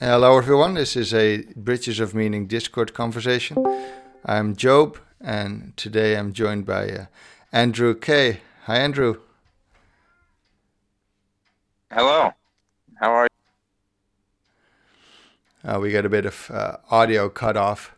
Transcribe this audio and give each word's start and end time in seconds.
Hello, 0.00 0.36
everyone. 0.36 0.74
This 0.74 0.96
is 0.96 1.14
a 1.14 1.44
Bridges 1.54 2.00
of 2.00 2.16
Meaning 2.16 2.48
Discord 2.48 2.94
conversation. 2.94 3.56
I'm 4.24 4.56
Job, 4.56 4.98
and 5.20 5.72
today 5.76 6.16
I'm 6.16 6.32
joined 6.32 6.66
by 6.66 6.88
uh, 6.88 7.06
Andrew 7.52 7.94
Kay. 7.94 8.40
Hi, 8.64 8.78
Andrew. 8.78 9.20
Hello. 11.92 12.32
How 12.96 13.12
are 13.12 13.28
you? 15.64 15.70
Uh, 15.70 15.78
we 15.78 15.92
got 15.92 16.04
a 16.04 16.08
bit 16.08 16.26
of 16.26 16.50
uh, 16.50 16.78
audio 16.90 17.28
cut 17.28 17.56
off. 17.56 17.94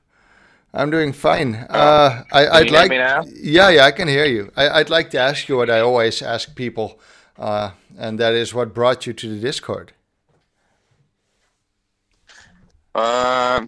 I'm 0.74 0.90
doing 0.90 1.14
fine. 1.14 1.54
Uh, 1.54 2.24
I, 2.30 2.60
would 2.60 2.70
like. 2.72 2.92
Yeah, 2.92 3.70
yeah, 3.70 3.86
I 3.86 3.90
can 3.90 4.06
hear 4.06 4.26
you. 4.26 4.52
I, 4.54 4.80
would 4.80 4.90
like 4.90 5.08
to 5.12 5.18
ask 5.18 5.48
you 5.48 5.56
what 5.56 5.70
I 5.70 5.80
always 5.80 6.20
ask 6.20 6.54
people, 6.54 7.00
uh, 7.38 7.70
and 7.96 8.20
that 8.20 8.34
is, 8.34 8.52
what 8.52 8.74
brought 8.74 9.06
you 9.06 9.14
to 9.14 9.34
the 9.34 9.40
Discord? 9.40 9.92
Uh, 12.96 13.66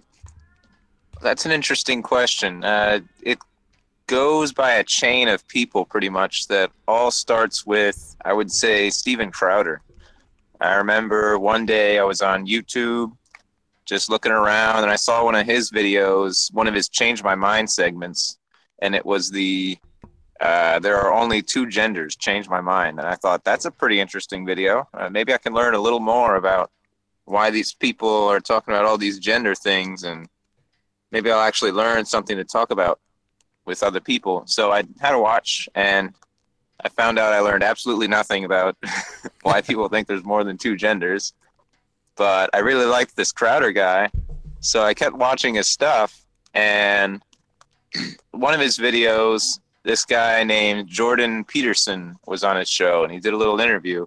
that's 1.21 1.45
an 1.45 1.53
interesting 1.53 2.01
question. 2.03 2.65
Uh, 2.65 3.01
it 3.23 3.39
goes 4.07 4.55
by 4.55 4.73
a 4.73 4.85
chain 4.85 5.29
of 5.29 5.47
people, 5.49 5.85
pretty 5.85 6.09
much, 6.09 6.49
that 6.49 6.73
all 6.89 7.11
starts 7.11 7.67
with, 7.67 8.17
I 8.25 8.33
would 8.33 8.51
say, 8.51 8.89
Steven 8.89 9.31
Crowder. 9.31 9.83
I 10.63 10.77
remember 10.77 11.39
one 11.39 11.67
day 11.67 11.99
I 11.99 12.05
was 12.05 12.23
on 12.23 12.47
YouTube 12.47 13.13
just 13.85 14.09
looking 14.09 14.33
around 14.33 14.83
and 14.83 14.91
I 14.91 14.97
saw 14.97 15.23
one 15.23 15.35
of 15.35 15.45
his 15.45 15.71
videos, 15.71 16.51
one 16.55 16.67
of 16.67 16.73
his 16.73 16.89
Change 16.89 17.23
My 17.23 17.35
Mind 17.35 17.69
segments, 17.69 18.39
and 18.81 18.95
it 18.95 19.05
was 19.05 19.31
the 19.31 19.77
uh, 20.41 20.79
There 20.79 20.97
Are 20.97 21.13
Only 21.13 21.43
Two 21.43 21.67
Genders, 21.67 22.17
Change 22.17 22.49
My 22.49 22.63
Mind. 22.63 22.99
And 22.99 23.07
I 23.07 23.15
thought, 23.15 23.45
that's 23.45 23.67
a 23.67 23.71
pretty 23.71 24.01
interesting 24.01 24.47
video. 24.47 24.89
Uh, 24.95 25.11
maybe 25.11 25.35
I 25.35 25.39
can 25.39 25.53
learn 25.53 25.75
a 25.75 25.79
little 25.79 26.01
more 26.01 26.37
about 26.37 26.71
why 27.29 27.51
these 27.51 27.75
people 27.75 28.29
are 28.29 28.41
talking 28.41 28.73
about 28.73 28.87
all 28.87 28.99
these 28.99 29.19
gender 29.19 29.55
things 29.55 30.03
and 30.03 30.29
maybe 31.13 31.31
I'll 31.31 31.41
actually 31.41 31.73
learn 31.73 32.05
something 32.05 32.37
to 32.37 32.45
talk 32.45 32.71
about 32.71 33.01
with 33.67 33.83
other 33.83 34.01
people. 34.01 34.45
So 34.47 34.73
I 34.73 34.85
had 34.99 35.13
to 35.13 35.19
watch 35.19 35.69
and 35.75 36.15
I 36.81 36.89
found 36.89 37.19
out 37.19 37.33
I 37.33 37.41
learned 37.41 37.63
absolutely 37.63 38.09
nothing 38.09 38.45
about 38.45 38.77
why 39.43 39.61
people 39.61 39.89
think 39.89 40.07
there's 40.07 40.25
more 40.25 40.43
than 40.43 40.57
two 40.57 40.77
genders. 40.77 41.35
But 42.17 42.51
I 42.55 42.59
really 42.59 42.87
liked 42.87 43.15
this 43.15 43.31
Crowder 43.31 43.73
guy. 43.73 44.11
So 44.61 44.83
I 44.83 44.95
kept 44.95 45.15
watching 45.15 45.55
his 45.55 45.69
stuff 45.69 46.25
and 46.55 47.23
one 48.31 48.55
of 48.55 48.61
his 48.61 48.79
videos, 48.79 49.61
this 49.83 50.05
guy 50.05 50.45
named 50.45 50.89
Jordan 50.89 51.45
Peterson 51.45 52.17
was 52.27 52.43
on 52.43 52.57
his 52.57 52.69
show 52.69 53.05
and 53.05 53.13
he 53.13 53.21
did 53.21 53.35
a 53.35 53.37
little 53.37 53.61
interview 53.61 54.07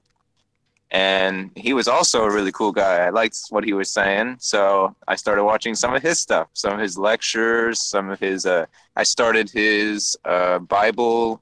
and 0.91 1.51
he 1.55 1.73
was 1.73 1.87
also 1.87 2.25
a 2.25 2.31
really 2.31 2.51
cool 2.51 2.73
guy. 2.73 2.97
I 2.97 3.09
liked 3.09 3.37
what 3.49 3.63
he 3.63 3.71
was 3.71 3.89
saying, 3.89 4.37
so 4.39 4.93
I 5.07 5.15
started 5.15 5.45
watching 5.45 5.73
some 5.73 5.95
of 5.95 6.01
his 6.01 6.19
stuff, 6.19 6.49
some 6.53 6.73
of 6.73 6.79
his 6.79 6.97
lectures, 6.97 7.81
some 7.81 8.09
of 8.09 8.19
his. 8.19 8.45
Uh, 8.45 8.65
I 8.97 9.03
started 9.03 9.49
his 9.49 10.17
uh, 10.25 10.59
Bible. 10.59 11.41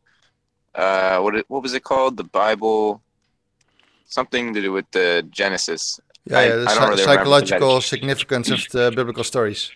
Uh, 0.75 1.19
what 1.21 1.43
what 1.47 1.63
was 1.63 1.73
it 1.73 1.83
called? 1.83 2.15
The 2.15 2.25
Bible, 2.25 3.01
something 4.05 4.53
to 4.53 4.61
do 4.61 4.71
with 4.71 4.89
the 4.91 5.27
Genesis. 5.31 5.99
Yeah, 6.25 6.41
yeah 6.41 6.55
the 6.55 6.87
really 6.87 7.03
psychological 7.03 7.81
significance 7.81 8.51
of 8.51 8.59
the 8.71 8.91
biblical 8.95 9.23
stories. 9.23 9.71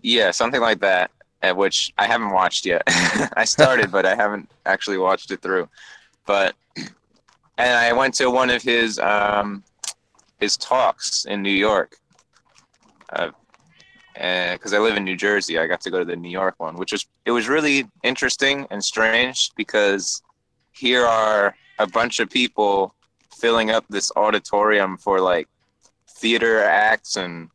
Yeah, 0.00 0.30
something 0.30 0.60
like 0.60 0.78
that. 0.80 1.10
At 1.42 1.56
which 1.56 1.92
I 1.98 2.06
haven't 2.06 2.30
watched 2.30 2.64
yet. 2.64 2.82
I 3.36 3.44
started, 3.44 3.90
but 3.90 4.06
I 4.06 4.14
haven't 4.14 4.48
actually 4.64 4.98
watched 4.98 5.30
it 5.32 5.42
through. 5.42 5.68
But 6.24 6.54
and 7.58 7.76
I 7.76 7.92
went 7.92 8.14
to 8.14 8.30
one 8.30 8.50
of 8.50 8.62
his 8.62 8.98
um, 8.98 9.64
his 10.40 10.56
talks 10.56 11.24
in 11.24 11.42
New 11.42 11.50
York. 11.50 11.96
Uh, 13.10 13.30
because 14.14 14.72
I 14.72 14.78
live 14.78 14.96
in 14.96 15.04
New 15.04 15.16
Jersey, 15.16 15.58
I 15.58 15.66
got 15.66 15.82
to 15.82 15.90
go 15.90 15.98
to 15.98 16.04
the 16.04 16.16
New 16.16 16.30
York 16.30 16.54
one, 16.56 16.76
which 16.76 16.92
was 16.92 17.06
it 17.26 17.32
was 17.32 17.48
really 17.48 17.86
interesting 18.02 18.66
and 18.70 18.82
strange 18.82 19.50
because 19.56 20.22
here 20.72 21.04
are 21.04 21.54
a 21.78 21.86
bunch 21.86 22.18
of 22.20 22.30
people 22.30 22.94
filling 23.34 23.70
up 23.70 23.84
this 23.90 24.10
auditorium 24.16 24.96
for 24.96 25.20
like 25.20 25.48
theater 26.08 26.62
acts 26.62 27.16
and 27.16 27.50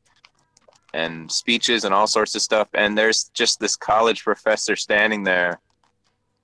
and 0.93 1.31
speeches 1.31 1.83
and 1.83 1.95
all 1.95 2.05
sorts 2.05 2.35
of 2.35 2.41
stuff 2.41 2.67
and 2.73 2.97
there's 2.97 3.31
just 3.33 3.59
this 3.59 3.75
college 3.77 4.23
professor 4.23 4.75
standing 4.75 5.23
there 5.23 5.59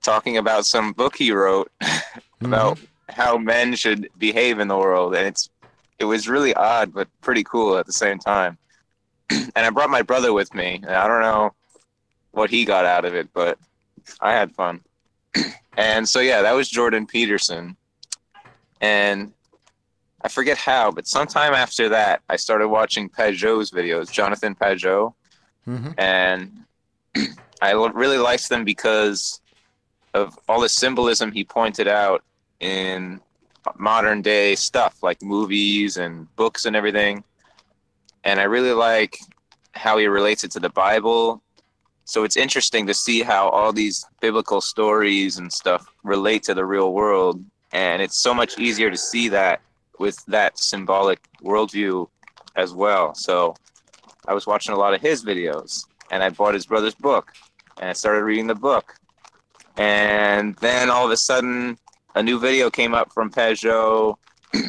talking 0.02 0.38
about 0.38 0.64
some 0.64 0.92
book 0.92 1.14
he 1.14 1.30
wrote 1.30 1.70
about 2.40 2.76
mm-hmm 2.76 2.84
how 3.08 3.38
men 3.38 3.74
should 3.74 4.08
behave 4.18 4.58
in 4.58 4.68
the 4.68 4.76
world, 4.76 5.14
and 5.14 5.26
it's 5.26 5.50
it 5.98 6.04
was 6.04 6.28
really 6.28 6.54
odd 6.54 6.92
but 6.92 7.08
pretty 7.20 7.44
cool 7.44 7.76
at 7.76 7.86
the 7.86 7.92
same 7.92 8.18
time. 8.18 8.56
and 9.30 9.52
I 9.56 9.70
brought 9.70 9.90
my 9.90 10.02
brother 10.02 10.32
with 10.32 10.54
me. 10.54 10.80
I 10.86 11.08
don't 11.08 11.22
know 11.22 11.54
what 12.30 12.50
he 12.50 12.64
got 12.64 12.84
out 12.84 13.04
of 13.04 13.14
it, 13.14 13.28
but 13.32 13.58
I 14.20 14.32
had 14.32 14.54
fun. 14.54 14.80
and 15.76 16.08
so 16.08 16.20
yeah, 16.20 16.42
that 16.42 16.52
was 16.52 16.68
Jordan 16.68 17.06
Peterson, 17.06 17.76
and 18.80 19.32
I 20.22 20.28
forget 20.28 20.58
how, 20.58 20.90
but 20.90 21.06
sometime 21.06 21.54
after 21.54 21.88
that, 21.90 22.22
I 22.28 22.36
started 22.36 22.68
watching 22.68 23.08
Pageau's 23.08 23.70
videos, 23.70 24.10
Jonathan 24.10 24.54
Pageau, 24.54 25.14
mm-hmm. 25.66 25.90
and 25.96 26.64
I 27.62 27.72
really 27.72 28.18
liked 28.18 28.48
them 28.48 28.64
because 28.64 29.40
of 30.14 30.38
all 30.48 30.60
the 30.60 30.68
symbolism 30.68 31.32
he 31.32 31.44
pointed 31.44 31.86
out 31.86 32.24
in 32.60 33.20
modern 33.76 34.22
day 34.22 34.54
stuff 34.54 35.02
like 35.02 35.22
movies 35.22 35.96
and 35.96 36.34
books 36.36 36.64
and 36.64 36.74
everything. 36.74 37.22
And 38.24 38.40
I 38.40 38.44
really 38.44 38.72
like 38.72 39.18
how 39.72 39.98
he 39.98 40.06
relates 40.06 40.44
it 40.44 40.50
to 40.52 40.60
the 40.60 40.70
Bible. 40.70 41.42
So 42.04 42.24
it's 42.24 42.36
interesting 42.36 42.86
to 42.86 42.94
see 42.94 43.22
how 43.22 43.48
all 43.48 43.72
these 43.72 44.04
biblical 44.20 44.60
stories 44.60 45.38
and 45.38 45.52
stuff 45.52 45.86
relate 46.02 46.42
to 46.44 46.54
the 46.54 46.64
real 46.64 46.92
world. 46.92 47.44
And 47.72 48.00
it's 48.00 48.18
so 48.18 48.32
much 48.32 48.58
easier 48.58 48.90
to 48.90 48.96
see 48.96 49.28
that 49.28 49.60
with 49.98 50.24
that 50.26 50.58
symbolic 50.58 51.20
worldview 51.42 52.08
as 52.56 52.72
well. 52.72 53.14
So 53.14 53.54
I 54.26 54.34
was 54.34 54.46
watching 54.46 54.74
a 54.74 54.78
lot 54.78 54.94
of 54.94 55.00
his 55.00 55.24
videos 55.24 55.84
and 56.10 56.22
I 56.22 56.30
bought 56.30 56.54
his 56.54 56.66
brother's 56.66 56.94
book 56.94 57.32
and 57.80 57.90
I 57.90 57.92
started 57.92 58.24
reading 58.24 58.46
the 58.46 58.54
book. 58.54 58.94
And 59.76 60.56
then 60.56 60.90
all 60.90 61.04
of 61.04 61.10
a 61.12 61.16
sudden, 61.16 61.78
a 62.14 62.22
new 62.22 62.38
video 62.38 62.70
came 62.70 62.94
up 62.94 63.12
from 63.12 63.30
Pageau 63.30 64.16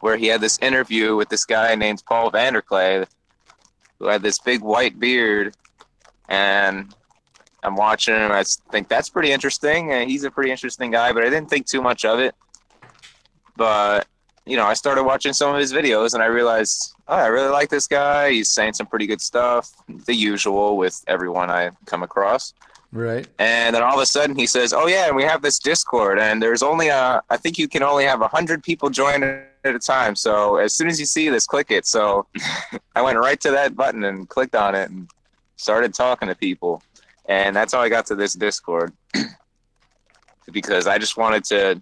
where 0.00 0.16
he 0.16 0.26
had 0.26 0.40
this 0.40 0.58
interview 0.58 1.16
with 1.16 1.28
this 1.28 1.44
guy 1.44 1.74
named 1.74 2.02
Paul 2.06 2.30
VanderKlay 2.30 3.06
who 3.98 4.06
had 4.06 4.22
this 4.22 4.38
big 4.38 4.60
white 4.60 4.98
beard 4.98 5.56
and 6.28 6.94
I'm 7.62 7.74
watching 7.74 8.14
him. 8.14 8.30
I 8.30 8.44
think 8.70 8.88
that's 8.88 9.08
pretty 9.08 9.32
interesting. 9.32 9.92
And 9.92 10.08
he's 10.08 10.24
a 10.24 10.30
pretty 10.30 10.50
interesting 10.50 10.90
guy, 10.90 11.12
but 11.12 11.24
I 11.24 11.30
didn't 11.30 11.50
think 11.50 11.66
too 11.66 11.82
much 11.82 12.04
of 12.04 12.20
it. 12.20 12.34
But 13.56 14.06
you 14.46 14.56
know, 14.56 14.64
I 14.64 14.74
started 14.74 15.02
watching 15.02 15.32
some 15.32 15.54
of 15.54 15.60
his 15.60 15.72
videos 15.72 16.14
and 16.14 16.22
I 16.22 16.26
realized, 16.26 16.94
oh, 17.08 17.16
I 17.16 17.26
really 17.26 17.50
like 17.50 17.68
this 17.68 17.86
guy. 17.88 18.30
He's 18.30 18.50
saying 18.50 18.74
some 18.74 18.86
pretty 18.86 19.06
good 19.06 19.20
stuff, 19.20 19.72
the 20.06 20.14
usual 20.14 20.76
with 20.76 21.04
everyone 21.08 21.50
I 21.50 21.70
come 21.84 22.04
across. 22.04 22.54
Right. 22.92 23.26
And 23.38 23.74
then 23.74 23.82
all 23.82 23.94
of 23.94 24.00
a 24.00 24.06
sudden 24.06 24.36
he 24.36 24.46
says, 24.46 24.72
"Oh 24.72 24.86
yeah, 24.86 25.08
and 25.08 25.16
we 25.16 25.24
have 25.24 25.42
this 25.42 25.58
Discord, 25.58 26.18
and 26.18 26.40
there's 26.40 26.62
only 26.62 26.88
a, 26.88 27.20
I 27.28 27.36
think 27.36 27.58
you 27.58 27.68
can 27.68 27.82
only 27.82 28.04
have 28.04 28.22
a 28.22 28.28
hundred 28.28 28.62
people 28.62 28.88
join 28.88 29.22
at 29.22 29.44
a 29.64 29.78
time. 29.78 30.14
So 30.14 30.56
as 30.56 30.72
soon 30.72 30.88
as 30.88 30.98
you 30.98 31.04
see 31.04 31.28
this, 31.28 31.46
click 31.46 31.70
it." 31.70 31.84
So 31.84 32.26
I 32.96 33.02
went 33.02 33.18
right 33.18 33.40
to 33.40 33.50
that 33.50 33.76
button 33.76 34.04
and 34.04 34.28
clicked 34.28 34.54
on 34.54 34.74
it 34.74 34.88
and 34.88 35.10
started 35.56 35.92
talking 35.92 36.28
to 36.28 36.34
people, 36.34 36.82
and 37.26 37.54
that's 37.54 37.74
how 37.74 37.80
I 37.80 37.88
got 37.88 38.06
to 38.06 38.14
this 38.14 38.34
Discord 38.34 38.92
because 40.52 40.86
I 40.86 40.96
just 40.96 41.16
wanted 41.16 41.44
to. 41.46 41.80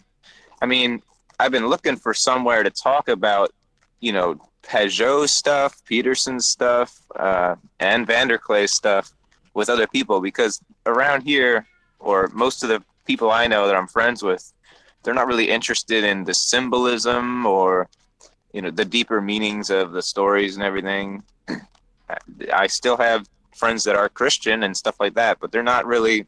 I 0.63 0.67
mean, 0.67 1.03
I've 1.39 1.53
been 1.53 1.69
looking 1.69 1.97
for 1.97 2.15
somewhere 2.15 2.63
to 2.63 2.71
talk 2.71 3.09
about, 3.09 3.53
you 4.01 4.13
know, 4.13 4.41
Pageau 4.63 5.29
stuff, 5.29 5.85
Peterson 5.85 6.41
stuff, 6.41 7.01
uh, 7.17 7.57
and 7.81 8.07
VanderKlay 8.07 8.69
stuff 8.69 9.13
with 9.53 9.69
other 9.69 9.87
people 9.87 10.21
because 10.21 10.61
around 10.87 11.23
here, 11.23 11.67
or 11.99 12.29
most 12.33 12.63
of 12.63 12.69
the 12.69 12.83
people 13.07 13.31
I 13.31 13.47
know 13.47 13.67
that 13.67 13.77
I'm 13.77 13.87
friends 13.87 14.23
with, 14.23 14.53
they're 15.03 15.15
not 15.15 15.27
really 15.27 15.51
interested 15.51 16.05
in 16.05 16.25
the 16.25 16.35
symbolism 16.35 17.47
or 17.47 17.89
you 18.53 18.63
know 18.63 18.71
the 18.71 18.85
deeper 18.85 19.21
meanings 19.21 19.71
of 19.71 19.93
the 19.93 20.03
stories 20.03 20.57
and 20.57 20.65
everything. 20.65 21.23
I 22.53 22.67
still 22.67 22.97
have 22.97 23.29
friends 23.55 23.85
that 23.85 23.97
are 23.97 24.09
Christian 24.09 24.63
and 24.63 24.77
stuff 24.77 24.99
like 24.99 25.15
that, 25.15 25.39
but 25.41 25.53
they're 25.53 25.63
not 25.63 25.87
really 25.87 26.27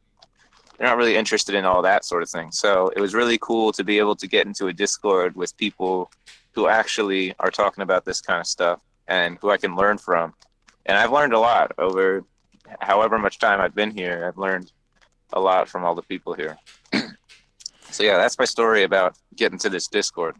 they're 0.76 0.88
not 0.88 0.96
really 0.96 1.16
interested 1.16 1.54
in 1.54 1.64
all 1.64 1.82
that 1.82 2.04
sort 2.04 2.22
of 2.22 2.28
thing. 2.28 2.50
So 2.52 2.88
it 2.96 3.00
was 3.00 3.14
really 3.14 3.38
cool 3.40 3.72
to 3.72 3.84
be 3.84 3.98
able 3.98 4.16
to 4.16 4.26
get 4.26 4.46
into 4.46 4.66
a 4.66 4.72
Discord 4.72 5.34
with 5.36 5.56
people 5.56 6.10
who 6.52 6.68
actually 6.68 7.34
are 7.38 7.50
talking 7.50 7.82
about 7.82 8.04
this 8.04 8.20
kind 8.20 8.40
of 8.40 8.46
stuff 8.46 8.80
and 9.08 9.38
who 9.40 9.50
I 9.50 9.56
can 9.56 9.76
learn 9.76 9.98
from. 9.98 10.34
And 10.86 10.96
I've 10.98 11.12
learned 11.12 11.32
a 11.32 11.38
lot 11.38 11.72
over 11.78 12.24
however 12.80 13.18
much 13.18 13.38
time 13.38 13.60
I've 13.60 13.74
been 13.74 13.90
here, 13.90 14.26
I've 14.26 14.38
learned 14.38 14.72
a 15.32 15.40
lot 15.40 15.68
from 15.68 15.84
all 15.84 15.94
the 15.94 16.02
people 16.02 16.34
here. 16.34 16.56
so 17.90 18.02
yeah, 18.02 18.16
that's 18.16 18.38
my 18.38 18.44
story 18.44 18.82
about 18.82 19.16
getting 19.34 19.58
to 19.58 19.68
this 19.68 19.86
Discord. 19.86 20.36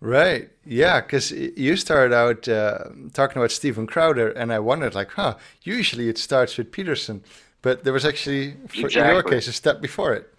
Right. 0.00 0.50
Yeah, 0.64 1.00
because 1.00 1.32
you 1.32 1.74
started 1.76 2.14
out 2.14 2.48
uh, 2.48 2.84
talking 3.12 3.38
about 3.38 3.50
Steven 3.50 3.86
Crowder, 3.86 4.30
and 4.30 4.52
I 4.52 4.60
wondered, 4.60 4.94
like, 4.94 5.10
huh, 5.10 5.36
usually 5.62 6.08
it 6.08 6.18
starts 6.18 6.56
with 6.56 6.70
Peterson, 6.70 7.24
but 7.62 7.84
there 7.84 7.92
was 7.92 8.04
actually, 8.04 8.52
for, 8.68 8.86
exactly. 8.86 9.00
in 9.00 9.08
your 9.08 9.22
case, 9.22 9.48
a 9.48 9.52
step 9.52 9.80
before 9.80 10.14
it. 10.14 10.32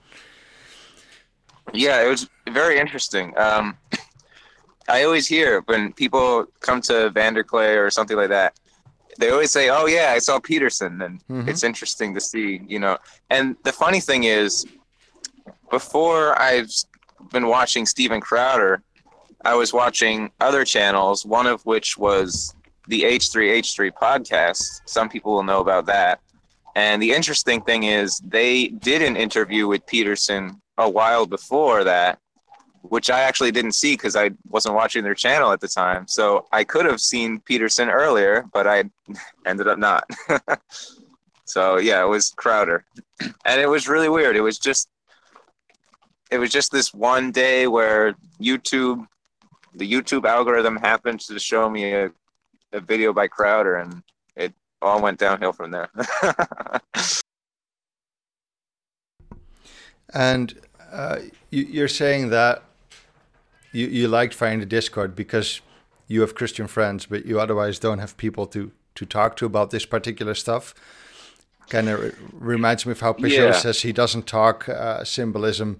Yeah, 1.74 2.02
it 2.04 2.10
was 2.10 2.30
very 2.50 2.80
interesting. 2.80 3.38
Um, 3.38 3.78
I 4.90 5.04
always 5.04 5.28
hear 5.28 5.62
when 5.66 5.94
people 5.94 6.46
come 6.62 6.82
to 6.82 7.12
VanderKlay 7.12 7.78
or 7.78 7.92
something 7.92 8.18
like 8.18 8.30
that, 8.30 8.60
they 9.20 9.30
always 9.30 9.52
say, 9.52 9.70
"Oh 9.70 9.86
yeah, 9.86 10.14
I 10.16 10.20
saw 10.20 10.40
Peterson," 10.40 11.02
and 11.02 11.20
mm-hmm. 11.28 11.50
it's 11.50 11.64
interesting 11.64 12.14
to 12.16 12.22
see, 12.22 12.62
you 12.68 12.80
know. 12.80 12.98
And 13.30 13.56
the 13.64 13.72
funny 13.72 14.00
thing 14.00 14.24
is, 14.24 14.66
before 15.70 16.40
I've 16.42 16.72
been 17.32 17.48
watching 17.48 17.86
Steven 17.86 18.22
Crowder, 18.22 18.82
I 19.46 19.56
was 19.56 19.74
watching 19.74 20.32
other 20.40 20.66
channels, 20.66 21.26
one 21.26 21.48
of 21.48 21.62
which 21.66 21.98
was 21.98 22.56
the 22.88 23.04
H3H3 23.04 23.92
podcast. 23.92 24.82
Some 24.86 25.10
people 25.10 25.34
will 25.34 25.44
know 25.44 25.60
about 25.60 25.86
that. 25.86 26.22
And 26.76 27.02
the 27.02 27.12
interesting 27.12 27.62
thing 27.62 27.84
is, 27.84 28.20
they 28.20 28.68
did 28.68 29.02
an 29.02 29.16
interview 29.16 29.68
with 29.68 29.86
Peterson 29.86 30.62
a 30.78 30.90
while 30.90 31.26
before 31.26 31.84
that, 31.84 32.20
which 32.82 33.10
I 33.10 33.22
actually 33.22 33.52
didn't 33.52 33.74
see 33.74 33.94
because 33.94 34.16
I 34.16 34.32
wasn't 34.48 34.76
watching 34.76 35.04
their 35.04 35.16
channel 35.16 35.52
at 35.52 35.60
the 35.60 35.68
time. 35.68 36.08
So 36.08 36.46
I 36.52 36.64
could 36.64 36.86
have 36.86 37.02
seen 37.02 37.42
Peterson 37.42 37.90
earlier, 37.90 38.46
but 38.54 38.68
I 38.68 38.86
ended 39.46 39.68
up 39.68 39.78
not. 39.80 40.06
so 41.46 41.78
yeah, 41.78 42.02
it 42.04 42.08
was 42.08 42.32
Crowder. 42.32 42.86
And 43.46 43.60
it 43.60 43.68
was 43.68 43.88
really 43.88 44.10
weird. 44.10 44.36
It 44.36 44.42
was 44.42 44.58
just 44.58 44.90
it 46.32 46.38
was 46.38 46.52
just 46.52 46.72
this 46.72 46.94
one 46.94 47.32
day 47.32 47.68
where 47.68 48.16
YouTube 48.40 49.06
the 49.74 49.92
YouTube 49.92 50.26
algorithm 50.26 50.78
happened 50.78 51.20
to 51.22 51.40
show 51.40 51.70
me 51.70 51.94
a, 51.94 52.12
a 52.74 52.80
video 52.80 53.14
by 53.14 53.28
Crowder 53.28 53.76
and 53.76 54.02
all 54.82 55.02
went 55.02 55.20
downhill 55.20 55.54
from 55.54 55.72
there. 55.72 55.90
and 60.14 60.60
uh, 60.92 61.20
you, 61.50 61.84
are 61.84 61.88
saying 61.88 62.30
that 62.30 62.64
you, 63.72 63.88
you 63.88 64.08
liked 64.08 64.34
finding 64.34 64.60
the 64.60 64.66
Discord 64.66 65.16
because 65.16 65.62
you 66.08 66.22
have 66.22 66.36
Christian 66.36 66.68
friends, 66.68 67.06
but 67.06 67.26
you 67.26 67.40
otherwise 67.40 67.80
don't 67.80 68.00
have 68.00 68.18
people 68.18 68.48
to, 68.48 68.72
to 68.96 69.06
talk 69.06 69.36
to 69.38 69.46
about 69.46 69.72
this 69.72 69.86
particular 69.86 70.34
stuff. 70.34 70.74
Kind 71.70 71.88
of 71.88 72.16
reminds 72.34 72.86
me 72.86 72.94
of 72.94 73.00
how 73.00 73.14
Pageau 73.14 73.50
yeah. 73.50 73.52
says 73.52 73.84
he 73.84 73.92
doesn't 73.92 74.26
talk 74.26 74.68
uh, 74.68 75.04
symbolism 75.04 75.80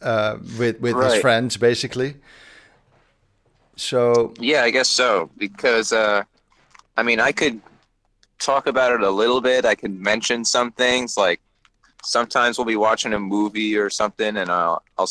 uh, 0.00 0.38
with 0.58 0.80
with 0.80 0.94
right. 0.94 1.12
his 1.12 1.20
friends, 1.20 1.58
basically. 1.58 2.16
So 3.76 4.32
yeah, 4.38 4.62
I 4.62 4.70
guess 4.70 4.88
so 4.88 5.28
because 5.36 5.92
uh, 5.92 6.22
I 6.96 7.02
mean 7.02 7.20
I 7.20 7.32
could 7.32 7.60
talk 8.42 8.66
about 8.66 8.92
it 8.92 9.02
a 9.02 9.10
little 9.10 9.40
bit. 9.40 9.64
I 9.64 9.74
can 9.74 10.00
mention 10.00 10.44
some 10.44 10.72
things 10.72 11.16
like 11.16 11.40
sometimes 12.02 12.58
we'll 12.58 12.66
be 12.66 12.76
watching 12.76 13.12
a 13.12 13.18
movie 13.18 13.76
or 13.76 13.88
something, 13.88 14.36
and 14.36 14.50
I'll 14.50 14.82
I'll 14.98 15.08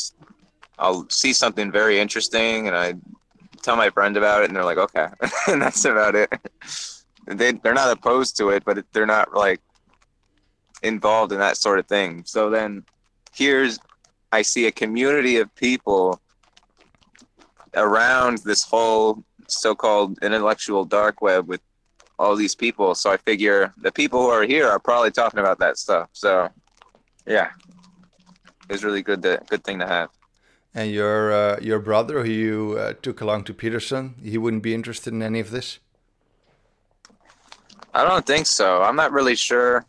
I'll 0.78 1.10
see 1.10 1.34
something 1.34 1.72
very 1.72 2.00
interesting, 2.00 2.68
and 2.68 2.76
I 2.76 2.96
tell 3.62 3.76
my 3.76 3.90
friend 3.90 4.18
about 4.18 4.44
it, 4.44 4.50
and 4.50 4.56
they're 4.56 4.66
like, 4.66 4.78
okay, 4.78 5.08
and 5.48 5.62
that's 5.62 5.86
about 5.86 6.16
it. 6.16 6.32
They 7.26 7.54
they're 7.54 7.74
not 7.74 7.92
opposed 7.92 8.38
to 8.38 8.50
it, 8.50 8.64
but 8.66 8.84
they're 8.92 9.06
not 9.06 9.34
like 9.34 9.62
involved 10.84 11.32
in 11.32 11.40
that 11.40 11.58
sort 11.58 11.80
of 11.80 11.88
thing. 11.88 12.24
So 12.26 12.50
then 12.50 12.84
here's 13.34 13.80
I 14.32 14.42
see 14.42 14.66
a 14.68 14.72
community 14.72 15.38
of 15.38 15.54
people 15.56 16.20
around 17.76 18.40
this 18.40 18.64
whole 18.64 19.24
so-called 19.48 20.18
intellectual 20.22 20.86
dark 20.86 21.22
web 21.22 21.48
with 21.48 21.62
all 22.22 22.36
these 22.36 22.56
people. 22.56 22.94
So 22.96 23.12
I 23.12 23.18
figure 23.18 23.74
the 23.82 23.92
people 23.92 24.22
who 24.22 24.30
are 24.30 24.44
here 24.44 24.68
are 24.68 24.80
probably 24.80 25.12
talking 25.12 25.40
about 25.40 25.58
that 25.60 25.78
stuff. 25.78 26.10
So 26.14 26.50
yeah, 27.26 27.50
it's 28.70 28.84
really 28.84 29.02
good 29.02 29.22
to, 29.24 29.42
good 29.50 29.64
thing 29.64 29.80
to 29.80 29.88
have. 29.88 30.10
And 30.74 30.92
your 30.92 31.34
uh, 31.34 31.60
your 31.62 31.80
brother, 31.80 32.24
who 32.24 32.32
you 32.32 32.78
uh, 32.80 32.94
took 33.02 33.20
along 33.20 33.44
to 33.46 33.54
Peterson, 33.54 34.16
he 34.24 34.38
wouldn't 34.38 34.64
be 34.64 34.74
interested 34.74 35.12
in 35.14 35.22
any 35.22 35.42
of 35.42 35.52
this. 35.52 35.80
I 37.94 38.06
don't 38.06 38.26
think 38.26 38.46
so. 38.46 38.82
I'm 38.82 38.96
not 38.96 39.12
really 39.12 39.36
sure 39.36 39.86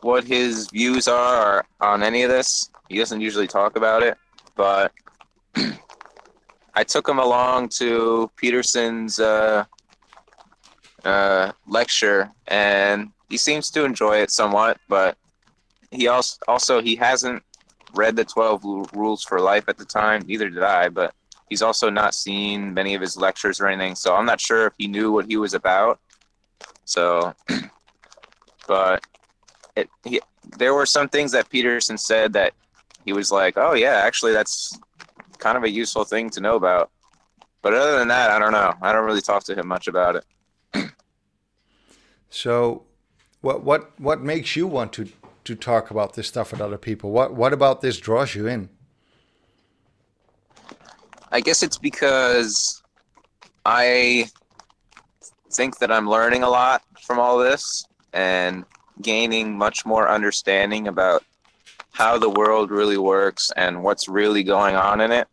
what 0.00 0.24
his 0.24 0.68
views 0.70 1.06
are 1.06 1.64
on 1.80 2.02
any 2.02 2.22
of 2.22 2.30
this. 2.30 2.70
He 2.88 2.98
doesn't 2.98 3.20
usually 3.20 3.46
talk 3.46 3.76
about 3.76 4.02
it, 4.02 4.16
but 4.56 4.92
I 6.74 6.82
took 6.82 7.08
him 7.08 7.20
along 7.20 7.68
to 7.80 8.28
Peterson's 8.36 9.20
uh, 9.20 9.64
uh, 11.06 11.52
lecture, 11.66 12.30
and 12.48 13.10
he 13.30 13.36
seems 13.36 13.70
to 13.70 13.84
enjoy 13.84 14.18
it 14.18 14.30
somewhat. 14.30 14.78
But 14.88 15.16
he 15.90 16.08
also 16.08 16.36
also 16.48 16.82
he 16.82 16.96
hasn't 16.96 17.42
read 17.94 18.16
the 18.16 18.24
Twelve 18.24 18.64
Rules 18.92 19.22
for 19.22 19.40
Life 19.40 19.68
at 19.68 19.78
the 19.78 19.84
time. 19.84 20.22
Neither 20.26 20.50
did 20.50 20.62
I, 20.62 20.88
but 20.88 21.14
he's 21.48 21.62
also 21.62 21.88
not 21.88 22.14
seen 22.14 22.74
many 22.74 22.94
of 22.94 23.00
his 23.00 23.16
lectures 23.16 23.60
or 23.60 23.68
anything. 23.68 23.94
So 23.94 24.14
I'm 24.14 24.26
not 24.26 24.40
sure 24.40 24.66
if 24.66 24.74
he 24.78 24.88
knew 24.88 25.12
what 25.12 25.26
he 25.26 25.36
was 25.36 25.54
about. 25.54 26.00
So, 26.84 27.34
but 28.66 29.04
it, 29.76 29.88
he, 30.04 30.20
there 30.58 30.74
were 30.74 30.86
some 30.86 31.08
things 31.08 31.32
that 31.32 31.48
Peterson 31.48 31.98
said 31.98 32.32
that 32.32 32.52
he 33.04 33.12
was 33.12 33.30
like, 33.30 33.54
"Oh 33.56 33.74
yeah, 33.74 34.02
actually 34.04 34.32
that's 34.32 34.78
kind 35.38 35.56
of 35.56 35.64
a 35.64 35.70
useful 35.70 36.04
thing 36.04 36.30
to 36.30 36.40
know 36.40 36.56
about. 36.56 36.90
But 37.62 37.74
other 37.74 37.98
than 37.98 38.08
that, 38.08 38.30
I 38.30 38.38
don't 38.38 38.52
know. 38.52 38.74
I 38.82 38.92
don't 38.92 39.04
really 39.04 39.20
talk 39.20 39.44
to 39.44 39.54
him 39.54 39.66
much 39.66 39.88
about 39.88 40.16
it. 40.16 40.24
So, 42.30 42.84
what 43.40 43.64
what 43.64 43.98
what 44.00 44.20
makes 44.20 44.56
you 44.56 44.66
want 44.66 44.92
to 44.94 45.08
to 45.44 45.54
talk 45.54 45.90
about 45.90 46.14
this 46.14 46.28
stuff 46.28 46.52
with 46.52 46.60
other 46.60 46.78
people? 46.78 47.10
What 47.10 47.34
what 47.34 47.52
about 47.52 47.80
this 47.80 47.98
draws 47.98 48.34
you 48.34 48.46
in? 48.46 48.68
I 51.32 51.40
guess 51.40 51.62
it's 51.62 51.78
because 51.78 52.82
I 53.64 54.30
think 55.52 55.78
that 55.78 55.90
I'm 55.90 56.08
learning 56.08 56.42
a 56.42 56.48
lot 56.48 56.82
from 57.02 57.18
all 57.18 57.38
this 57.38 57.84
and 58.12 58.64
gaining 59.02 59.56
much 59.56 59.84
more 59.84 60.08
understanding 60.08 60.88
about 60.88 61.24
how 61.92 62.18
the 62.18 62.30
world 62.30 62.70
really 62.70 62.98
works 62.98 63.50
and 63.56 63.82
what's 63.82 64.08
really 64.08 64.42
going 64.42 64.76
on 64.76 65.00
in 65.00 65.12
it. 65.12 65.28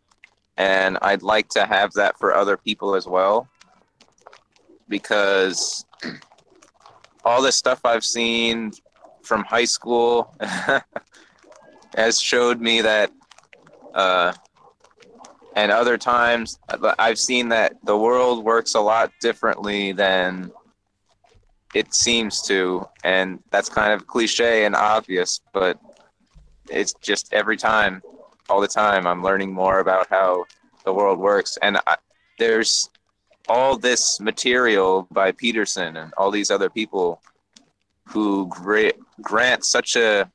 And 0.56 0.98
I'd 1.02 1.22
like 1.22 1.48
to 1.50 1.66
have 1.66 1.92
that 1.94 2.18
for 2.18 2.34
other 2.34 2.56
people 2.56 2.94
as 2.94 3.06
well. 3.06 3.48
Because 4.88 5.84
all 7.24 7.42
the 7.42 7.52
stuff 7.52 7.80
I've 7.84 8.04
seen 8.04 8.72
from 9.22 9.44
high 9.44 9.64
school 9.64 10.34
has 11.96 12.20
showed 12.20 12.60
me 12.60 12.82
that, 12.82 13.10
uh, 13.94 14.32
and 15.56 15.70
other 15.72 15.96
times 15.96 16.58
I've 16.98 17.18
seen 17.18 17.48
that 17.50 17.76
the 17.84 17.96
world 17.96 18.44
works 18.44 18.74
a 18.74 18.80
lot 18.80 19.12
differently 19.20 19.92
than 19.92 20.50
it 21.74 21.92
seems 21.94 22.42
to. 22.42 22.86
And 23.02 23.40
that's 23.50 23.68
kind 23.68 23.92
of 23.92 24.06
cliche 24.06 24.64
and 24.64 24.74
obvious, 24.74 25.40
but 25.52 25.78
it's 26.70 26.94
just 26.94 27.32
every 27.32 27.56
time, 27.56 28.02
all 28.48 28.60
the 28.60 28.68
time, 28.68 29.06
I'm 29.06 29.22
learning 29.22 29.52
more 29.52 29.80
about 29.80 30.08
how 30.08 30.44
the 30.84 30.92
world 30.92 31.18
works. 31.18 31.56
And 31.62 31.78
I, 31.86 31.96
there's 32.38 32.90
all 33.48 33.76
this 33.76 34.20
material 34.20 35.06
by 35.10 35.32
Peterson 35.32 35.96
and 35.96 36.12
all 36.16 36.30
these 36.30 36.50
other 36.50 36.70
people 36.70 37.20
who 38.08 38.46
gra- 38.48 38.92
grant 39.20 39.64
such 39.64 39.96
a 39.96 40.30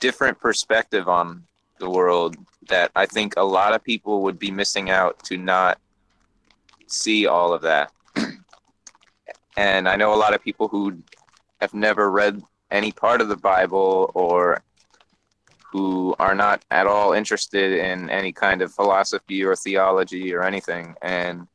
different 0.00 0.38
perspective 0.38 1.08
on 1.08 1.44
the 1.78 1.88
world 1.88 2.36
that 2.68 2.90
I 2.94 3.06
think 3.06 3.34
a 3.36 3.42
lot 3.42 3.74
of 3.74 3.82
people 3.82 4.22
would 4.22 4.38
be 4.38 4.50
missing 4.50 4.90
out 4.90 5.22
to 5.24 5.36
not 5.36 5.78
see 6.86 7.26
all 7.26 7.52
of 7.52 7.62
that. 7.62 7.92
and 9.56 9.88
I 9.88 9.96
know 9.96 10.14
a 10.14 10.16
lot 10.16 10.34
of 10.34 10.42
people 10.42 10.68
who 10.68 10.98
have 11.60 11.74
never 11.74 12.10
read 12.10 12.42
any 12.70 12.92
part 12.92 13.20
of 13.20 13.28
the 13.28 13.36
Bible 13.36 14.10
or 14.14 14.62
who 15.70 16.14
are 16.18 16.34
not 16.34 16.64
at 16.70 16.86
all 16.86 17.12
interested 17.12 17.72
in 17.72 18.08
any 18.10 18.32
kind 18.32 18.62
of 18.62 18.72
philosophy 18.72 19.42
or 19.42 19.54
theology 19.54 20.34
or 20.34 20.42
anything. 20.42 20.94
And 21.02 21.46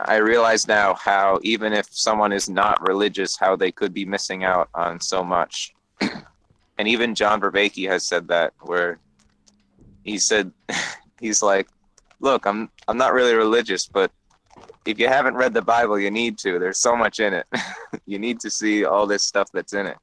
I 0.00 0.16
realize 0.16 0.68
now 0.68 0.94
how, 0.94 1.40
even 1.42 1.72
if 1.72 1.86
someone 1.90 2.32
is 2.32 2.48
not 2.48 2.86
religious, 2.86 3.36
how 3.36 3.56
they 3.56 3.72
could 3.72 3.92
be 3.92 4.04
missing 4.04 4.44
out 4.44 4.68
on 4.74 5.00
so 5.00 5.24
much. 5.24 5.74
and 6.00 6.88
even 6.88 7.14
John 7.14 7.40
Vervaeke 7.40 7.88
has 7.88 8.06
said 8.06 8.28
that, 8.28 8.52
where 8.60 8.98
he 10.04 10.18
said, 10.18 10.52
he's 11.20 11.42
like, 11.42 11.68
look, 12.20 12.46
I'm, 12.46 12.70
I'm 12.86 12.98
not 12.98 13.12
really 13.12 13.34
religious, 13.34 13.86
but 13.86 14.10
if 14.84 14.98
you 14.98 15.08
haven't 15.08 15.34
read 15.34 15.52
the 15.52 15.62
Bible, 15.62 15.98
you 15.98 16.10
need 16.10 16.38
to. 16.38 16.58
There's 16.58 16.78
so 16.78 16.96
much 16.96 17.20
in 17.20 17.34
it. 17.34 17.46
you 18.06 18.18
need 18.18 18.40
to 18.40 18.50
see 18.50 18.84
all 18.84 19.06
this 19.06 19.24
stuff 19.24 19.50
that's 19.52 19.72
in 19.72 19.86
it 19.86 19.96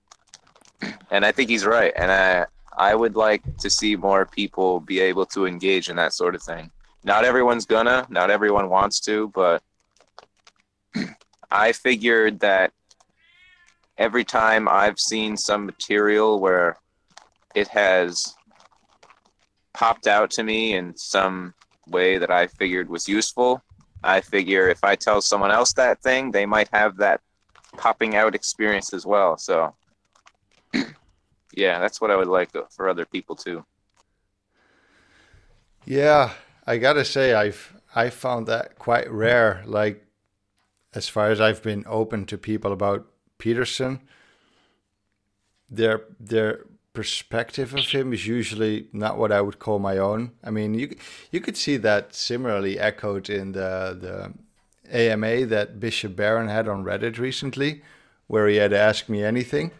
and 1.11 1.25
I 1.25 1.31
think 1.31 1.49
he's 1.49 1.65
right. 1.65 1.93
And 1.95 2.11
I 2.11 2.45
I 2.77 2.93
would 2.93 3.15
like 3.15 3.41
to 3.57 3.69
see 3.69 3.95
more 3.95 4.25
people 4.25 4.81
be 4.81 4.99
able 4.99 5.25
to 5.27 5.45
engage 5.45 5.89
in 5.89 5.95
that 5.95 6.13
sort 6.13 6.35
of 6.35 6.43
thing. 6.43 6.69
Not 7.03 7.23
everyone's 7.23 7.65
gonna, 7.65 8.05
not 8.09 8.29
everyone 8.29 8.69
wants 8.69 8.99
to, 9.01 9.29
but 9.29 9.63
I 11.51 11.71
figured 11.71 12.39
that 12.41 12.73
every 13.97 14.23
time 14.23 14.67
I've 14.67 14.99
seen 14.99 15.37
some 15.37 15.65
material 15.65 16.39
where 16.39 16.77
it 17.53 17.67
has 17.69 18.35
popped 19.73 20.07
out 20.07 20.31
to 20.31 20.43
me 20.43 20.75
in 20.75 20.95
some 20.97 21.53
way 21.87 22.17
that 22.17 22.31
I 22.31 22.47
figured 22.47 22.89
was 22.89 23.07
useful, 23.07 23.61
I 24.03 24.21
figure 24.21 24.69
if 24.69 24.83
I 24.83 24.95
tell 24.95 25.21
someone 25.21 25.51
else 25.51 25.73
that 25.73 26.01
thing, 26.01 26.31
they 26.31 26.45
might 26.45 26.69
have 26.73 26.97
that 26.97 27.21
popping 27.77 28.15
out 28.15 28.35
experience 28.35 28.93
as 28.93 29.05
well. 29.05 29.37
So, 29.37 29.73
yeah, 31.53 31.79
that's 31.79 31.99
what 31.99 32.11
I 32.11 32.15
would 32.15 32.27
like 32.27 32.55
uh, 32.55 32.63
for 32.69 32.89
other 32.89 33.05
people 33.05 33.35
too. 33.35 33.65
Yeah, 35.85 36.33
I 36.65 36.77
gotta 36.77 37.05
say, 37.05 37.33
I've 37.33 37.73
I 37.95 38.09
found 38.09 38.47
that 38.47 38.77
quite 38.77 39.09
rare. 39.09 39.63
Like, 39.65 40.04
as 40.95 41.07
far 41.09 41.29
as 41.29 41.41
I've 41.41 41.61
been 41.61 41.83
open 41.87 42.25
to 42.25 42.37
people 42.37 42.71
about 42.71 43.05
Peterson, 43.37 43.99
their 45.69 46.03
their 46.19 46.65
perspective 46.93 47.75
of 47.75 47.85
him 47.87 48.13
is 48.13 48.25
usually 48.25 48.87
not 48.93 49.17
what 49.17 49.31
I 49.31 49.41
would 49.41 49.59
call 49.59 49.79
my 49.79 49.97
own. 49.97 50.31
I 50.43 50.49
mean, 50.49 50.73
you 50.73 50.95
you 51.31 51.41
could 51.41 51.57
see 51.57 51.77
that 51.77 52.15
similarly 52.15 52.79
echoed 52.79 53.29
in 53.29 53.51
the 53.51 53.97
the 53.99 54.33
AMA 54.91 55.45
that 55.47 55.79
Bishop 55.79 56.15
Barron 56.15 56.47
had 56.47 56.67
on 56.67 56.85
Reddit 56.85 57.17
recently, 57.17 57.81
where 58.27 58.47
he 58.47 58.55
had 58.57 58.73
asked 58.73 59.09
me 59.09 59.23
anything. 59.23 59.71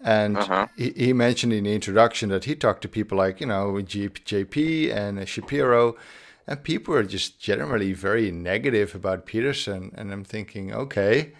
And 0.00 0.36
uh-huh. 0.36 0.66
he, 0.76 0.90
he, 0.90 1.12
mentioned 1.14 1.54
in 1.54 1.64
the 1.64 1.74
introduction 1.74 2.28
that 2.28 2.44
he 2.44 2.54
talked 2.54 2.82
to 2.82 2.88
people 2.88 3.16
like, 3.16 3.40
you 3.40 3.46
know, 3.46 3.72
JP 3.72 4.94
and 4.94 5.26
Shapiro, 5.26 5.96
and 6.46 6.62
people 6.62 6.94
are 6.94 7.02
just 7.02 7.40
generally 7.40 7.92
very 7.92 8.30
negative 8.30 8.94
about 8.94 9.26
Peterson. 9.26 9.92
And 9.96 10.12
I'm 10.12 10.24
thinking, 10.24 10.72
okay, 10.72 11.32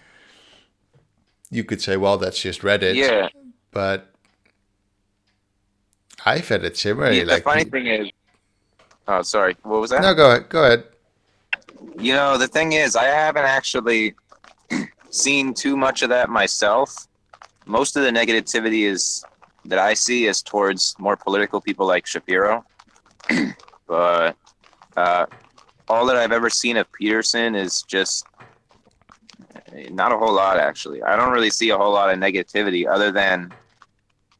you 1.50 1.62
could 1.64 1.80
say, 1.80 1.96
well, 1.96 2.18
that's 2.18 2.40
just 2.40 2.62
Reddit. 2.62 2.94
Yeah. 2.94 3.28
But 3.70 4.10
I've 6.24 6.48
had 6.48 6.64
it 6.64 6.76
similarly. 6.76 7.18
Yeah, 7.18 7.24
the 7.24 7.32
like, 7.32 7.44
funny 7.44 7.64
thing 7.64 7.86
is, 7.86 8.10
oh, 9.06 9.22
sorry, 9.22 9.56
what 9.62 9.80
was 9.80 9.90
that? 9.90 10.02
No, 10.02 10.12
go 10.12 10.30
ahead. 10.30 10.48
Go 10.48 10.64
ahead. 10.64 10.84
You 11.98 12.14
know, 12.14 12.36
the 12.36 12.48
thing 12.48 12.72
is, 12.72 12.96
I 12.96 13.04
haven't 13.04 13.44
actually 13.44 14.14
seen 15.10 15.54
too 15.54 15.76
much 15.76 16.02
of 16.02 16.08
that 16.08 16.30
myself. 16.30 17.06
Most 17.64 17.96
of 17.96 18.02
the 18.02 18.10
negativity 18.10 18.88
is 18.88 19.24
that 19.66 19.78
I 19.78 19.94
see 19.94 20.26
is 20.26 20.42
towards 20.42 20.96
more 20.98 21.16
political 21.16 21.60
people 21.60 21.86
like 21.86 22.06
Shapiro. 22.06 22.64
but 23.86 24.36
uh, 24.96 25.26
all 25.88 26.06
that 26.06 26.16
I've 26.16 26.32
ever 26.32 26.50
seen 26.50 26.76
of 26.76 26.90
Peterson 26.92 27.54
is 27.54 27.82
just 27.82 28.26
not 29.90 30.12
a 30.12 30.18
whole 30.18 30.32
lot, 30.32 30.58
actually. 30.58 31.02
I 31.02 31.16
don't 31.16 31.32
really 31.32 31.50
see 31.50 31.70
a 31.70 31.78
whole 31.78 31.92
lot 31.92 32.10
of 32.10 32.18
negativity 32.18 32.86
other 32.88 33.10
than 33.10 33.52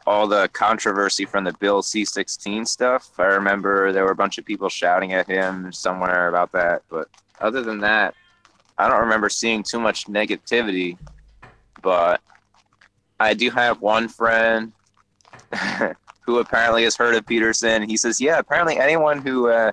all 0.06 0.26
the 0.26 0.48
controversy 0.52 1.24
from 1.24 1.44
the 1.44 1.52
Bill 1.54 1.82
C16 1.82 2.66
stuff. 2.66 3.10
I 3.18 3.24
remember 3.24 3.92
there 3.92 4.04
were 4.04 4.12
a 4.12 4.16
bunch 4.16 4.38
of 4.38 4.44
people 4.44 4.68
shouting 4.68 5.12
at 5.12 5.26
him 5.26 5.72
somewhere 5.72 6.28
about 6.28 6.52
that. 6.52 6.82
But 6.88 7.08
other 7.40 7.62
than 7.62 7.80
that, 7.80 8.14
I 8.78 8.88
don't 8.88 9.00
remember 9.00 9.28
seeing 9.28 9.62
too 9.62 9.80
much 9.80 10.06
negativity. 10.06 10.96
But 11.82 12.20
I 13.18 13.34
do 13.34 13.50
have 13.50 13.80
one 13.80 14.08
friend 14.08 14.72
who 16.20 16.38
apparently 16.38 16.84
has 16.84 16.96
heard 16.96 17.14
of 17.14 17.26
Peterson. 17.26 17.88
He 17.88 17.96
says, 17.96 18.20
Yeah, 18.20 18.38
apparently 18.38 18.78
anyone 18.78 19.20
who 19.20 19.48
uh, 19.48 19.72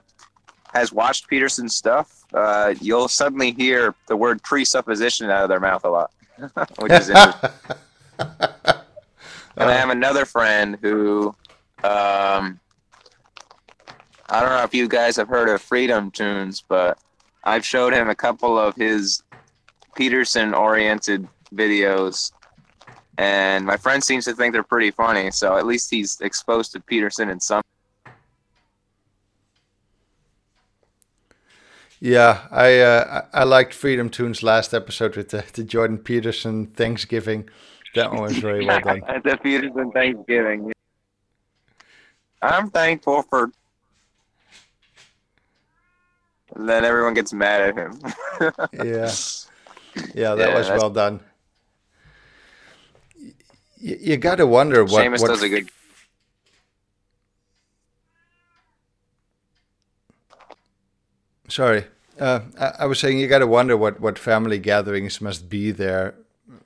has 0.74 0.92
watched 0.92 1.28
Peterson's 1.28 1.76
stuff, 1.76 2.26
uh, 2.34 2.74
you'll 2.82 3.08
suddenly 3.08 3.52
hear 3.52 3.94
the 4.08 4.18
word 4.18 4.42
presupposition 4.44 5.30
out 5.30 5.44
of 5.44 5.50
their 5.50 5.60
mouth 5.60 5.86
a 5.86 5.90
lot, 5.90 6.12
which 6.80 6.92
is 6.92 7.10
interesting. 7.10 7.50
And 9.56 9.70
I 9.70 9.74
have 9.76 9.90
another 9.90 10.26
friend 10.26 10.78
who, 10.82 11.28
um, 11.84 12.60
I 14.30 14.40
don't 14.42 14.50
know 14.50 14.64
if 14.64 14.74
you 14.74 14.88
guys 14.88 15.16
have 15.18 15.28
heard 15.28 15.48
of 15.48 15.62
Freedom 15.62 16.10
Tunes, 16.10 16.64
but 16.68 16.98
I've 17.44 17.66
showed 17.66 17.94
him 17.94 18.10
a 18.10 18.16
couple 18.16 18.58
of 18.58 18.76
his 18.76 19.22
Peterson 19.96 20.54
oriented 20.56 21.28
videos. 21.54 22.32
And 23.20 23.64
my 23.66 23.78
friend 23.78 24.04
seems 24.04 24.26
to 24.26 24.34
think 24.34 24.54
they're 24.54 24.64
pretty 24.64 24.90
funny, 24.90 25.30
so 25.30 25.56
at 25.56 25.68
least 25.68 25.92
he's 25.92 26.20
exposed 26.22 26.72
to 26.72 26.80
Peterson 26.80 27.30
in 27.30 27.40
some. 27.40 27.62
Yeah, 32.04 32.48
I 32.52 32.80
uh, 32.82 33.22
I 33.32 33.46
liked 33.46 33.74
Freedom 33.74 34.10
Tunes 34.10 34.44
last 34.44 34.74
episode 34.74 35.16
with 35.16 35.30
the, 35.30 35.46
the 35.54 35.64
Jordan 35.64 35.98
Peterson 35.98 36.66
Thanksgiving. 36.66 37.50
That 37.96 38.12
one 38.12 38.24
was 38.24 38.38
very 38.40 38.66
well 38.66 38.82
done. 38.82 39.00
the 39.24 39.40
Peterson 39.42 39.90
Thanksgiving. 39.90 40.74
I'm 42.42 42.70
thankful 42.72 43.22
for. 43.22 43.52
And 46.54 46.68
then 46.68 46.84
everyone 46.84 47.14
gets 47.14 47.32
mad 47.32 47.62
at 47.62 47.78
him. 47.78 47.98
yeah, 48.74 49.10
yeah, 50.14 50.36
that 50.36 50.50
yeah, 50.50 50.58
was 50.58 50.68
well 50.72 50.90
done. 50.90 51.22
You, 53.78 53.98
you 54.02 54.18
got 54.18 54.36
to 54.40 54.46
wonder 54.46 54.84
what. 54.84 55.06
Seamus 55.06 55.22
what 55.22 55.30
does 55.30 55.42
a 55.42 55.48
good. 55.48 55.70
Sorry, 61.48 61.86
uh, 62.20 62.42
I, 62.80 62.86
was 62.86 63.00
saying 63.00 63.20
you 63.20 63.28
got 63.28 63.40
to 63.40 63.48
wonder 63.48 63.76
what 63.76 64.00
what 64.00 64.20
family 64.20 64.60
gatherings 64.60 65.20
must 65.20 65.50
be 65.50 65.72
there 65.72 66.16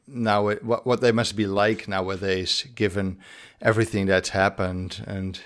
now 0.07 0.43
what 0.47 0.85
what 0.85 1.01
they 1.01 1.11
must 1.11 1.35
be 1.35 1.45
like 1.45 1.87
nowadays, 1.87 2.65
given 2.75 3.17
everything 3.61 4.05
that's 4.05 4.29
happened 4.29 5.03
and. 5.05 5.39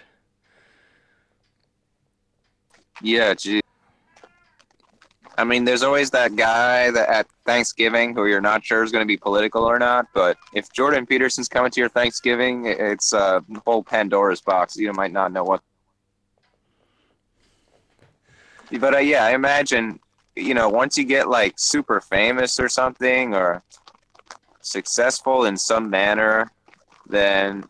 Yeah, 3.04 3.34
gee. 3.34 3.62
I 5.38 5.44
mean, 5.44 5.66
there's 5.66 5.82
always 5.82 6.12
that 6.12 6.36
guy 6.36 6.92
that 6.92 7.10
at 7.10 7.28
Thanksgiving 7.48 8.14
who 8.14 8.28
you're 8.28 8.42
not 8.42 8.64
sure 8.64 8.84
is 8.84 8.92
going 8.92 9.02
to 9.02 9.08
be 9.08 9.18
political 9.18 9.64
or 9.64 9.80
not. 9.80 10.06
But 10.14 10.38
if 10.54 10.72
Jordan 10.72 11.08
Peterson's 11.08 11.48
coming 11.48 11.72
to 11.72 11.80
your 11.80 11.90
Thanksgiving, 11.90 12.68
it's 12.68 13.12
a 13.14 13.44
whole 13.66 13.82
Pandora's 13.82 14.42
box. 14.42 14.78
You 14.78 14.94
might 14.94 15.12
not 15.12 15.32
know 15.32 15.44
what. 15.44 15.62
But 18.80 18.96
uh, 18.96 19.00
yeah, 19.00 19.26
I 19.26 19.32
imagine 19.34 20.00
you 20.36 20.54
know 20.54 20.70
once 20.70 20.98
you 20.98 21.04
get 21.04 21.28
like 21.30 21.54
super 21.58 22.02
famous 22.02 22.60
or 22.60 22.70
something, 22.70 23.36
or 23.36 23.64
successful 24.62 25.46
in 25.46 25.58
some 25.58 25.90
manner, 25.90 26.52
then 27.08 27.66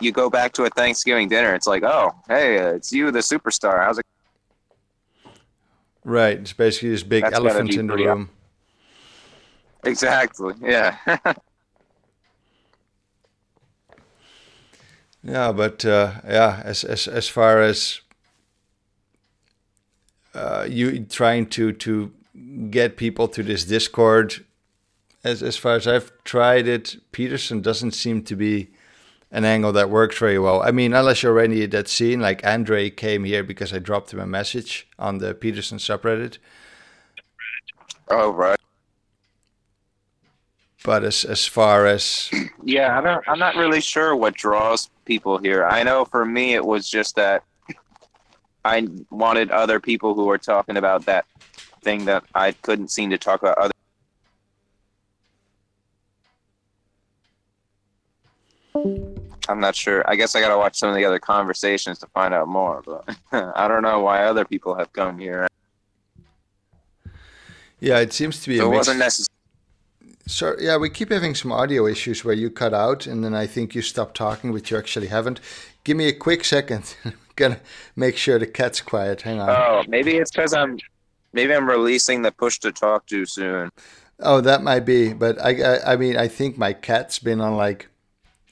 you 0.00 0.12
go 0.12 0.28
back 0.28 0.52
to 0.54 0.64
a 0.64 0.70
Thanksgiving 0.70 1.28
dinner. 1.28 1.54
It's 1.54 1.66
like, 1.66 1.82
oh, 1.82 2.12
hey, 2.28 2.58
uh, 2.58 2.74
it's 2.74 2.92
you, 2.92 3.10
the 3.10 3.20
superstar. 3.20 3.84
How's 3.84 3.98
it? 3.98 4.06
Right. 6.04 6.38
It's 6.38 6.52
basically 6.52 6.90
this 6.90 7.02
big 7.02 7.22
That's 7.22 7.36
elephant 7.36 7.74
in 7.74 7.86
the 7.86 7.94
room. 7.94 8.30
Exactly. 9.84 10.54
Yeah. 10.60 10.96
yeah, 15.22 15.52
but 15.52 15.84
uh, 15.84 16.12
yeah, 16.24 16.62
as 16.64 16.84
as 16.84 17.08
as 17.08 17.28
far 17.28 17.60
as 17.60 18.00
uh, 20.34 20.66
you 20.68 21.04
trying 21.04 21.46
to 21.46 21.72
to 21.72 22.12
get 22.70 22.96
people 22.96 23.28
to 23.28 23.42
this 23.42 23.64
Discord 23.64 24.44
as 25.24 25.42
as 25.42 25.56
far 25.56 25.74
as 25.76 25.86
I've 25.86 26.12
tried 26.24 26.66
it, 26.66 26.96
Peterson 27.12 27.60
doesn't 27.60 27.92
seem 27.92 28.22
to 28.24 28.36
be 28.36 28.70
an 29.30 29.44
angle 29.44 29.72
that 29.72 29.88
works 29.88 30.18
very 30.18 30.38
well. 30.38 30.62
I 30.62 30.72
mean, 30.72 30.92
unless 30.92 31.22
you're 31.22 31.32
already 31.32 31.64
at 31.64 31.70
that 31.70 31.88
scene, 31.88 32.20
like 32.20 32.44
Andre 32.44 32.90
came 32.90 33.24
here 33.24 33.42
because 33.42 33.72
I 33.72 33.78
dropped 33.78 34.12
him 34.12 34.20
a 34.20 34.26
message 34.26 34.88
on 34.98 35.18
the 35.18 35.34
Peterson 35.34 35.78
subreddit. 35.78 36.38
Oh 38.08 38.30
right. 38.30 38.58
But 40.84 41.04
as 41.04 41.24
as 41.24 41.46
far 41.46 41.86
as 41.86 42.30
yeah, 42.64 42.98
I 42.98 43.00
don't, 43.00 43.28
I'm 43.28 43.38
not 43.38 43.54
really 43.54 43.80
sure 43.80 44.16
what 44.16 44.34
draws 44.34 44.90
people 45.04 45.38
here. 45.38 45.64
I 45.64 45.82
know 45.84 46.04
for 46.04 46.24
me 46.24 46.54
it 46.54 46.64
was 46.64 46.88
just 46.88 47.14
that 47.16 47.44
I 48.64 48.88
wanted 49.10 49.50
other 49.50 49.80
people 49.80 50.14
who 50.14 50.24
were 50.24 50.38
talking 50.38 50.76
about 50.76 51.06
that 51.06 51.26
thing 51.82 52.04
that 52.04 52.24
I 52.34 52.52
couldn't 52.52 52.88
seem 52.88 53.10
to 53.10 53.18
talk 53.18 53.42
about 53.42 53.58
other 53.58 53.72
I'm 59.48 59.60
not 59.60 59.74
sure. 59.74 60.08
I 60.08 60.16
guess 60.16 60.34
I 60.34 60.40
got 60.40 60.48
to 60.48 60.56
watch 60.56 60.78
some 60.78 60.88
of 60.88 60.94
the 60.94 61.04
other 61.04 61.18
conversations 61.18 61.98
to 61.98 62.06
find 62.08 62.32
out 62.32 62.48
more. 62.48 62.82
But 62.84 63.16
I 63.56 63.68
don't 63.68 63.82
know 63.82 64.00
why 64.00 64.24
other 64.24 64.44
people 64.44 64.74
have 64.76 64.92
come 64.92 65.18
here. 65.18 65.48
Yeah, 67.80 67.98
it 67.98 68.12
seems 68.12 68.40
to 68.42 68.48
be. 68.48 68.58
So 68.58 68.72
it 68.72 68.74
wasn't 68.74 69.00
necessary. 69.00 69.28
So 70.26 70.54
yeah, 70.60 70.76
we 70.76 70.88
keep 70.88 71.10
having 71.10 71.34
some 71.34 71.50
audio 71.50 71.86
issues 71.86 72.24
where 72.24 72.34
you 72.34 72.48
cut 72.48 72.72
out 72.72 73.06
and 73.06 73.24
then 73.24 73.34
I 73.34 73.46
think 73.46 73.74
you 73.74 73.82
stop 73.82 74.14
talking, 74.14 74.52
but 74.52 74.70
you 74.70 74.78
actually 74.78 75.08
haven't. 75.08 75.40
Give 75.82 75.96
me 75.96 76.06
a 76.06 76.12
quick 76.12 76.44
second. 76.44 76.94
Gonna 77.36 77.60
make 77.96 78.16
sure 78.16 78.38
the 78.38 78.46
cat's 78.46 78.80
quiet. 78.80 79.22
Hang 79.22 79.40
on. 79.40 79.50
Oh, 79.50 79.82
maybe 79.88 80.16
it's 80.16 80.30
because 80.30 80.54
I'm 80.54 80.78
maybe 81.32 81.54
I'm 81.54 81.68
releasing 81.68 82.22
the 82.22 82.32
push 82.32 82.58
to 82.60 82.72
talk 82.72 83.06
too 83.06 83.26
soon. 83.26 83.70
Oh, 84.20 84.40
that 84.40 84.62
might 84.62 84.80
be, 84.80 85.12
but 85.12 85.40
I, 85.40 85.62
I, 85.62 85.92
I 85.92 85.96
mean, 85.96 86.16
I 86.16 86.28
think 86.28 86.56
my 86.56 86.72
cat's 86.72 87.18
been 87.18 87.40
on 87.40 87.56
like 87.56 87.88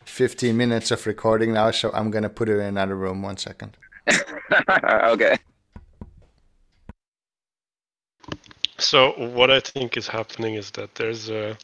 15 0.04 0.56
minutes 0.56 0.90
of 0.90 1.06
recording 1.06 1.52
now, 1.52 1.70
so 1.70 1.90
I'm 1.92 2.10
gonna 2.10 2.30
put 2.30 2.48
her 2.48 2.60
in 2.60 2.66
another 2.66 2.96
room. 2.96 3.22
One 3.22 3.36
second. 3.36 3.76
okay. 5.04 5.38
So 8.78 9.12
what 9.12 9.50
I 9.50 9.60
think 9.60 9.96
is 9.96 10.08
happening 10.08 10.54
is 10.54 10.70
that 10.72 10.94
there's 10.94 11.28
a 11.28 11.56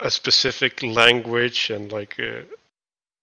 a 0.00 0.10
specific 0.10 0.82
language 0.82 1.70
and 1.70 1.92
like 1.92 2.18
a, 2.18 2.44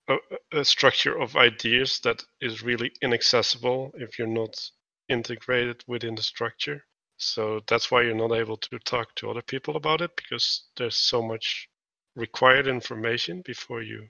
a, 0.10 0.60
a 0.60 0.66
structure 0.66 1.18
of 1.18 1.36
ideas 1.36 2.00
that 2.04 2.24
is 2.42 2.64
really 2.64 2.92
inaccessible 3.02 3.92
if 3.96 4.18
you're 4.18 4.28
not 4.28 4.60
integrated 5.08 5.84
within 5.88 6.16
the 6.16 6.24
structure. 6.24 6.84
So 7.18 7.62
that's 7.68 7.92
why 7.92 8.04
you're 8.04 8.16
not 8.16 8.32
able 8.34 8.58
to 8.58 8.80
talk 8.80 9.14
to 9.16 9.30
other 9.30 9.42
people 9.42 9.76
about 9.76 10.02
it 10.02 10.12
because 10.16 10.64
there's 10.78 10.96
so 10.96 11.22
much 11.22 11.70
required 12.16 12.68
information 12.68 13.42
before 13.46 13.82
you 13.82 14.08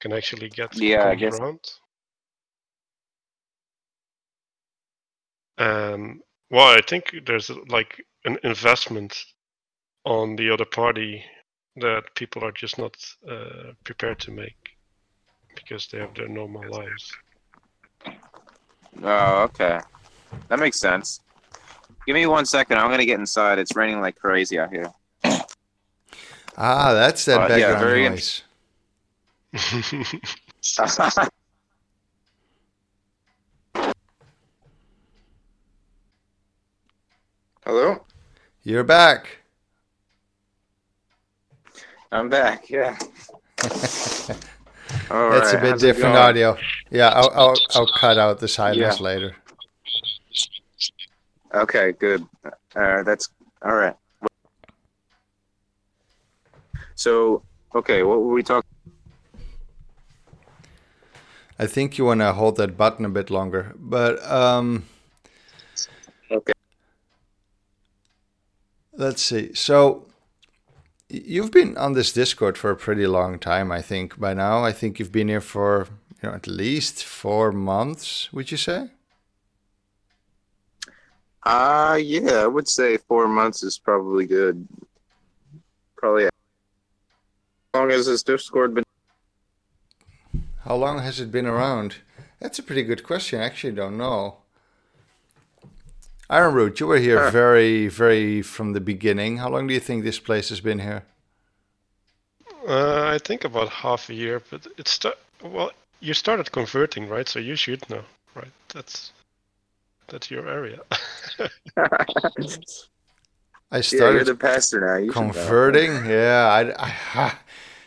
can 0.00 0.12
actually 0.12 0.48
get 0.50 0.76
Yeah, 0.76 1.08
I 1.08 1.14
guess- 1.14 1.38
around. 1.38 1.60
Um, 5.56 6.20
well, 6.50 6.76
I 6.76 6.80
think 6.86 7.14
there's 7.26 7.48
like 7.68 8.04
an 8.24 8.38
investment 8.42 9.16
on 10.04 10.36
the 10.36 10.50
other 10.50 10.64
party 10.64 11.24
that 11.76 12.14
people 12.14 12.44
are 12.44 12.52
just 12.52 12.78
not 12.78 12.96
uh, 13.28 13.72
prepared 13.84 14.18
to 14.20 14.30
make 14.30 14.63
because 15.54 15.86
they 15.88 15.98
have 15.98 16.14
their 16.14 16.28
normal 16.28 16.62
lives. 16.70 17.12
Oh, 19.02 19.42
okay. 19.44 19.80
That 20.48 20.58
makes 20.58 20.78
sense. 20.78 21.20
Give 22.06 22.14
me 22.14 22.26
one 22.26 22.46
second. 22.46 22.78
I'm 22.78 22.90
gonna 22.90 23.06
get 23.06 23.18
inside. 23.18 23.58
It's 23.58 23.74
raining 23.74 24.00
like 24.00 24.16
crazy 24.16 24.58
out 24.58 24.70
here. 24.70 24.92
Ah, 26.56 26.92
that's 26.92 27.24
that 27.24 27.50
Uh, 27.50 27.56
yeah, 27.56 27.78
very 27.78 28.08
noise. 28.08 28.42
Hello. 37.64 38.04
You're 38.62 38.84
back. 38.84 39.38
I'm 42.12 42.28
back. 42.28 42.70
Yeah. 42.70 42.96
All 45.10 45.30
That's 45.30 45.52
a 45.52 45.58
bit 45.58 45.70
how's 45.70 45.80
different 45.80 46.16
audio. 46.16 46.58
Yeah, 46.90 47.08
I'll, 47.08 47.30
I'll 47.34 47.60
I'll 47.74 47.86
cut 47.86 48.18
out 48.18 48.40
the 48.40 48.48
silence 48.48 49.00
Yeah. 49.00 49.04
later. 49.04 49.36
Okay, 51.54 51.92
good. 51.92 52.24
Uh, 52.74 53.02
that's 53.04 53.28
all 53.64 53.74
right. 53.74 53.96
So, 56.94 57.42
okay, 57.74 58.02
what 58.02 58.20
were 58.22 58.32
we 58.32 58.42
talking? 58.42 58.62
I 61.58 61.66
think 61.66 61.98
you 61.98 62.04
want 62.04 62.20
to 62.20 62.32
hold 62.32 62.56
that 62.56 62.76
button 62.76 63.04
a 63.04 63.08
bit 63.08 63.30
longer, 63.30 63.72
but 63.76 64.22
um, 64.30 64.84
Okay. 66.30 66.52
let's 68.96 69.22
see. 69.22 69.54
So 69.54 70.06
you've 71.08 71.50
been 71.50 71.76
on 71.76 71.92
this 71.92 72.12
Discord 72.12 72.58
for 72.58 72.70
a 72.70 72.76
pretty 72.76 73.06
long 73.06 73.38
time, 73.38 73.70
I 73.70 73.82
think. 73.82 74.18
By 74.18 74.34
now, 74.34 74.64
I 74.64 74.72
think 74.72 74.98
you've 74.98 75.12
been 75.12 75.28
here 75.28 75.40
for 75.40 75.88
you 76.22 76.28
know 76.28 76.34
at 76.34 76.46
least 76.46 77.04
four 77.04 77.52
months. 77.52 78.32
Would 78.32 78.50
you 78.50 78.56
say? 78.56 78.90
Uh 81.42 81.98
yeah, 82.00 82.42
I 82.42 82.46
would 82.46 82.68
say 82.68 82.96
four 82.96 83.28
months 83.28 83.62
is 83.62 83.78
probably 83.78 84.26
good. 84.26 84.66
Probably. 85.96 86.28
How 87.72 87.80
long 87.80 87.90
has 87.90 88.06
this 88.06 88.22
Discord 88.22 88.74
been. 88.74 88.84
How 90.60 90.76
long 90.76 91.00
has 91.00 91.20
it 91.20 91.30
been 91.30 91.46
around? 91.46 91.96
That's 92.40 92.58
a 92.58 92.62
pretty 92.62 92.82
good 92.82 93.04
question. 93.04 93.40
I 93.40 93.44
actually 93.44 93.74
don't 93.74 93.98
know. 93.98 94.38
Iron 96.30 96.54
Root, 96.54 96.80
you 96.80 96.86
were 96.86 96.98
here 96.98 97.18
Sure. 97.18 97.30
very, 97.30 97.88
very 97.88 98.42
from 98.42 98.72
the 98.72 98.80
beginning. 98.80 99.38
How 99.38 99.50
long 99.50 99.66
do 99.66 99.74
you 99.74 99.80
think 99.80 100.04
this 100.04 100.18
place 100.18 100.48
has 100.48 100.60
been 100.60 100.78
here? 100.78 101.04
Uh, 102.66 103.04
I 103.14 103.18
think 103.18 103.44
about 103.44 103.68
half 103.68 104.08
a 104.08 104.14
year, 104.14 104.40
but 104.50 104.66
it's 104.78 104.92
sta- 104.92 105.18
well, 105.42 105.70
you 106.00 106.14
started 106.14 106.50
converting, 106.50 107.08
right? 107.08 107.28
So 107.28 107.38
you 107.38 107.56
should 107.56 107.88
know, 107.90 108.04
right? 108.34 108.52
That's 108.72 109.12
that's 110.08 110.30
your 110.30 110.48
area. 110.48 110.80
I 113.70 113.78
yeah, 113.92 114.08
you're 114.14 114.24
started 114.24 114.26
the 114.26 114.34
pastor 114.34 114.80
now. 114.80 114.96
You 114.96 115.10
converting. 115.12 116.06
Yeah, 116.06 116.46
I, 116.50 116.84
I, 116.86 116.88
ha, 116.88 117.38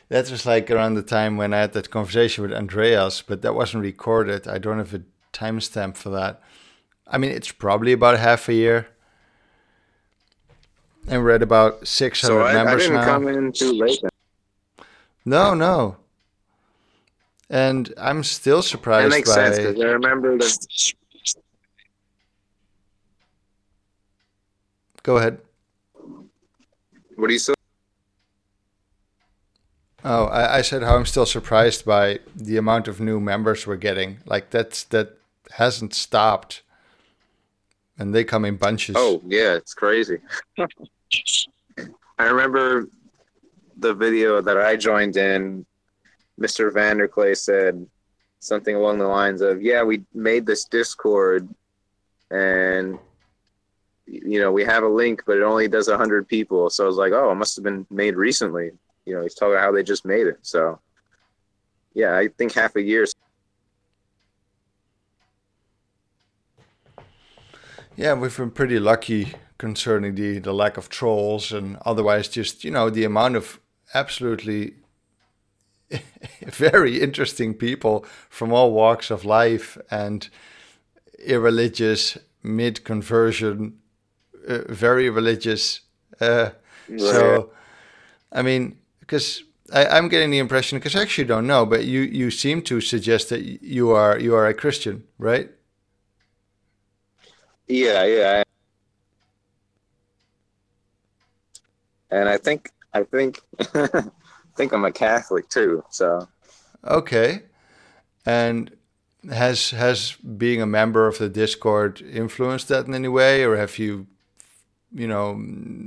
that 0.10 0.30
was 0.30 0.46
like 0.46 0.70
around 0.70 0.96
the 0.96 1.04
time 1.04 1.38
when 1.38 1.54
I 1.54 1.60
had 1.62 1.74
that 1.74 1.90
conversation 1.90 2.44
with 2.44 2.54
Andreas, 2.54 3.22
but 3.22 3.42
that 3.42 3.56
wasn't 3.56 3.84
recorded. 3.84 4.48
I 4.48 4.58
don't 4.58 4.78
have 4.80 4.94
a 4.94 5.02
timestamp 5.34 5.96
for 5.98 6.10
that. 6.10 6.42
I 7.10 7.18
mean, 7.18 7.32
it's 7.32 7.52
probably 7.52 7.94
about 7.94 8.18
half 8.20 8.50
a 8.50 8.54
year. 8.54 8.88
And 11.08 11.24
we're 11.24 11.32
at 11.32 11.42
about 11.42 11.88
600 11.88 12.28
So 12.28 12.42
I, 12.42 12.52
I 12.52 12.54
members 12.54 12.84
didn't 12.84 12.98
now. 12.98 13.06
come 13.06 13.28
in 13.28 13.52
too 13.54 13.72
late. 13.74 14.00
Then. 14.02 14.12
No, 15.24 15.54
no. 15.54 15.98
And 17.50 17.94
I'm 17.98 18.24
still 18.24 18.62
surprised. 18.62 19.12
That 19.12 19.16
makes 19.16 19.30
by. 19.30 19.36
sense 19.36 19.58
because 19.58 19.80
I 19.80 19.86
remember 19.86 20.38
the. 20.38 20.94
Go 25.04 25.16
ahead. 25.18 25.40
What 27.16 27.28
do 27.28 27.34
you 27.34 27.40
say? 27.40 27.54
Oh, 30.04 30.26
I, 30.26 30.58
I 30.58 30.62
said 30.62 30.84
how 30.84 30.96
I'm 30.96 31.06
still 31.06 31.26
surprised 31.26 31.86
by 31.86 32.20
the 32.36 32.58
amount 32.58 32.88
of 32.88 33.00
new 33.00 33.20
members 33.20 33.66
we're 33.66 33.78
getting. 33.78 34.18
Like 34.26 34.50
that's 34.50 34.84
that 34.86 35.18
hasn't 35.52 35.94
stopped, 35.94 36.62
and 38.00 38.14
they 38.14 38.24
come 38.24 38.46
in 38.46 38.56
bunches. 38.56 38.96
Oh 38.98 39.22
yeah, 39.26 39.54
it's 39.54 39.74
crazy. 39.74 40.20
I 42.20 42.26
remember 42.26 42.90
the 43.78 43.94
video 43.94 44.42
that 44.42 44.58
I 44.58 44.76
joined 44.76 45.18
in. 45.18 45.66
Mr. 46.40 46.72
VanderKlay 46.72 47.36
said 47.36 47.86
something 48.40 48.76
along 48.76 49.00
the 49.00 49.08
lines 49.08 49.42
of, 49.42 49.62
"Yeah, 49.62 49.84
we 49.84 50.04
made 50.14 50.46
this 50.46 50.66
Discord, 50.66 51.48
and 52.30 53.00
you 54.06 54.40
know 54.40 54.52
we 54.52 54.64
have 54.64 54.84
a 54.84 54.88
link, 54.88 55.24
but 55.26 55.38
it 55.38 55.44
only 55.44 55.68
does 55.68 55.90
hundred 55.90 56.28
people." 56.28 56.70
So 56.70 56.84
I 56.84 56.88
was 56.88 56.98
like, 56.98 57.14
"Oh, 57.14 57.32
it 57.32 57.36
must 57.36 57.56
have 57.56 57.64
been 57.64 57.86
made 57.90 58.16
recently." 58.16 58.72
You 59.06 59.16
know, 59.16 59.22
he's 59.22 59.36
talking 59.36 59.54
about 59.54 59.64
how 59.64 59.72
they 59.72 59.84
just 59.84 60.06
made 60.06 60.28
it. 60.28 60.40
So 60.42 60.80
yeah, 61.94 62.16
I 62.16 62.28
think 62.28 62.54
half 62.54 62.76
a 62.76 62.82
year. 62.82 63.06
Yeah, 67.98 68.14
we've 68.14 68.38
been 68.38 68.52
pretty 68.52 68.80
lucky 68.80 69.34
concerning 69.58 70.14
the 70.16 70.38
the 70.40 70.54
lack 70.54 70.78
of 70.78 70.88
trolls 70.88 71.52
and 71.52 71.78
otherwise 71.84 72.28
just 72.28 72.64
you 72.64 72.70
know 72.70 72.92
the 72.92 73.04
amount 73.04 73.36
of 73.36 73.60
absolutely 73.94 74.76
very 76.46 77.02
interesting 77.02 77.56
people 77.56 78.06
from 78.30 78.54
all 78.54 78.72
walks 78.72 79.10
of 79.10 79.26
life 79.26 79.78
and 79.90 80.30
irreligious, 81.26 82.18
mid 82.44 82.84
conversion, 82.84 83.80
uh, 84.48 84.60
very 84.70 85.10
religious. 85.10 85.82
Uh, 86.22 86.52
So, 86.98 87.52
I 88.32 88.42
mean, 88.44 88.78
because 89.00 89.44
I'm 89.74 90.08
getting 90.10 90.32
the 90.32 90.40
impression, 90.40 90.78
because 90.80 90.96
I 90.96 91.02
actually 91.02 91.28
don't 91.28 91.48
know, 91.48 91.66
but 91.66 91.86
you 91.86 92.02
you 92.02 92.32
seem 92.32 92.62
to 92.64 92.80
suggest 92.82 93.30
that 93.30 93.42
you 93.62 93.92
are 93.92 94.20
you 94.20 94.36
are 94.36 94.48
a 94.48 94.54
Christian, 94.54 95.04
right? 95.18 95.50
Yeah, 97.68 98.04
yeah. 98.06 98.44
And 102.10 102.30
I 102.30 102.38
think 102.38 102.72
I 102.94 103.04
think 103.04 103.42
I 103.74 104.04
think 104.56 104.74
I'm 104.74 104.86
a 104.86 104.92
Catholic 104.92 105.50
too. 105.50 105.84
So 105.90 106.28
Okay, 106.84 107.44
and 108.26 108.72
has 109.32 109.72
has 109.72 110.14
being 110.14 110.62
a 110.62 110.66
member 110.68 111.08
of 111.08 111.18
the 111.18 111.30
Discord 111.30 112.02
influenced 112.02 112.68
that 112.70 112.88
in 112.88 112.94
any 112.94 113.08
way, 113.10 113.44
or 113.44 113.58
have 113.58 113.80
you, 113.80 114.08
you 114.94 115.08
know, 115.08 115.42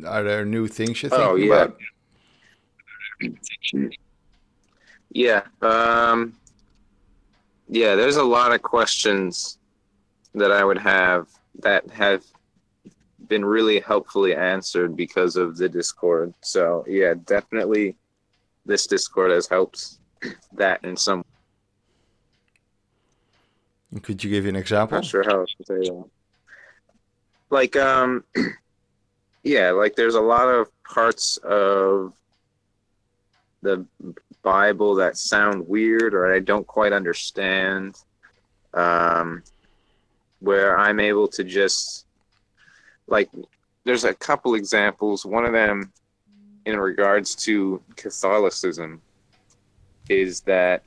are 0.08 0.22
there 0.24 0.44
new 0.44 0.68
things 0.68 1.02
you're 1.02 1.10
thinking 1.10 1.30
Oh, 1.30 1.36
yeah. 1.36 1.66
about? 1.66 1.76
yeah, 5.10 5.42
um, 5.62 6.34
yeah. 7.68 7.94
There's 7.94 8.16
a 8.16 8.24
lot 8.24 8.52
of 8.52 8.62
questions 8.62 9.58
that 10.34 10.52
I 10.52 10.64
would 10.64 10.78
have 10.78 11.28
that 11.62 11.88
have 11.90 12.24
been 13.28 13.44
really 13.44 13.80
helpfully 13.80 14.34
answered 14.34 14.96
because 14.96 15.36
of 15.36 15.56
the 15.56 15.68
Discord. 15.68 16.34
So 16.40 16.84
yeah, 16.88 17.14
definitely 17.24 17.96
this 18.66 18.86
Discord 18.86 19.30
has 19.30 19.46
helped 19.46 19.98
that 20.52 20.84
in 20.84 20.96
some. 20.96 21.24
Could 24.02 24.22
you 24.22 24.30
give 24.30 24.46
an 24.46 24.56
example? 24.56 24.98
Not 24.98 25.04
sure 25.04 25.24
how 25.24 25.44
to 25.44 25.64
say 25.64 25.90
that. 25.90 26.04
Like 27.50 27.76
um, 27.76 28.24
yeah, 29.42 29.70
like 29.70 29.96
there's 29.96 30.14
a 30.14 30.20
lot 30.20 30.48
of 30.48 30.68
parts 30.84 31.36
of 31.38 32.12
the 33.62 33.84
Bible 34.42 34.94
that 34.96 35.16
sound 35.16 35.66
weird 35.66 36.14
or 36.14 36.32
I 36.32 36.38
don't 36.38 36.66
quite 36.66 36.92
understand. 36.92 37.96
Um, 38.72 39.42
where 40.40 40.78
I'm 40.78 41.00
able 41.00 41.28
to 41.28 41.44
just 41.44 42.06
like 43.06 43.30
there's 43.84 44.04
a 44.04 44.14
couple 44.14 44.54
examples. 44.54 45.24
One 45.24 45.44
of 45.44 45.52
them 45.52 45.92
in 46.66 46.78
regards 46.78 47.34
to 47.34 47.82
Catholicism 47.96 49.00
is 50.08 50.40
that 50.42 50.82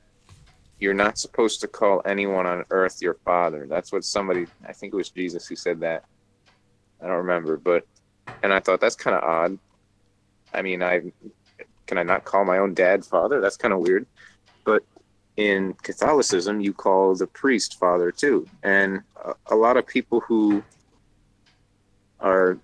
you're 0.78 0.94
not 0.94 1.18
supposed 1.18 1.60
to 1.60 1.68
call 1.68 2.02
anyone 2.04 2.46
on 2.46 2.64
earth 2.70 3.00
your 3.00 3.14
father. 3.24 3.66
That's 3.68 3.92
what 3.92 4.04
somebody 4.04 4.46
I 4.66 4.72
think 4.72 4.92
it 4.92 4.96
was 4.96 5.10
Jesus 5.10 5.46
who 5.46 5.56
said 5.56 5.80
that. 5.80 6.04
I 7.00 7.06
don't 7.06 7.16
remember, 7.16 7.56
but 7.56 7.86
and 8.42 8.52
I 8.52 8.60
thought 8.60 8.80
that's 8.80 8.96
kind 8.96 9.16
of 9.16 9.22
odd. 9.22 9.58
I 10.52 10.62
mean, 10.62 10.82
I 10.82 11.02
can 11.86 11.98
I 11.98 12.02
not 12.02 12.24
call 12.24 12.44
my 12.44 12.58
own 12.58 12.74
dad 12.74 13.04
father? 13.04 13.40
That's 13.40 13.56
kind 13.56 13.74
of 13.74 13.80
weird. 13.80 14.06
But 14.64 14.82
in 15.36 15.74
Catholicism, 15.82 16.60
you 16.60 16.72
call 16.72 17.14
the 17.14 17.26
priest 17.26 17.78
father 17.78 18.10
too. 18.10 18.46
And 18.62 19.02
a, 19.24 19.34
a 19.48 19.56
lot 19.56 19.76
of 19.76 19.86
people 19.86 20.20
who 20.20 20.62
are 22.20 22.58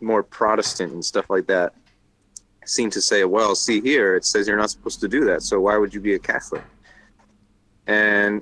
more 0.00 0.22
Protestant 0.22 0.92
and 0.92 1.04
stuff 1.04 1.28
like 1.28 1.46
that 1.46 1.74
seem 2.64 2.90
to 2.90 3.00
say, 3.00 3.24
well, 3.24 3.54
see 3.54 3.80
here, 3.80 4.16
it 4.16 4.24
says 4.24 4.46
you're 4.46 4.56
not 4.56 4.70
supposed 4.70 5.00
to 5.00 5.08
do 5.08 5.24
that. 5.24 5.42
So 5.42 5.60
why 5.60 5.76
would 5.76 5.92
you 5.92 6.00
be 6.00 6.14
a 6.14 6.18
Catholic? 6.18 6.62
And 7.86 8.40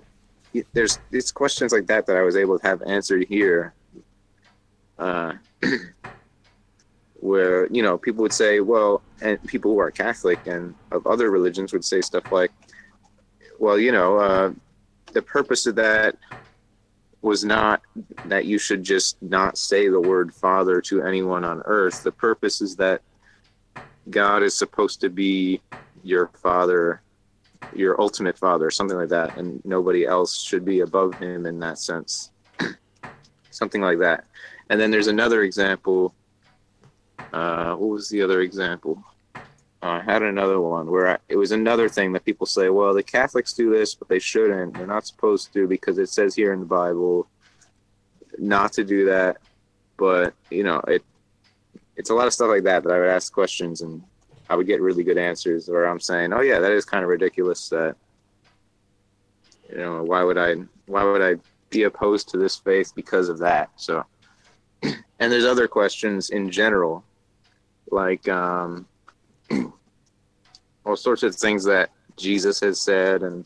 there's 0.73 0.99
it's 1.11 1.33
questions 1.33 1.73
like 1.73 1.87
that 1.87 2.07
that 2.07 2.17
I 2.17 2.23
was 2.23 2.37
able 2.37 2.59
to 2.59 2.67
have 2.67 2.83
answered 2.83 3.27
here. 3.29 3.75
Uh, 4.99 5.33
where 7.23 7.69
you 7.69 7.83
know 7.83 7.97
people 7.97 8.23
would 8.23 8.33
say, 8.33 8.61
well, 8.61 9.01
and 9.23 9.43
people 9.45 9.73
who 9.73 9.79
are 9.79 9.91
Catholic 9.91 10.45
and 10.47 10.75
of 10.91 11.07
other 11.07 11.31
religions 11.31 11.73
would 11.73 11.85
say 11.85 12.01
stuff 12.01 12.31
like, 12.33 12.51
well, 13.59 13.79
you 13.79 13.93
know, 13.93 14.19
uh, 14.19 14.53
the 15.13 15.23
purpose 15.23 15.67
of 15.67 15.77
that 15.77 16.17
was 17.23 17.45
not 17.45 17.83
that 18.25 18.47
you 18.47 18.59
should 18.59 18.83
just 18.83 19.17
not 19.23 19.57
say 19.57 19.89
the 19.89 20.01
word 20.01 20.35
Father 20.35 20.81
to 20.83 21.03
anyone 21.03 21.45
on 21.45 21.63
earth. 21.67 22.03
The 22.03 22.13
purpose 22.13 22.61
is 22.61 22.77
that 22.77 23.03
God 24.11 24.43
is 24.43 24.57
supposed 24.59 25.01
to 25.03 25.11
be 25.11 25.63
your 26.03 26.31
Father, 26.43 27.03
your 27.73 28.01
ultimate 28.01 28.39
Father, 28.39 28.71
something 28.71 28.97
like 28.97 29.11
that, 29.11 29.37
and 29.37 29.61
nobody 29.65 30.05
else 30.07 30.41
should 30.41 30.65
be 30.65 30.81
above 30.81 31.19
Him 31.19 31.47
in 31.47 31.61
that 31.61 31.79
sense. 31.79 32.33
something 33.51 33.81
like 33.83 33.99
that. 34.01 34.25
And 34.71 34.81
then 34.81 34.91
there's 34.91 35.09
another 35.09 35.43
example 35.43 36.15
uh, 37.33 37.75
what 37.75 37.89
was 37.91 38.09
the 38.09 38.23
other 38.23 38.41
example? 38.43 39.03
I 39.83 40.01
had 40.01 40.23
another 40.23 40.61
one 40.61 40.91
where 40.91 41.09
I, 41.09 41.19
it 41.29 41.37
was 41.37 41.51
another 41.51 41.89
thing 41.89 42.13
that 42.13 42.25
people 42.25 42.47
say, 42.47 42.69
well, 42.69 42.95
the 42.95 43.03
Catholics 43.03 43.53
do 43.53 43.71
this, 43.71 43.95
but 43.95 44.09
they 44.09 44.21
shouldn't. 44.21 44.75
They're 44.75 44.87
not 44.87 45.07
supposed 45.07 45.53
to 45.55 45.67
because 45.67 45.99
it 45.99 46.09
says 46.09 46.35
here 46.37 46.53
in 46.53 46.61
the 46.61 46.67
Bible 46.67 47.27
not 48.39 48.73
to 48.75 48.85
do 48.85 49.07
that. 49.07 49.39
But 49.97 50.35
you 50.51 50.63
know, 50.63 50.79
it 50.87 51.03
it's 51.97 52.11
a 52.11 52.15
lot 52.15 52.27
of 52.27 52.33
stuff 52.33 52.49
like 52.49 52.63
that 52.65 52.85
that 52.85 52.93
I 52.93 52.99
would 52.99 53.09
ask 53.09 53.33
questions 53.33 53.81
and 53.81 54.03
I 54.49 54.55
would 54.55 54.67
get 54.67 54.81
really 54.81 55.03
good 55.03 55.19
answers. 55.19 55.69
Where 55.69 55.87
I'm 55.87 56.01
saying, 56.01 56.33
oh 56.33 56.41
yeah, 56.41 56.61
that 56.61 56.73
is 56.73 56.85
kind 56.85 57.03
of 57.03 57.11
ridiculous. 57.11 57.69
That 57.69 57.97
you 59.69 59.79
know, 59.79 60.05
why 60.05 60.23
would 60.23 60.39
I 60.39 60.57
why 60.87 61.03
would 61.03 61.23
I 61.23 61.41
be 61.71 61.85
opposed 61.85 62.29
to 62.31 62.37
this 62.37 62.57
faith 62.57 62.93
because 62.95 63.29
of 63.29 63.39
that? 63.39 63.71
So, 63.77 64.05
and 64.83 65.33
there's 65.33 65.45
other 65.45 65.67
questions 65.67 66.31
in 66.31 66.51
general 66.51 67.05
like 67.91 68.27
um, 68.29 68.87
all 70.85 70.97
sorts 70.97 71.23
of 71.23 71.35
things 71.35 71.65
that 71.65 71.91
Jesus 72.17 72.61
has 72.61 72.81
said, 72.81 73.23
and 73.23 73.45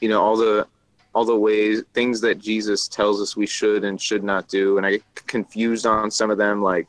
you 0.00 0.08
know 0.08 0.22
all 0.22 0.36
the 0.36 0.66
all 1.14 1.24
the 1.24 1.34
ways 1.34 1.82
things 1.94 2.20
that 2.20 2.38
Jesus 2.38 2.88
tells 2.88 3.22
us 3.22 3.36
we 3.36 3.46
should 3.46 3.84
and 3.84 4.00
should 4.00 4.22
not 4.22 4.48
do. 4.48 4.76
And 4.76 4.84
I 4.84 4.90
get 4.92 5.26
confused 5.26 5.86
on 5.86 6.10
some 6.10 6.30
of 6.30 6.36
them, 6.36 6.62
like 6.62 6.88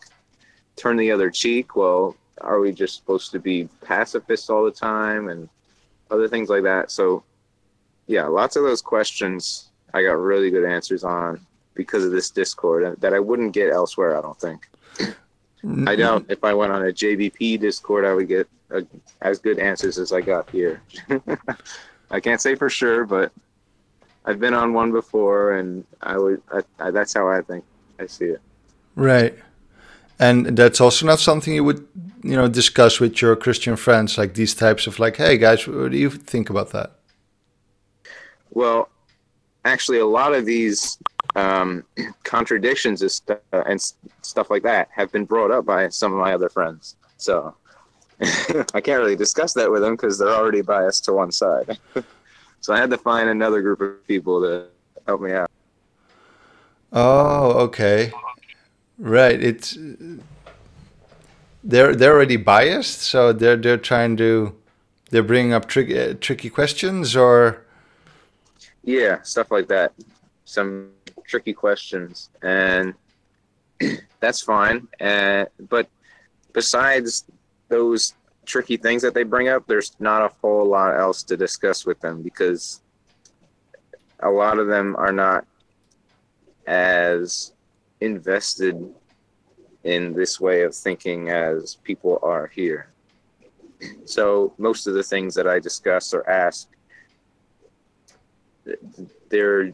turn 0.75 0.97
the 0.97 1.11
other 1.11 1.29
cheek. 1.29 1.77
Well, 1.77 2.15
are 2.41 2.59
we 2.59 2.73
just 2.73 2.95
supposed 2.95 3.31
to 3.31 3.39
be 3.39 3.69
pacifists 3.85 4.49
all 4.49 4.65
the 4.65 4.71
time 4.71 5.29
and 5.29 5.47
other 6.11 6.27
things 6.27 6.49
like 6.49 6.63
that? 6.63 6.91
So, 6.91 7.23
yeah, 8.07 8.25
lots 8.25 8.57
of 8.57 8.63
those 8.63 8.81
questions 8.81 9.69
I 9.93 10.03
got 10.03 10.19
really 10.19 10.51
good 10.51 10.65
answers 10.65 11.05
on 11.05 11.39
because 11.73 12.03
of 12.03 12.11
this 12.11 12.29
Discord 12.29 12.99
that 12.99 13.13
I 13.13 13.19
wouldn't 13.19 13.53
get 13.53 13.71
elsewhere. 13.71 14.17
I 14.17 14.21
don't 14.21 14.39
think. 14.39 14.67
I 15.63 15.95
don't. 15.95 16.29
If 16.29 16.43
I 16.43 16.53
went 16.53 16.71
on 16.71 16.83
a 16.83 16.91
JBP 16.91 17.59
Discord, 17.59 18.05
I 18.05 18.13
would 18.13 18.27
get 18.27 18.47
a, 18.69 18.85
as 19.21 19.39
good 19.39 19.59
answers 19.59 19.97
as 19.97 20.13
I 20.13 20.21
got 20.21 20.49
here. 20.49 20.81
I 22.11 22.19
can't 22.19 22.39
say 22.39 22.55
for 22.55 22.69
sure, 22.69 23.05
but 23.05 23.31
I've 24.25 24.39
been 24.39 24.53
on 24.53 24.73
one 24.73 24.91
before, 24.91 25.53
and 25.53 25.83
I 26.01 26.17
would. 26.17 26.41
I, 26.51 26.61
I, 26.79 26.91
that's 26.91 27.13
how 27.13 27.27
I 27.27 27.41
think 27.41 27.63
I 27.99 28.05
see 28.05 28.25
it. 28.25 28.41
Right, 28.95 29.37
and 30.19 30.57
that's 30.57 30.79
also 30.79 31.05
not 31.05 31.19
something 31.19 31.53
you 31.53 31.63
would, 31.63 31.87
you 32.23 32.35
know, 32.35 32.47
discuss 32.47 32.99
with 32.99 33.21
your 33.21 33.35
Christian 33.35 33.75
friends, 33.75 34.17
like 34.17 34.35
these 34.35 34.53
types 34.53 34.87
of 34.87 34.99
like, 34.99 35.17
hey 35.17 35.37
guys, 35.37 35.67
what 35.67 35.91
do 35.91 35.97
you 35.97 36.09
think 36.09 36.49
about 36.49 36.71
that? 36.71 36.91
Well, 38.51 38.89
actually, 39.65 39.99
a 39.99 40.05
lot 40.05 40.33
of 40.33 40.45
these 40.45 40.97
um, 41.37 41.83
contradictions 42.23 43.03
and, 43.03 43.11
st- 43.11 43.39
and 43.51 43.79
stuff 44.23 44.49
like 44.49 44.63
that 44.63 44.89
have 44.91 45.11
been 45.11 45.23
brought 45.23 45.51
up 45.51 45.65
by 45.65 45.87
some 45.89 46.11
of 46.11 46.19
my 46.19 46.33
other 46.33 46.49
friends. 46.49 46.95
So 47.17 47.55
I 48.73 48.81
can't 48.81 48.99
really 48.99 49.15
discuss 49.15 49.53
that 49.53 49.71
with 49.71 49.81
them 49.81 49.95
because 49.95 50.17
they're 50.17 50.33
already 50.33 50.61
biased 50.61 51.05
to 51.05 51.13
one 51.13 51.31
side. 51.31 51.77
so 52.61 52.73
I 52.73 52.79
had 52.79 52.89
to 52.89 52.97
find 52.97 53.29
another 53.29 53.61
group 53.61 53.81
of 53.81 54.05
people 54.07 54.41
to 54.41 54.65
help 55.05 55.21
me 55.21 55.31
out. 55.31 55.51
Oh, 56.91 57.51
okay. 57.65 58.11
Right. 58.97 59.41
It's 59.41 59.77
they're 61.63 61.95
they're 61.95 62.15
already 62.15 62.37
biased, 62.37 63.01
so 63.01 63.31
they're 63.33 63.57
they're 63.57 63.77
trying 63.77 64.17
to 64.17 64.55
they're 65.11 65.21
bringing 65.21 65.53
up 65.53 65.67
tricky 65.67 65.99
uh, 65.99 66.15
tricky 66.19 66.49
questions 66.49 67.15
or 67.15 67.63
yeah, 68.83 69.21
stuff 69.21 69.51
like 69.51 69.67
that. 69.67 69.91
Some 70.45 70.91
tricky 71.27 71.53
questions, 71.53 72.29
and 72.41 72.93
that's 74.19 74.41
fine. 74.41 74.87
And 74.99 75.47
but 75.69 75.87
besides 76.53 77.25
those 77.67 78.13
tricky 78.45 78.77
things 78.77 79.01
that 79.01 79.13
they 79.13 79.23
bring 79.23 79.49
up, 79.49 79.67
there's 79.67 79.91
not 79.99 80.23
a 80.23 80.33
whole 80.41 80.65
lot 80.65 80.97
else 80.97 81.21
to 81.23 81.37
discuss 81.37 81.85
with 81.85 81.99
them 81.99 82.21
because 82.23 82.81
a 84.21 84.29
lot 84.29 84.57
of 84.57 84.67
them 84.67 84.95
are 84.95 85.11
not 85.11 85.45
as 86.65 87.53
invested 88.01 88.93
in 89.83 90.13
this 90.13 90.39
way 90.39 90.63
of 90.63 90.75
thinking 90.75 91.29
as 91.29 91.75
people 91.83 92.19
are 92.23 92.47
here. 92.47 92.89
So 94.05 94.55
most 94.57 94.87
of 94.87 94.95
the 94.95 95.03
things 95.03 95.35
that 95.35 95.47
I 95.47 95.59
discuss 95.59 96.11
or 96.11 96.27
ask 96.27 96.67
they're 99.29 99.71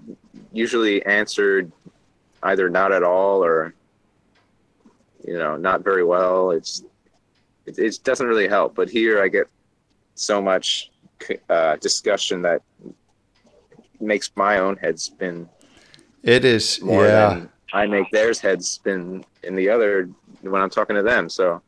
usually 0.51 1.05
answered 1.05 1.71
either 2.43 2.69
not 2.69 2.91
at 2.91 3.03
all 3.03 3.43
or 3.43 3.73
you 5.25 5.37
know 5.37 5.55
not 5.55 5.83
very 5.83 6.03
well. 6.03 6.51
It's 6.51 6.83
it, 7.65 7.77
it 7.77 7.99
doesn't 8.03 8.27
really 8.27 8.47
help. 8.47 8.75
But 8.75 8.89
here 8.89 9.21
i 9.21 9.27
get 9.27 9.47
so 10.15 10.41
much 10.41 10.91
uh, 11.49 11.75
discussion 11.77 12.41
that 12.43 12.61
makes 13.99 14.31
my 14.35 14.59
own 14.59 14.75
head 14.77 14.99
spin. 14.99 15.49
It 16.21 16.45
is 16.45 16.81
more 16.81 17.05
yeah. 17.05 17.29
than 17.29 17.49
i 17.73 17.85
make 17.85 18.09
theirs 18.11 18.39
head 18.39 18.63
spin 18.63 19.25
in 19.43 19.55
the 19.55 19.69
other 19.69 20.09
when 20.41 20.61
i'm 20.61 20.69
talking 20.69 20.95
to 20.95 21.03
them. 21.03 21.29
So 21.29 21.61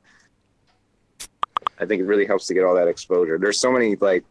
i 1.80 1.86
think 1.86 2.02
it 2.02 2.06
really 2.06 2.26
helps 2.26 2.48
to 2.48 2.54
get 2.54 2.64
all 2.64 2.76
that 2.76 2.88
exposure. 2.88 3.38
There's 3.38 3.60
so 3.60 3.72
many 3.72 3.96
like 3.96 4.24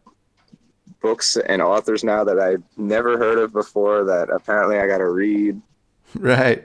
books 1.05 1.37
and 1.37 1.61
authors 1.61 2.03
now 2.03 2.23
that 2.23 2.39
I've 2.39 2.63
never 2.77 3.15
heard 3.15 3.37
of 3.37 3.53
before 3.53 4.03
that 4.05 4.31
apparently 4.31 4.79
I 4.79 4.87
got 4.87 4.97
to 4.97 5.09
read. 5.09 5.61
Right. 6.15 6.63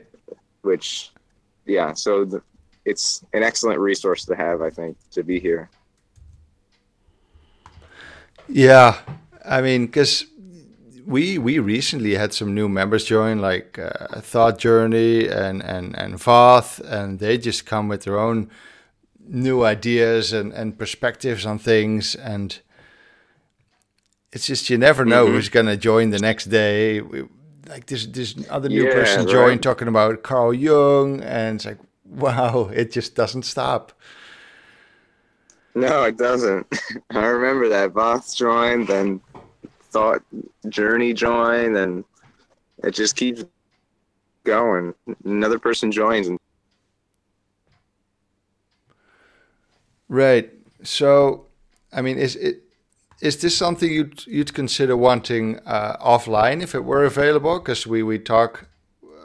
Which, 0.62 1.10
yeah, 1.66 1.92
so 1.92 2.24
the, 2.24 2.40
it's 2.84 3.24
an 3.32 3.42
excellent 3.42 3.80
resource 3.80 4.24
to 4.26 4.36
have, 4.36 4.62
I 4.62 4.70
think, 4.70 4.96
to 5.10 5.24
be 5.24 5.40
here. 5.40 5.68
Yeah. 8.48 8.98
I 9.44 9.60
mean, 9.60 9.86
because 9.86 10.26
we 11.04 11.36
we 11.38 11.58
recently 11.58 12.14
had 12.14 12.32
some 12.32 12.54
new 12.54 12.68
members 12.68 13.04
join, 13.04 13.40
like 13.40 13.78
uh, 13.78 14.20
Thought 14.20 14.58
Journey 14.58 15.26
and 15.26 15.62
and 15.62 15.98
and 15.98 16.14
Voth, 16.14 16.78
and 16.80 17.18
they 17.18 17.38
just 17.38 17.66
come 17.66 17.88
with 17.88 18.02
their 18.04 18.18
own 18.18 18.48
new 19.18 19.64
ideas 19.64 20.32
and 20.32 20.52
and 20.52 20.78
perspectives 20.78 21.44
on 21.44 21.58
things, 21.58 22.14
and 22.14 22.60
it's 24.32 24.46
just 24.46 24.70
you 24.70 24.78
never 24.78 25.04
know 25.04 25.26
Mhm. 25.26 25.30
who's 25.30 25.48
gonna 25.48 25.76
join 25.76 26.10
the 26.10 26.18
next 26.18 26.46
day. 26.46 27.00
We, 27.00 27.24
like 27.68 27.86
this 27.86 28.06
this 28.06 28.34
other 28.48 28.68
new 28.68 28.86
Yeah, 28.86 28.86
person 28.86 29.26
right. 29.26 29.28
joined 29.28 29.62
talking 29.62 29.88
about 29.88 30.22
Carl 30.22 30.54
Jung, 30.54 31.22
and 31.22 31.56
it's 31.56 31.66
like 31.66 31.78
wow, 32.04 32.70
it 32.74 32.92
just 32.92 33.14
doesn't 33.14 33.44
stop. 33.44 33.92
No, 35.74 36.04
it 36.04 36.16
doesn't. 36.16 36.66
I 37.10 37.26
remember 37.26 37.68
that 37.68 37.90
Voth 37.92 38.36
joined, 38.36 38.88
then 38.88 39.20
Thought 39.92 40.22
Journey 40.68 41.12
joined, 41.14 41.76
and 41.76 42.04
it 42.84 42.92
just 42.92 43.16
keeps 43.16 43.44
going. 44.44 44.94
Another 45.24 45.58
person 45.58 45.92
joins, 45.92 46.28
and 46.28 46.38
Right. 50.08 50.50
So, 50.82 51.46
I 51.92 52.02
mean, 52.02 52.18
is 52.18 52.36
it 52.36 52.64
is 53.20 53.36
this 53.40 53.56
something 53.56 53.90
you'd 53.90 54.26
you'd 54.26 54.54
consider 54.54 54.96
wanting 54.96 55.58
uh, 55.66 55.96
offline 56.00 56.62
if 56.62 56.74
it 56.74 56.84
were 56.84 57.04
available? 57.04 57.58
Because 57.58 57.86
we 57.86 58.02
we 58.02 58.18
talk 58.18 58.66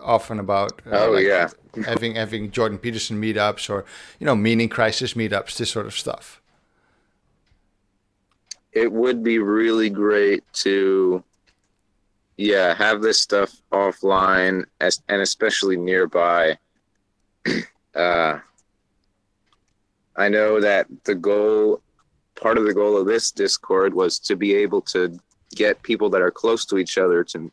often 0.03 0.39
about 0.39 0.81
uh, 0.85 1.05
oh 1.05 1.11
like 1.11 1.25
yeah, 1.25 1.49
having 1.85 2.15
having 2.15 2.51
Jordan 2.51 2.77
Peterson 2.77 3.21
meetups 3.21 3.69
or 3.69 3.85
you 4.19 4.25
know 4.25 4.35
meaning 4.35 4.69
crisis 4.69 5.13
meetups, 5.13 5.57
this 5.57 5.71
sort 5.71 5.85
of 5.85 5.93
stuff. 5.93 6.41
it 8.75 8.91
would 8.91 9.23
be 9.23 9.39
really 9.39 9.89
great 9.89 10.43
to, 10.51 11.23
yeah, 12.37 12.75
have 12.75 13.01
this 13.01 13.19
stuff 13.19 13.55
offline, 13.71 14.65
as, 14.81 15.01
and 15.07 15.21
especially 15.21 15.77
nearby. 15.77 16.57
uh, 17.95 18.39
I 20.17 20.29
know 20.29 20.59
that 20.59 20.87
the 21.05 21.15
goal, 21.15 21.81
part 22.39 22.57
of 22.57 22.65
the 22.65 22.73
goal 22.73 22.97
of 22.97 23.07
this 23.07 23.31
Discord 23.31 23.93
was 23.93 24.19
to 24.19 24.35
be 24.35 24.53
able 24.53 24.81
to 24.81 25.17
get 25.55 25.81
people 25.83 26.09
that 26.09 26.21
are 26.21 26.31
close 26.31 26.65
to 26.65 26.77
each 26.77 26.97
other 26.97 27.23
to 27.23 27.51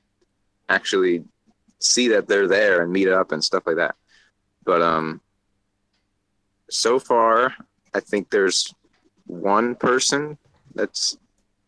actually 0.69 1.25
see 1.79 2.09
that 2.09 2.29
they're 2.29 2.49
there 2.49 2.83
and 2.83 2.93
meet 2.93 3.09
up 3.09 3.33
and 3.33 3.43
stuff 3.43 3.65
like 3.67 3.77
that. 3.77 3.95
But 4.65 4.83
um, 4.83 5.21
so 6.71 6.99
far, 6.99 7.55
I 7.95 8.01
think 8.01 8.31
there's 8.31 8.75
one 9.27 9.75
person 9.75 10.39
that's 10.75 11.17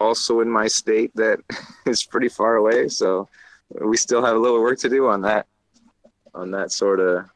also 0.00 0.40
in 0.40 0.48
my 0.48 0.66
state 0.66 1.14
that 1.14 1.40
is 1.87 2.05
pretty 2.05 2.29
far 2.29 2.57
away. 2.57 2.88
So 2.88 3.29
we 3.68 3.96
still 3.96 4.24
have 4.24 4.37
a 4.37 4.38
little 4.38 4.61
work 4.61 4.79
to 4.81 4.88
do 4.88 5.09
on 5.09 5.22
that, 5.22 5.46
on 6.35 6.50
that 6.53 6.72
sort 6.72 7.00
of 7.00 7.27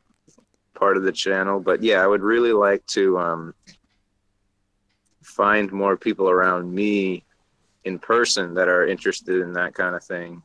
part 0.74 0.96
of 0.96 1.02
the 1.02 1.12
channel. 1.12 1.60
But 1.60 1.82
yeah, 1.82 2.02
I 2.02 2.06
would 2.06 2.22
really 2.22 2.52
like 2.52 2.84
to 2.86 3.18
um, 3.18 3.54
find 5.38 5.72
more 5.72 5.96
people 5.98 6.30
around 6.30 6.74
me 6.74 7.24
in 7.84 7.98
person 8.00 8.54
that 8.54 8.68
are 8.68 8.86
interested 8.88 9.42
in 9.42 9.54
that 9.54 9.74
kind 9.74 9.96
of 9.96 10.04
thing. 10.04 10.42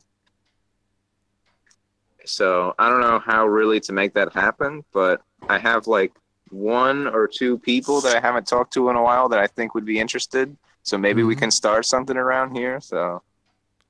So 2.26 2.74
I 2.78 2.88
don't 2.88 3.00
know 3.00 3.18
how 3.18 3.46
really 3.46 3.80
to 3.80 3.92
make 3.92 4.14
that 4.14 4.32
happen, 4.32 4.84
but 4.92 5.20
I 5.48 5.58
have 5.58 5.86
like 5.86 6.12
one 6.50 7.06
or 7.06 7.28
two 7.28 7.58
people 7.58 8.00
that 8.02 8.16
I 8.16 8.20
haven't 8.20 8.46
talked 8.46 8.72
to 8.74 8.88
in 8.90 8.96
a 8.96 9.02
while 9.02 9.28
that 9.28 9.38
I 9.38 9.46
think 9.46 9.74
would 9.74 9.84
be 9.84 9.98
interested. 9.98 10.56
So 10.82 10.96
maybe 10.98 11.22
we 11.22 11.36
Mhm. 11.36 11.36
can 11.36 11.50
start 11.50 11.86
something 11.86 12.16
around 12.16 12.54
here. 12.54 12.80
So 12.80 13.22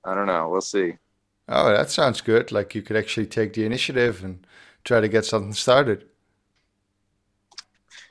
I 0.04 0.14
don't 0.14 0.26
know. 0.28 0.50
We'll 0.50 0.60
see. 0.62 0.94
Oh, 1.48 1.70
that 1.72 1.90
sounds 1.90 2.20
good. 2.20 2.52
Like 2.52 2.74
you 2.74 2.82
could 2.82 2.96
actually 2.96 3.26
take 3.26 3.52
the 3.54 3.64
initiative 3.64 4.22
and 4.24 4.46
try 4.84 5.00
to 5.00 5.08
get 5.08 5.24
something 5.24 5.54
started. 5.54 6.08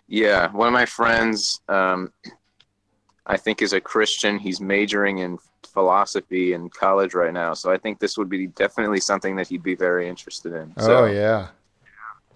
Yeah, 0.07 0.51
one 0.51 0.67
of 0.67 0.73
my 0.73 0.85
friends, 0.85 1.61
um, 1.69 2.11
I 3.25 3.37
think, 3.37 3.61
is 3.61 3.73
a 3.73 3.79
Christian. 3.79 4.37
He's 4.37 4.59
majoring 4.59 5.19
in 5.19 5.37
philosophy 5.65 6.53
in 6.53 6.69
college 6.69 7.13
right 7.13 7.33
now. 7.33 7.53
So 7.53 7.71
I 7.71 7.77
think 7.77 7.99
this 7.99 8.17
would 8.17 8.29
be 8.29 8.47
definitely 8.47 8.99
something 8.99 9.35
that 9.37 9.47
he'd 9.47 9.63
be 9.63 9.75
very 9.75 10.07
interested 10.07 10.53
in. 10.53 10.73
So, 10.77 11.03
oh 11.03 11.05
yeah. 11.05 11.47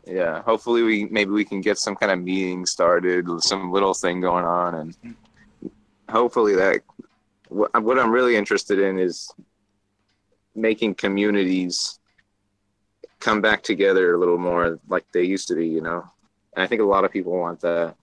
yeah. 0.06 0.41
Hopefully, 0.43 0.84
we 0.84 1.06
maybe 1.06 1.32
we 1.32 1.45
can 1.45 1.62
get 1.62 1.78
some 1.78 1.95
kind 1.95 2.12
of 2.12 2.19
meeting 2.19 2.65
started, 2.65 3.28
some 3.41 3.71
little 3.71 3.93
thing 3.93 4.21
going 4.21 4.45
on, 4.45 4.76
and 4.76 5.15
hopefully 6.10 6.56
that. 6.56 6.82
What, 7.50 7.82
what 7.82 7.97
I'm 7.97 8.12
really 8.12 8.36
interested 8.36 8.80
in 8.80 9.00
is 9.00 9.32
making 10.54 10.95
communities 10.95 12.00
come 13.19 13.39
back 13.39 13.63
together 13.63 14.15
a 14.15 14.19
little 14.19 14.38
more 14.38 14.80
like 14.89 15.06
they 15.13 15.23
used 15.23 15.47
to 15.50 15.56
be. 15.56 15.67
You 15.67 15.82
know, 15.82 16.04
and 16.56 16.63
I 16.63 16.67
think 16.67 16.82
a 16.82 16.86
lot 16.86 17.06
of 17.06 17.12
people 17.12 17.34
want 17.34 17.62
that. 17.62 17.95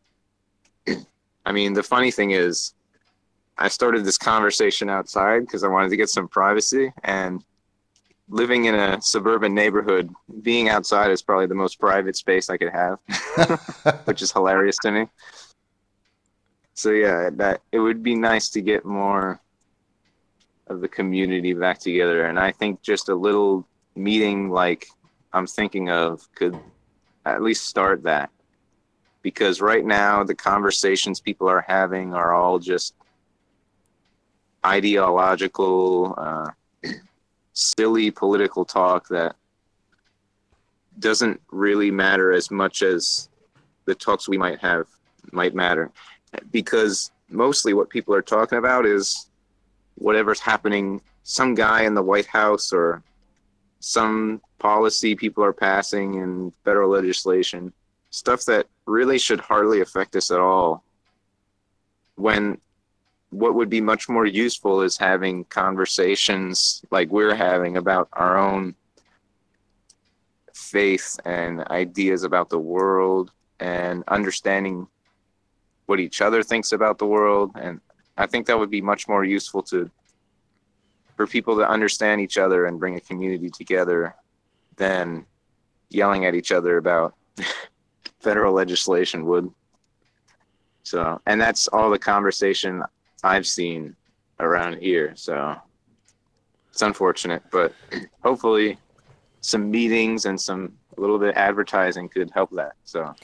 I 1.46 1.52
mean, 1.52 1.72
the 1.72 1.82
funny 1.82 2.10
thing 2.10 2.30
is, 2.30 2.74
I 3.56 3.68
started 3.68 4.04
this 4.04 4.18
conversation 4.18 4.90
outside 4.90 5.40
because 5.40 5.62
I 5.62 5.68
wanted 5.68 5.90
to 5.90 5.96
get 5.96 6.08
some 6.08 6.26
privacy 6.26 6.92
and 7.04 7.44
living 8.28 8.64
in 8.64 8.74
a 8.74 9.00
suburban 9.00 9.54
neighborhood, 9.54 10.10
being 10.42 10.68
outside 10.68 11.10
is 11.10 11.22
probably 11.22 11.46
the 11.46 11.54
most 11.54 11.78
private 11.78 12.16
space 12.16 12.48
I 12.48 12.56
could 12.56 12.70
have, 12.72 12.98
which 14.04 14.22
is 14.22 14.32
hilarious 14.32 14.78
to 14.78 14.90
me. 14.90 15.08
So 16.74 16.90
yeah, 16.90 17.30
that 17.34 17.60
it 17.70 17.78
would 17.78 18.02
be 18.02 18.14
nice 18.14 18.48
to 18.50 18.60
get 18.60 18.84
more 18.84 19.40
of 20.66 20.80
the 20.80 20.88
community 20.88 21.52
back 21.52 21.78
together, 21.78 22.26
and 22.26 22.38
I 22.38 22.50
think 22.50 22.82
just 22.82 23.08
a 23.08 23.14
little 23.14 23.66
meeting 23.94 24.50
like 24.50 24.86
I'm 25.32 25.46
thinking 25.46 25.90
of 25.90 26.26
could 26.34 26.58
at 27.26 27.42
least 27.42 27.66
start 27.66 28.02
that. 28.04 28.30
Because 29.24 29.62
right 29.62 29.86
now 29.86 30.22
the 30.22 30.34
conversations 30.34 31.18
people 31.18 31.48
are 31.48 31.64
having 31.66 32.12
are 32.12 32.34
all 32.34 32.58
just 32.58 32.94
ideological, 34.64 36.14
uh, 36.18 36.50
silly 37.54 38.10
political 38.10 38.66
talk 38.66 39.08
that 39.08 39.34
doesn't 40.98 41.40
really 41.50 41.90
matter 41.90 42.32
as 42.32 42.50
much 42.50 42.82
as 42.82 43.30
the 43.86 43.94
talks 43.94 44.28
we 44.28 44.36
might 44.36 44.60
have 44.60 44.86
might 45.32 45.54
matter. 45.54 45.90
Because 46.52 47.10
mostly 47.30 47.72
what 47.72 47.88
people 47.88 48.14
are 48.14 48.22
talking 48.22 48.58
about 48.58 48.84
is 48.84 49.30
whatever's 49.94 50.40
happening, 50.40 51.00
some 51.22 51.54
guy 51.54 51.84
in 51.84 51.94
the 51.94 52.02
White 52.02 52.26
House 52.26 52.74
or 52.74 53.02
some 53.80 54.42
policy 54.58 55.14
people 55.14 55.42
are 55.42 55.54
passing 55.54 56.16
in 56.16 56.52
federal 56.62 56.90
legislation, 56.90 57.72
stuff 58.10 58.44
that 58.44 58.66
really 58.86 59.18
should 59.18 59.40
hardly 59.40 59.80
affect 59.80 60.16
us 60.16 60.30
at 60.30 60.40
all. 60.40 60.84
When 62.16 62.58
what 63.34 63.54
would 63.54 63.68
be 63.68 63.80
much 63.80 64.08
more 64.08 64.26
useful 64.26 64.82
is 64.82 64.96
having 64.96 65.44
conversations 65.46 66.84
like 66.92 67.10
we're 67.10 67.34
having 67.34 67.76
about 67.76 68.08
our 68.12 68.38
own 68.38 68.74
faith 70.54 71.18
and 71.24 71.60
ideas 71.68 72.22
about 72.22 72.48
the 72.48 72.58
world 72.58 73.32
and 73.58 74.04
understanding 74.06 74.86
what 75.86 75.98
each 75.98 76.20
other 76.22 76.44
thinks 76.44 76.70
about 76.70 76.96
the 76.98 77.06
world 77.06 77.50
and 77.56 77.80
i 78.16 78.24
think 78.24 78.46
that 78.46 78.58
would 78.58 78.70
be 78.70 78.80
much 78.80 79.08
more 79.08 79.24
useful 79.24 79.62
to 79.62 79.90
for 81.16 81.26
people 81.26 81.56
to 81.56 81.68
understand 81.68 82.20
each 82.20 82.38
other 82.38 82.66
and 82.66 82.78
bring 82.78 82.96
a 82.96 83.00
community 83.00 83.50
together 83.50 84.14
than 84.76 85.26
yelling 85.90 86.24
at 86.24 86.34
each 86.34 86.52
other 86.52 86.76
about 86.76 87.14
federal 88.24 88.52
legislation 88.54 89.24
would 89.26 89.48
so 90.82 91.20
and 91.26 91.40
that's 91.40 91.68
all 91.68 91.90
the 91.90 91.98
conversation 91.98 92.82
I've 93.22 93.46
seen 93.46 93.96
around 94.38 94.80
here. 94.80 95.12
So 95.16 95.56
it's 96.70 96.82
unfortunate, 96.82 97.42
but 97.50 97.72
hopefully 98.22 98.78
some 99.40 99.70
meetings 99.70 100.26
and 100.26 100.40
some 100.40 100.74
a 100.96 101.00
little 101.00 101.18
bit 101.18 101.30
of 101.30 101.36
advertising 101.36 102.08
could 102.08 102.30
help 102.30 102.50
that. 102.52 102.74
So 102.84 103.14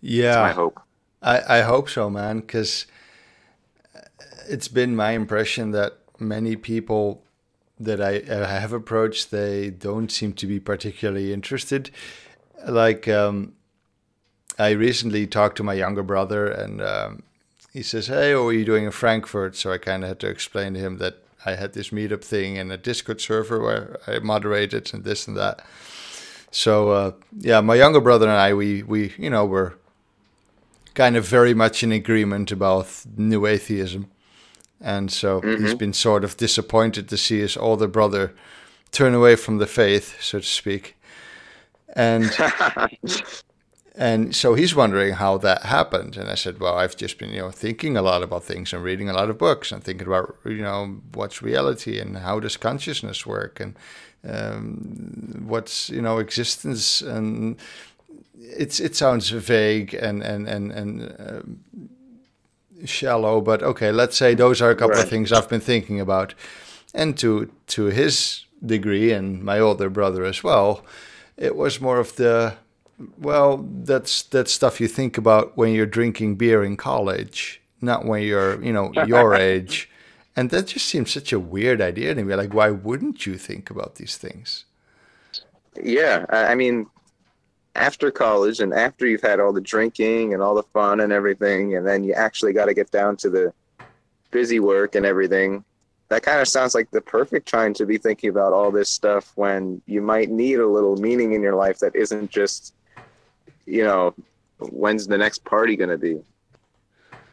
yeah. 0.00 0.22
that's 0.22 0.36
my 0.38 0.52
hope. 0.52 0.80
I, 1.22 1.58
I 1.58 1.62
hope 1.62 1.88
so, 1.88 2.10
man, 2.10 2.40
because 2.40 2.86
it's 4.48 4.68
been 4.68 4.94
my 4.96 5.12
impression 5.12 5.70
that 5.72 5.98
many 6.18 6.56
people 6.56 7.22
that 7.78 8.00
I 8.00 8.18
uh, 8.18 8.46
have 8.46 8.72
approached, 8.72 9.30
they 9.30 9.70
don't 9.70 10.10
seem 10.10 10.32
to 10.34 10.46
be 10.46 10.60
particularly 10.60 11.32
interested. 11.32 11.90
Like, 12.66 13.08
um, 13.08 13.54
I 14.58 14.70
recently 14.70 15.26
talked 15.26 15.56
to 15.56 15.62
my 15.62 15.74
younger 15.74 16.02
brother, 16.02 16.46
and 16.46 16.80
um, 16.80 17.22
he 17.72 17.82
says, 17.82 18.06
"Hey, 18.06 18.34
what 18.34 18.42
are 18.48 18.52
you 18.52 18.64
doing 18.64 18.84
in 18.84 18.90
Frankfurt?" 18.92 19.56
So 19.56 19.72
I 19.72 19.78
kind 19.78 20.02
of 20.04 20.08
had 20.08 20.20
to 20.20 20.28
explain 20.28 20.74
to 20.74 20.80
him 20.80 20.98
that 20.98 21.14
I 21.46 21.54
had 21.56 21.72
this 21.72 21.90
meetup 21.90 22.22
thing 22.24 22.56
and 22.58 22.72
a 22.72 22.76
Discord 22.76 23.20
server 23.20 23.60
where 23.60 23.98
I 24.06 24.18
moderated 24.20 24.92
and 24.94 25.04
this 25.04 25.26
and 25.28 25.36
that. 25.36 25.60
So 26.50 26.90
uh, 26.90 27.12
yeah, 27.38 27.60
my 27.60 27.74
younger 27.74 28.00
brother 28.00 28.28
and 28.28 28.38
I, 28.38 28.54
we 28.54 28.82
we 28.82 29.12
you 29.18 29.30
know 29.30 29.44
were 29.44 29.74
kind 30.94 31.16
of 31.16 31.26
very 31.26 31.54
much 31.54 31.82
in 31.82 31.90
agreement 31.92 32.52
about 32.52 32.86
new 33.16 33.46
atheism. 33.46 34.06
and 34.80 35.10
so 35.10 35.40
Mhm. 35.40 35.58
he's 35.60 35.74
been 35.74 35.92
sort 35.94 36.24
of 36.24 36.36
disappointed 36.36 37.08
to 37.08 37.16
see 37.16 37.40
his 37.40 37.56
older 37.56 37.88
brother 37.88 38.32
turn 38.92 39.14
away 39.14 39.34
from 39.36 39.58
the 39.58 39.66
faith, 39.66 40.16
so 40.20 40.38
to 40.38 40.44
speak. 40.46 40.94
And 41.96 42.24
and 43.96 44.34
so 44.34 44.54
he's 44.54 44.74
wondering 44.74 45.14
how 45.14 45.38
that 45.38 45.62
happened. 45.62 46.16
And 46.16 46.28
I 46.28 46.34
said, 46.34 46.58
well, 46.58 46.76
I've 46.76 46.96
just 46.96 47.16
been, 47.16 47.30
you 47.30 47.38
know, 47.38 47.50
thinking 47.50 47.96
a 47.96 48.02
lot 48.02 48.24
about 48.24 48.42
things 48.42 48.72
and 48.72 48.82
reading 48.82 49.08
a 49.08 49.12
lot 49.12 49.30
of 49.30 49.38
books 49.38 49.70
and 49.70 49.84
thinking 49.84 50.08
about, 50.08 50.36
you 50.44 50.62
know, 50.62 51.00
what's 51.12 51.42
reality 51.42 52.00
and 52.00 52.18
how 52.18 52.40
does 52.40 52.56
consciousness 52.56 53.24
work 53.24 53.60
and 53.60 53.76
um, 54.28 55.44
what's, 55.46 55.90
you 55.90 56.02
know, 56.02 56.18
existence. 56.18 57.02
And 57.02 57.56
it's 58.36 58.80
it 58.80 58.96
sounds 58.96 59.30
vague 59.30 59.94
and 59.94 60.22
and 60.22 60.48
and 60.48 60.72
and. 60.72 61.16
Um, 61.18 61.60
shallow 62.84 63.40
but 63.40 63.62
okay 63.62 63.90
let's 63.90 64.14
say 64.14 64.34
those 64.34 64.60
are 64.60 64.68
a 64.70 64.76
couple 64.76 64.98
of 64.98 65.08
things 65.08 65.32
i've 65.32 65.48
been 65.48 65.60
thinking 65.60 66.00
about 66.00 66.34
and 66.92 67.16
to 67.16 67.50
to 67.66 67.86
his 67.86 68.44
degree 68.66 69.10
and 69.10 69.42
my 69.42 69.58
older 69.58 69.88
brother 69.88 70.22
as 70.24 70.44
well 70.44 70.84
it 71.38 71.56
was 71.56 71.80
more 71.80 71.98
of 71.98 72.16
the 72.16 72.54
well 73.18 73.66
that's 73.82 74.22
that's 74.22 74.52
stuff 74.52 74.80
you 74.80 74.88
think 74.88 75.18
about 75.18 75.56
when 75.56 75.72
you're 75.72 75.86
drinking 75.86 76.36
beer 76.36 76.62
in 76.62 76.76
college 76.76 77.60
not 77.80 78.04
when 78.04 78.22
you're 78.22 78.62
you 78.62 78.72
know 78.72 78.92
your 79.06 79.34
age 79.34 79.90
and 80.36 80.50
that 80.50 80.66
just 80.66 80.86
seems 80.86 81.12
such 81.12 81.32
a 81.32 81.38
weird 81.40 81.80
idea 81.80 82.14
to 82.14 82.22
me 82.22 82.34
like 82.34 82.54
why 82.54 82.70
wouldn't 82.70 83.26
you 83.26 83.36
think 83.36 83.70
about 83.70 83.96
these 83.96 84.16
things 84.16 84.64
yeah, 85.82 86.24
I 86.28 86.52
I 86.52 86.54
mean, 86.54 86.86
after 87.74 88.10
college 88.10 88.60
and 88.60 88.72
after 88.72 89.06
you've 89.06 89.22
had 89.22 89.40
all 89.40 89.52
the 89.52 89.60
drinking 89.60 90.34
and 90.34 90.42
all 90.42 90.54
the 90.54 90.62
fun 90.62 91.00
and 91.00 91.12
everything, 91.12 91.76
and 91.76 91.86
then 91.86 92.04
you 92.04 92.12
actually 92.14 92.52
got 92.52 92.66
to 92.66 92.74
get 92.74 92.90
down 92.90 93.16
to 93.18 93.30
the 93.30 93.52
busy 94.30 94.60
work 94.60 94.94
and 94.94 95.06
everything. 95.06 95.64
That 96.08 96.22
kind 96.22 96.40
of 96.40 96.48
sounds 96.48 96.74
like 96.74 96.90
the 96.90 97.00
perfect 97.00 97.48
time 97.48 97.72
to 97.74 97.86
be 97.86 97.98
thinking 97.98 98.30
about 98.30 98.52
all 98.52 98.70
this 98.70 98.90
stuff 98.90 99.32
when 99.36 99.80
you 99.86 100.02
might 100.02 100.30
need 100.30 100.60
a 100.60 100.66
little 100.66 100.96
meaning 100.96 101.32
in 101.32 101.42
your 101.42 101.54
life 101.54 101.78
that 101.78 101.96
isn't 101.96 102.30
just, 102.30 102.74
you 103.66 103.84
know, 103.84 104.14
when's 104.58 105.06
the 105.06 105.18
next 105.18 105.44
party 105.44 105.76
going 105.76 105.90
to 105.90 105.98
be? 105.98 106.20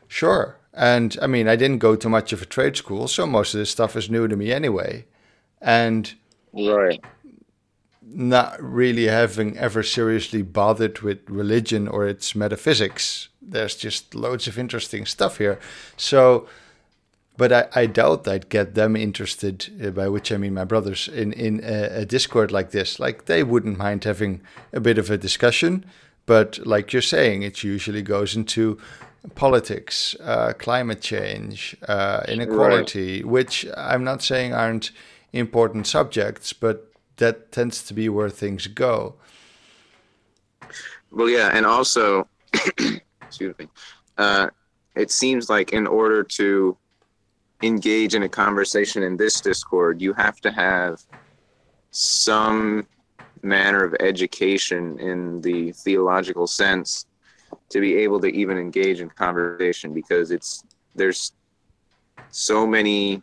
Sure. 0.07 0.57
And 0.73 1.17
I 1.21 1.27
mean, 1.27 1.47
I 1.47 1.55
didn't 1.55 1.79
go 1.79 1.95
to 1.95 2.09
much 2.09 2.33
of 2.33 2.41
a 2.41 2.45
trade 2.45 2.77
school, 2.77 3.07
so 3.07 3.25
most 3.25 3.53
of 3.53 3.59
this 3.59 3.69
stuff 3.69 3.95
is 3.95 4.09
new 4.09 4.27
to 4.27 4.35
me 4.35 4.51
anyway. 4.51 5.05
And 5.61 6.13
Right. 6.53 6.99
not 8.01 8.61
really 8.61 9.05
having 9.07 9.57
ever 9.57 9.83
seriously 9.83 10.41
bothered 10.41 10.99
with 10.99 11.19
religion 11.29 11.87
or 11.87 12.07
its 12.07 12.35
metaphysics, 12.35 13.29
there's 13.41 13.75
just 13.75 14.15
loads 14.15 14.47
of 14.47 14.57
interesting 14.57 15.05
stuff 15.05 15.37
here. 15.37 15.59
So, 15.97 16.47
but 17.37 17.51
I, 17.51 17.67
I 17.75 17.85
doubt 17.85 18.27
I'd 18.27 18.49
get 18.49 18.75
them 18.75 18.95
interested, 18.95 19.69
uh, 19.83 19.91
by 19.91 20.09
which 20.09 20.31
I 20.31 20.37
mean 20.37 20.53
my 20.53 20.65
brothers, 20.65 21.07
in, 21.07 21.31
in 21.33 21.61
a, 21.63 22.01
a 22.01 22.05
Discord 22.05 22.51
like 22.51 22.71
this. 22.71 22.99
Like, 22.99 23.25
they 23.25 23.43
wouldn't 23.43 23.77
mind 23.77 24.03
having 24.03 24.41
a 24.73 24.79
bit 24.79 24.97
of 24.97 25.09
a 25.09 25.17
discussion, 25.17 25.85
but 26.31 26.65
like 26.65 26.93
you're 26.93 27.01
saying, 27.01 27.43
it 27.43 27.61
usually 27.61 28.01
goes 28.01 28.37
into 28.37 28.77
politics, 29.35 30.15
uh, 30.23 30.53
climate 30.57 31.01
change, 31.01 31.75
uh, 31.89 32.23
inequality, 32.25 33.21
which 33.21 33.67
I'm 33.75 34.05
not 34.05 34.23
saying 34.23 34.53
aren't 34.53 34.91
important 35.33 35.87
subjects, 35.87 36.53
but 36.53 36.89
that 37.17 37.51
tends 37.51 37.83
to 37.83 37.93
be 37.93 38.07
where 38.07 38.29
things 38.29 38.67
go. 38.67 39.15
Well, 41.11 41.27
yeah, 41.27 41.49
and 41.53 41.65
also, 41.65 42.29
excuse 43.21 43.53
me, 43.59 43.67
uh, 44.17 44.47
it 44.95 45.11
seems 45.11 45.49
like 45.49 45.73
in 45.73 45.85
order 45.85 46.23
to 46.39 46.77
engage 47.61 48.15
in 48.15 48.23
a 48.23 48.29
conversation 48.29 49.03
in 49.03 49.17
this 49.17 49.41
Discord, 49.41 50.01
you 50.01 50.13
have 50.13 50.39
to 50.39 50.51
have 50.53 51.01
some 51.89 52.87
manner 53.43 53.83
of 53.83 53.95
education 53.99 54.99
in 54.99 55.41
the 55.41 55.71
theological 55.71 56.47
sense 56.47 57.05
to 57.69 57.79
be 57.79 57.95
able 57.95 58.19
to 58.19 58.27
even 58.27 58.57
engage 58.57 59.01
in 59.01 59.09
conversation 59.09 59.93
because 59.93 60.31
it's 60.31 60.63
there's 60.95 61.33
so 62.29 62.67
many 62.67 63.21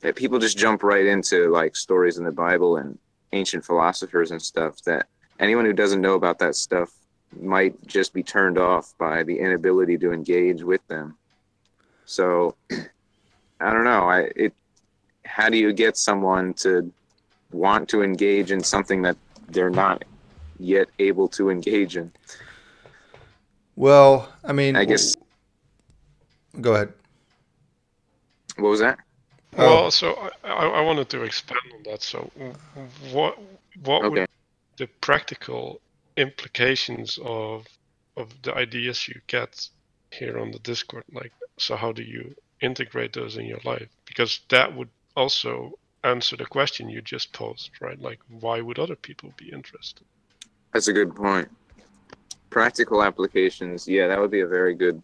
that 0.00 0.16
people 0.16 0.38
just 0.38 0.56
jump 0.56 0.82
right 0.82 1.06
into 1.06 1.50
like 1.50 1.76
stories 1.76 2.18
in 2.18 2.24
the 2.24 2.32
Bible 2.32 2.76
and 2.76 2.98
ancient 3.32 3.64
philosophers 3.64 4.30
and 4.30 4.40
stuff 4.40 4.82
that 4.84 5.06
anyone 5.38 5.64
who 5.64 5.72
doesn't 5.72 6.00
know 6.00 6.14
about 6.14 6.38
that 6.38 6.54
stuff 6.54 6.90
might 7.38 7.74
just 7.86 8.12
be 8.12 8.22
turned 8.22 8.58
off 8.58 8.94
by 8.98 9.22
the 9.22 9.38
inability 9.38 9.96
to 9.98 10.12
engage 10.12 10.62
with 10.62 10.84
them. 10.88 11.16
So 12.06 12.56
I 13.60 13.72
don't 13.72 13.84
know. 13.84 14.08
I 14.08 14.30
it 14.34 14.54
how 15.24 15.48
do 15.48 15.56
you 15.56 15.72
get 15.72 15.96
someone 15.96 16.54
to 16.54 16.92
want 17.52 17.88
to 17.90 18.02
engage 18.02 18.50
in 18.52 18.62
something 18.62 19.02
that 19.02 19.16
they're 19.48 19.70
not 19.70 20.04
yet 20.58 20.88
able 20.98 21.28
to 21.28 21.50
engage 21.50 21.96
in? 21.96 22.12
Well, 23.76 24.32
I 24.44 24.52
mean, 24.52 24.76
I 24.76 24.84
guess 24.84 25.14
Go 26.60 26.74
ahead. 26.74 26.92
what 28.56 28.70
was 28.70 28.80
that? 28.80 28.98
Oh. 29.56 29.82
Well, 29.82 29.90
so 29.90 30.14
I, 30.44 30.48
I, 30.48 30.66
I 30.66 30.80
wanted 30.82 31.08
to 31.10 31.22
expand 31.22 31.60
on 31.74 31.82
that. 31.84 32.02
So, 32.02 32.30
what 33.12 33.38
what 33.84 34.04
Okay. 34.04 34.20
would 34.20 34.26
the 34.78 34.86
practical 35.00 35.80
implications 36.16 37.18
of 37.22 37.66
of 38.16 38.30
the 38.42 38.54
ideas 38.54 39.08
you 39.08 39.20
get 39.26 39.68
here 40.10 40.38
on 40.38 40.50
the 40.50 40.58
Discord 40.60 41.04
like? 41.12 41.32
So, 41.58 41.76
how 41.76 41.92
do 41.92 42.02
you 42.02 42.34
integrate 42.60 43.12
those 43.12 43.36
in 43.36 43.46
your 43.46 43.60
life? 43.64 43.88
Because 44.06 44.40
that 44.50 44.74
would 44.74 44.90
also 45.16 45.72
answer 46.04 46.36
the 46.36 46.46
question 46.46 46.88
you 46.88 47.02
just 47.02 47.32
posed, 47.32 47.70
right? 47.80 48.00
Like, 48.00 48.20
why 48.28 48.60
would 48.60 48.78
other 48.78 48.96
people 48.96 49.32
be 49.36 49.50
interested? 49.50 50.04
That's 50.72 50.88
a 50.88 50.92
good 50.92 51.14
point. 51.14 51.48
Practical 52.50 53.02
applications, 53.02 53.86
yeah, 53.86 54.08
that 54.08 54.18
would 54.18 54.30
be 54.30 54.40
a 54.40 54.46
very 54.46 54.74
good 54.74 55.02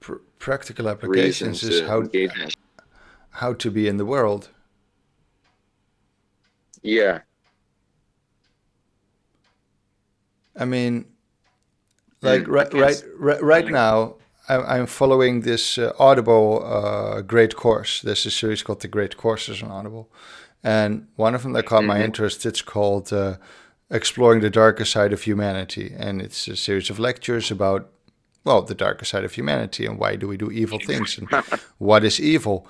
Pr- 0.00 0.14
practical 0.38 0.88
applications 0.88 1.62
is 1.62 1.86
how 1.86 2.00
engage 2.00 2.56
how 3.30 3.52
to 3.52 3.70
be 3.70 3.86
in 3.86 3.98
the 3.98 4.06
world. 4.06 4.48
Yeah, 6.82 7.20
I 10.56 10.64
mean, 10.64 11.06
like 12.22 12.42
Mm, 12.42 12.48
right, 12.48 12.74
right, 12.74 13.02
right, 13.18 13.42
right 13.42 13.68
now, 13.68 14.16
I'm, 14.48 14.62
I'm 14.66 14.86
following 14.86 15.40
this 15.42 15.78
uh, 15.78 15.92
Audible 15.98 16.64
uh, 16.66 17.22
Great 17.22 17.56
Course. 17.56 18.02
There's 18.02 18.26
a 18.26 18.30
series 18.30 18.62
called 18.62 18.80
The 18.80 18.88
Great 18.88 19.16
Courses 19.16 19.62
on 19.62 19.70
Audible, 19.70 20.10
and 20.62 21.06
one 21.16 21.34
of 21.34 21.42
them 21.42 21.52
that 21.52 21.66
caught 21.66 21.84
my 21.84 21.98
Mhm. 21.98 22.04
interest. 22.04 22.44
It's 22.46 22.62
called 22.62 23.12
uh, 23.12 23.36
Exploring 23.90 24.40
the 24.40 24.50
Darker 24.50 24.84
Side 24.84 25.12
of 25.12 25.22
Humanity, 25.22 25.94
and 25.96 26.20
it's 26.22 26.48
a 26.48 26.56
series 26.56 26.90
of 26.90 26.98
lectures 26.98 27.50
about 27.50 27.90
well, 28.44 28.60
the 28.60 28.74
darker 28.74 29.06
side 29.06 29.24
of 29.24 29.32
humanity 29.32 29.86
and 29.86 29.98
why 29.98 30.16
do 30.16 30.28
we 30.28 30.36
do 30.36 30.50
evil 30.50 30.78
things 30.78 31.16
and 31.16 31.30
what 31.78 32.04
is 32.04 32.20
evil. 32.20 32.66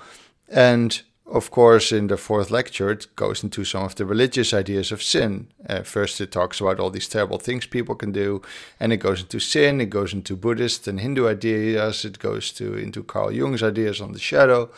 And 0.47 1.01
of 1.25 1.49
course, 1.49 1.91
in 1.91 2.07
the 2.07 2.17
fourth 2.17 2.51
lecture, 2.51 2.91
it 2.91 3.07
goes 3.15 3.43
into 3.43 3.65
some 3.65 3.83
of 3.83 3.95
the 3.95 4.05
religious 4.05 4.53
ideas 4.53 4.91
of 4.91 5.01
sin. 5.01 5.47
Uh, 5.67 5.81
first, 5.81 6.21
it 6.21 6.31
talks 6.31 6.61
about 6.61 6.79
all 6.79 6.91
these 6.91 7.09
terrible 7.09 7.39
things 7.39 7.65
people 7.65 7.95
can 7.95 8.11
do, 8.11 8.41
and 8.79 8.93
it 8.93 8.97
goes 8.97 9.21
into 9.21 9.39
sin. 9.39 9.81
It 9.81 9.89
goes 9.89 10.13
into 10.13 10.35
Buddhist 10.35 10.87
and 10.87 10.99
Hindu 10.99 11.27
ideas. 11.27 12.05
It 12.05 12.19
goes 12.19 12.51
to 12.53 12.75
into 12.75 13.03
Carl 13.03 13.31
Jung's 13.31 13.63
ideas 13.63 14.01
on 14.01 14.11
the 14.11 14.19
shadow. 14.19 14.69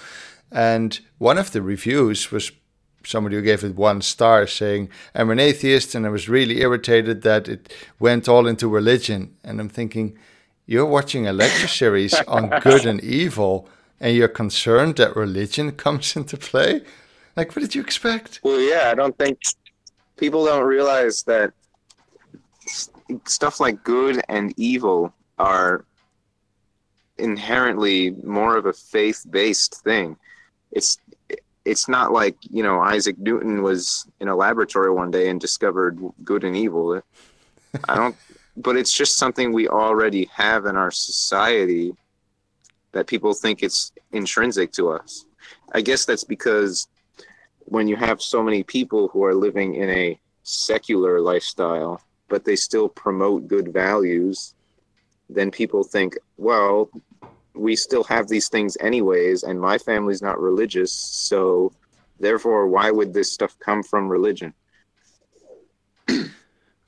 And 0.51 0.99
one 1.17 1.37
of 1.37 1.51
the 1.51 1.61
reviews 1.61 2.31
was 2.31 2.51
somebody 3.03 3.35
who 3.35 3.41
gave 3.41 3.63
it 3.63 3.75
one 3.75 4.01
star, 4.01 4.47
saying, 4.47 4.89
"I'm 5.13 5.29
an 5.29 5.39
atheist, 5.39 5.95
and 5.95 6.05
I 6.05 6.09
was 6.09 6.29
really 6.29 6.61
irritated 6.61 7.23
that 7.23 7.49
it 7.49 7.73
went 7.99 8.29
all 8.29 8.47
into 8.47 8.69
religion." 8.69 9.35
And 9.43 9.59
I'm 9.59 9.69
thinking, 9.69 10.17
you're 10.69 10.85
watching 10.85 11.25
a 11.25 11.31
lecture 11.31 11.67
series 11.67 12.13
on 12.27 12.49
good 12.61 12.85
and 12.85 13.01
evil 13.01 13.69
and 13.99 14.15
you're 14.15 14.27
concerned 14.27 14.95
that 14.97 15.15
religion 15.15 15.71
comes 15.85 16.15
into 16.15 16.37
play? 16.37 16.81
Like, 17.35 17.55
what 17.55 17.61
did 17.61 17.75
you 17.75 17.81
expect? 17.81 18.39
Well, 18.43 18.59
yeah, 18.59 18.89
I 18.91 18.95
don't 18.95 19.17
think 19.17 19.39
people 20.17 20.45
don't 20.45 20.65
realize 20.65 21.23
that 21.23 21.53
stuff 23.25 23.59
like 23.59 23.83
good 23.83 24.21
and 24.27 24.53
evil 24.57 25.13
are 25.37 25.85
inherently 27.17 28.11
more 28.23 28.57
of 28.57 28.65
a 28.65 28.73
faith-based 28.73 29.83
thing. 29.83 30.17
It's 30.71 30.97
it's 31.65 31.89
not 31.89 32.11
like 32.11 32.37
you 32.49 32.63
know 32.63 32.79
Isaac 32.79 33.17
Newton 33.17 33.61
was 33.61 34.07
in 34.19 34.27
a 34.27 34.35
laboratory 34.35 34.91
one 34.91 35.11
day 35.11 35.29
and 35.29 35.39
discovered 35.39 35.99
good 36.23 36.43
and 36.43 36.55
evil. 36.55 37.01
I 37.87 37.95
don't, 37.95 38.15
but 38.55 38.77
it's 38.77 38.93
just 38.93 39.17
something 39.17 39.51
we 39.51 39.67
already 39.67 40.25
have 40.33 40.65
in 40.65 40.75
our 40.75 40.91
society 40.91 41.93
that 42.97 43.05
people 43.05 43.31
think 43.31 43.61
it's 43.61 43.91
intrinsic 44.11 44.71
to 44.71 44.89
us. 44.89 45.27
I 45.71 45.81
guess 45.81 46.03
that's 46.03 46.23
because 46.23 46.87
when 47.65 47.87
you 47.87 47.95
have 47.95 48.19
so 48.23 48.41
many 48.41 48.63
people 48.63 49.07
who 49.09 49.23
are 49.23 49.35
living 49.35 49.75
in 49.75 49.87
a 49.91 50.19
secular 50.41 51.21
lifestyle, 51.21 52.01
but 52.27 52.43
they 52.43 52.55
still 52.55 52.89
promote 52.89 53.47
good 53.47 53.71
values, 53.71 54.55
then 55.29 55.51
people 55.51 55.83
think, 55.83 56.17
well, 56.37 56.89
we 57.53 57.75
still 57.75 58.03
have 58.05 58.27
these 58.27 58.49
things 58.49 58.75
anyways, 58.79 59.43
and 59.43 59.61
my 59.61 59.77
family's 59.77 60.23
not 60.23 60.41
religious, 60.41 60.91
so 60.91 61.71
therefore, 62.19 62.65
why 62.65 62.89
would 62.89 63.13
this 63.13 63.31
stuff 63.31 63.55
come 63.59 63.83
from 63.83 64.09
religion? 64.09 64.55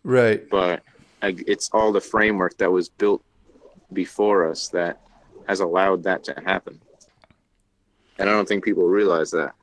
right. 0.04 0.50
But 0.50 0.82
it's 1.22 1.70
all 1.72 1.92
the 1.92 2.02
framework 2.02 2.58
that 2.58 2.72
was 2.72 2.90
built 2.90 3.24
before 3.94 4.50
us 4.50 4.70
that 4.70 5.02
has 5.50 5.60
allowed 5.60 6.04
that 6.04 6.24
to 6.24 6.34
happen. 6.46 6.80
And 8.20 8.30
I 8.30 8.34
don't 8.34 8.48
think 8.48 8.64
people 8.64 8.88
realize 8.88 9.32
that. 9.32 9.56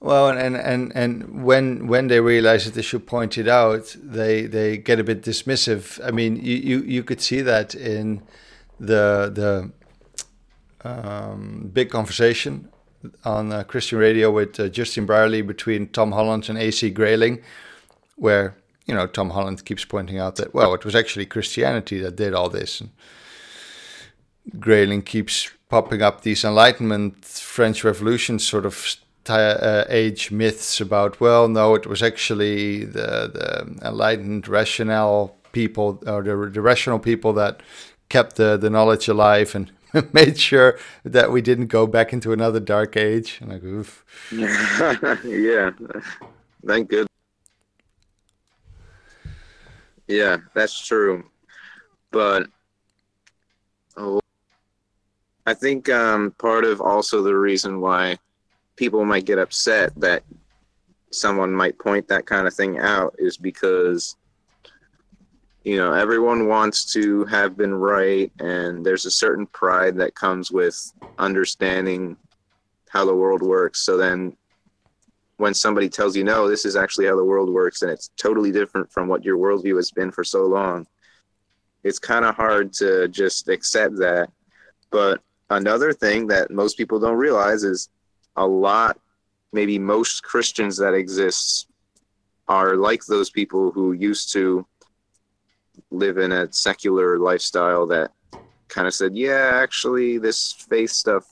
Well, 0.00 0.30
and, 0.30 0.56
and, 0.56 0.92
and 0.96 1.44
when 1.44 1.86
when 1.86 2.08
they 2.08 2.20
realize 2.20 2.64
that 2.64 2.74
they 2.74 2.82
should 2.82 3.06
point 3.06 3.38
it 3.38 3.46
out, 3.46 3.94
they, 4.02 4.46
they 4.46 4.78
get 4.78 4.98
a 4.98 5.04
bit 5.04 5.22
dismissive. 5.22 6.04
I 6.04 6.10
mean, 6.10 6.36
you, 6.36 6.56
you, 6.56 6.82
you 6.82 7.04
could 7.04 7.20
see 7.20 7.42
that 7.42 7.74
in 7.74 8.22
the 8.80 9.30
the 9.40 10.88
um, 10.88 11.70
big 11.72 11.90
conversation 11.90 12.68
on 13.24 13.52
uh, 13.52 13.62
Christian 13.62 13.98
radio 13.98 14.30
with 14.30 14.58
uh, 14.58 14.68
Justin 14.68 15.04
Brierley 15.06 15.42
between 15.42 15.88
Tom 15.88 16.12
Holland 16.12 16.48
and 16.48 16.58
AC 16.58 16.90
Grayling, 16.90 17.42
where 18.16 18.56
you 18.86 18.94
know 18.94 19.06
Tom 19.06 19.30
Holland 19.30 19.64
keeps 19.66 19.84
pointing 19.84 20.18
out 20.18 20.36
that 20.36 20.54
well, 20.54 20.74
it 20.74 20.84
was 20.84 20.96
actually 20.96 21.26
Christianity 21.26 22.00
that 22.00 22.16
did 22.16 22.32
all 22.32 22.48
this. 22.48 22.80
And 22.80 22.90
Grayling 24.58 25.02
keeps 25.02 25.50
popping 25.68 26.02
up 26.02 26.22
these 26.22 26.44
Enlightenment, 26.44 27.24
French 27.24 27.84
Revolution 27.84 28.38
sort 28.38 28.66
of 28.66 28.96
uh, 29.28 29.84
age 29.88 30.30
myths 30.30 30.80
about 30.80 31.20
well, 31.20 31.48
no, 31.48 31.74
it 31.74 31.86
was 31.86 32.02
actually 32.02 32.84
the 32.84 33.30
the 33.32 33.86
enlightened, 33.86 34.48
rational 34.48 35.36
people 35.52 36.02
or 36.06 36.22
the, 36.22 36.50
the 36.52 36.60
rational 36.60 36.98
people 36.98 37.32
that 37.34 37.62
kept 38.08 38.36
the, 38.36 38.56
the 38.56 38.70
knowledge 38.70 39.08
alive 39.08 39.54
and 39.54 39.70
made 40.12 40.38
sure 40.38 40.78
that 41.04 41.32
we 41.32 41.40
didn't 41.40 41.66
go 41.66 41.86
back 41.86 42.12
into 42.12 42.32
another 42.32 42.60
dark 42.60 42.96
age. 42.96 43.38
And 43.40 43.50
like, 43.50 43.64
oof. 43.64 44.04
yeah, 45.24 45.70
thank 46.66 46.88
good. 46.88 47.06
Yeah, 50.06 50.38
that's 50.54 50.84
true. 50.86 51.24
But 52.10 52.48
oh, 53.96 54.20
I 55.46 55.54
think 55.54 55.88
um, 55.88 56.32
part 56.38 56.64
of 56.64 56.80
also 56.80 57.22
the 57.22 57.36
reason 57.36 57.80
why 57.80 58.18
people 58.76 59.04
might 59.04 59.24
get 59.24 59.38
upset 59.38 59.92
that 59.96 60.22
someone 61.10 61.52
might 61.52 61.78
point 61.78 62.06
that 62.08 62.26
kind 62.26 62.46
of 62.46 62.54
thing 62.54 62.78
out 62.78 63.14
is 63.18 63.36
because 63.36 64.16
you 65.64 65.76
know 65.76 65.92
everyone 65.92 66.46
wants 66.46 66.92
to 66.92 67.24
have 67.24 67.56
been 67.56 67.74
right 67.74 68.32
and 68.38 68.84
there's 68.86 69.06
a 69.06 69.10
certain 69.10 69.46
pride 69.46 69.96
that 69.96 70.14
comes 70.14 70.50
with 70.50 70.92
understanding 71.18 72.16
how 72.88 73.04
the 73.04 73.14
world 73.14 73.42
works. 73.42 73.80
So 73.80 73.96
then 73.96 74.36
when 75.36 75.54
somebody 75.54 75.88
tells 75.88 76.16
you 76.16 76.22
no 76.22 76.48
this 76.48 76.64
is 76.64 76.76
actually 76.76 77.06
how 77.06 77.16
the 77.16 77.24
world 77.24 77.48
works 77.50 77.82
and 77.82 77.90
it's 77.90 78.10
totally 78.16 78.52
different 78.52 78.90
from 78.92 79.08
what 79.08 79.24
your 79.24 79.38
worldview 79.38 79.76
has 79.76 79.90
been 79.90 80.10
for 80.10 80.22
so 80.22 80.44
long 80.44 80.86
it's 81.82 81.98
kind 81.98 82.24
of 82.24 82.34
hard 82.34 82.72
to 82.74 83.08
just 83.08 83.48
accept 83.48 83.96
that. 83.96 84.30
But 84.90 85.22
another 85.50 85.92
thing 85.92 86.26
that 86.26 86.50
most 86.50 86.76
people 86.76 86.98
don't 86.98 87.16
realize 87.16 87.62
is 87.64 87.88
a 88.36 88.46
lot 88.46 88.98
maybe 89.52 89.78
most 89.78 90.22
christians 90.22 90.76
that 90.76 90.94
exist 90.94 91.68
are 92.48 92.76
like 92.76 93.04
those 93.04 93.30
people 93.30 93.70
who 93.70 93.92
used 93.92 94.32
to 94.32 94.66
live 95.90 96.18
in 96.18 96.32
a 96.32 96.52
secular 96.52 97.18
lifestyle 97.18 97.86
that 97.86 98.10
kind 98.70 98.86
of 98.86 98.94
said, 98.94 99.16
yeah, 99.16 99.50
actually, 99.54 100.18
this 100.18 100.52
faith 100.52 100.90
stuff 100.90 101.26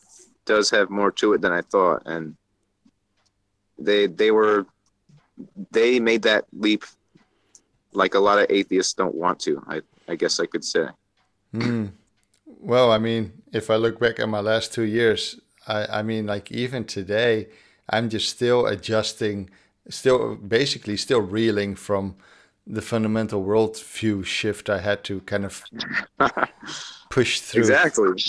does 0.45 0.71
have 0.71 0.91
more 0.91 1.11
to 1.13 1.33
it 1.33 1.41
than 1.41 1.53
I 1.53 1.63
thought, 1.63 2.03
and 2.07 2.37
they 3.79 4.07
they 4.07 4.31
were 4.31 4.67
they 5.71 6.01
made 6.01 6.23
that 6.23 6.45
leap 6.53 6.85
like 7.93 8.15
a 8.15 8.19
lot 8.19 8.39
of 8.39 8.47
atheists 8.51 8.93
don't 8.95 9.15
want 9.15 9.41
to. 9.41 9.63
I 9.69 9.81
I 10.09 10.17
guess 10.17 10.41
I 10.41 10.47
could 10.47 10.65
say. 10.65 10.87
Mm. 11.55 11.93
Well, 12.61 12.91
I 12.91 12.99
mean, 12.99 13.33
if 13.53 13.71
I 13.71 13.77
look 13.77 14.01
back 14.01 14.19
at 14.19 14.29
my 14.29 14.41
last 14.41 14.73
two 14.73 14.83
years, 14.83 15.41
I 15.67 15.87
I 15.99 16.03
mean, 16.03 16.27
like 16.27 16.51
even 16.51 16.85
today, 16.85 17.49
I'm 17.89 18.09
just 18.09 18.29
still 18.29 18.67
adjusting, 18.67 19.51
still 19.89 20.37
basically 20.37 20.97
still 20.97 21.21
reeling 21.21 21.77
from 21.77 22.17
the 22.67 22.83
fundamental 22.83 23.43
worldview 23.43 24.25
shift 24.25 24.69
I 24.69 24.81
had 24.81 25.03
to 25.05 25.21
kind 25.23 25.45
of 25.47 25.65
push 27.11 27.41
through. 27.41 27.63
Exactly. 27.63 28.23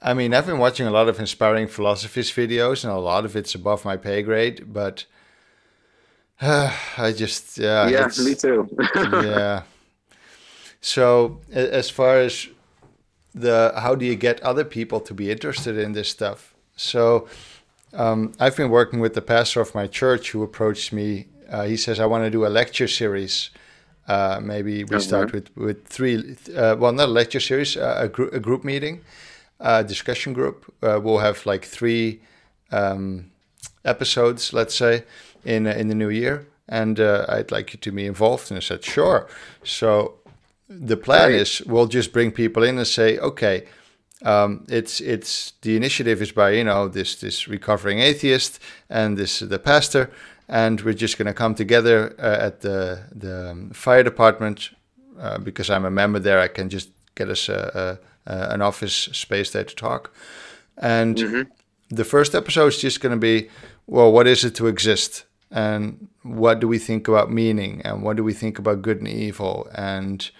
I 0.00 0.14
mean, 0.14 0.34
I've 0.34 0.46
been 0.46 0.58
watching 0.58 0.86
a 0.86 0.90
lot 0.90 1.08
of 1.08 1.20
Inspiring 1.20 1.68
Philosophy's 1.68 2.30
videos, 2.32 2.84
and 2.84 2.92
a 2.92 2.98
lot 2.98 3.24
of 3.24 3.36
it's 3.36 3.54
above 3.54 3.84
my 3.84 3.96
pay 3.96 4.22
grade. 4.22 4.72
But 4.72 5.04
uh, 6.40 6.74
I 6.96 7.12
just 7.12 7.58
yeah, 7.58 7.88
yeah, 7.88 8.08
me 8.24 8.34
too. 8.34 8.68
yeah. 8.96 9.62
So 10.80 11.40
as 11.52 11.90
far 11.90 12.18
as 12.18 12.48
the 13.34 13.72
how 13.76 13.94
do 13.94 14.04
you 14.04 14.16
get 14.16 14.40
other 14.42 14.64
people 14.64 15.00
to 15.00 15.14
be 15.14 15.30
interested 15.30 15.76
in 15.76 15.92
this 15.92 16.08
stuff? 16.08 16.54
So 16.76 17.28
um, 17.92 18.32
I've 18.38 18.56
been 18.56 18.70
working 18.70 19.00
with 19.00 19.14
the 19.14 19.22
pastor 19.22 19.60
of 19.60 19.74
my 19.74 19.86
church 19.86 20.32
who 20.32 20.42
approached 20.42 20.92
me. 20.92 21.26
Uh, 21.50 21.64
he 21.64 21.76
says 21.76 22.00
I 22.00 22.06
want 22.06 22.24
to 22.24 22.30
do 22.30 22.46
a 22.46 22.48
lecture 22.48 22.88
series 22.88 23.50
uh, 24.08 24.40
maybe 24.42 24.84
we 24.84 25.00
start 25.00 25.32
with 25.32 25.56
with 25.56 25.86
three. 25.86 26.36
Uh, 26.54 26.76
well, 26.78 26.92
not 26.92 27.08
a 27.08 27.12
lecture 27.12 27.40
series, 27.40 27.76
uh, 27.76 27.98
a, 27.98 28.08
gr- 28.08 28.34
a 28.34 28.40
group 28.40 28.64
meeting, 28.64 29.00
a 29.60 29.84
discussion 29.84 30.32
group. 30.32 30.72
Uh, 30.82 30.98
we'll 31.02 31.18
have 31.18 31.46
like 31.46 31.64
three 31.64 32.20
um, 32.72 33.30
episodes, 33.84 34.52
let's 34.52 34.74
say, 34.74 35.04
in 35.44 35.66
uh, 35.66 35.70
in 35.70 35.88
the 35.88 35.94
new 35.94 36.08
year, 36.08 36.46
and 36.68 36.98
uh, 36.98 37.26
I'd 37.28 37.52
like 37.52 37.72
you 37.72 37.78
to 37.78 37.92
be 37.92 38.04
involved. 38.04 38.50
And 38.50 38.58
I 38.58 38.60
said, 38.60 38.84
sure. 38.84 39.28
So 39.62 40.14
the 40.80 40.96
plan 40.96 41.30
right. 41.30 41.40
is 41.40 41.62
we'll 41.66 41.86
just 41.86 42.12
bring 42.12 42.32
people 42.32 42.62
in 42.62 42.78
and 42.78 42.86
say, 42.86 43.18
okay. 43.18 43.66
Um, 44.24 44.64
it's 44.68 45.00
it's 45.00 45.54
the 45.62 45.74
initiative 45.74 46.22
is 46.22 46.30
by 46.30 46.50
you 46.50 46.62
know 46.62 46.86
this 46.86 47.16
this 47.16 47.48
recovering 47.48 47.98
atheist 47.98 48.60
and 48.88 49.18
this 49.18 49.40
the 49.40 49.58
pastor 49.58 50.12
and 50.48 50.80
we're 50.82 50.92
just 50.94 51.18
going 51.18 51.26
to 51.26 51.34
come 51.34 51.54
together 51.54 52.14
uh, 52.18 52.46
at 52.46 52.60
the 52.60 53.04
the 53.10 53.50
um, 53.50 53.70
fire 53.70 54.02
department 54.02 54.70
uh, 55.18 55.38
because 55.38 55.70
I'm 55.70 55.84
a 55.84 55.90
member 55.90 56.18
there. 56.18 56.40
I 56.40 56.48
can 56.48 56.68
just 56.68 56.90
get 57.14 57.28
us 57.28 57.48
a, 57.48 57.98
a, 58.26 58.32
a, 58.32 58.54
an 58.54 58.62
office 58.62 58.94
space 58.94 59.50
there 59.50 59.64
to 59.64 59.74
talk. 59.74 60.12
And 60.76 61.16
mm-hmm. 61.16 61.50
the 61.90 62.04
first 62.04 62.34
episode 62.34 62.68
is 62.68 62.78
just 62.78 63.00
going 63.00 63.12
to 63.14 63.20
be, 63.20 63.48
well, 63.86 64.12
what 64.12 64.26
is 64.26 64.44
it 64.44 64.54
to 64.56 64.66
exist, 64.66 65.24
and 65.50 66.08
what 66.22 66.60
do 66.60 66.68
we 66.68 66.78
think 66.78 67.08
about 67.08 67.30
meaning, 67.30 67.82
and 67.84 68.02
what 68.02 68.16
do 68.16 68.24
we 68.24 68.32
think 68.32 68.58
about 68.58 68.82
good 68.82 68.98
and 68.98 69.08
evil, 69.08 69.68
and 69.74 70.30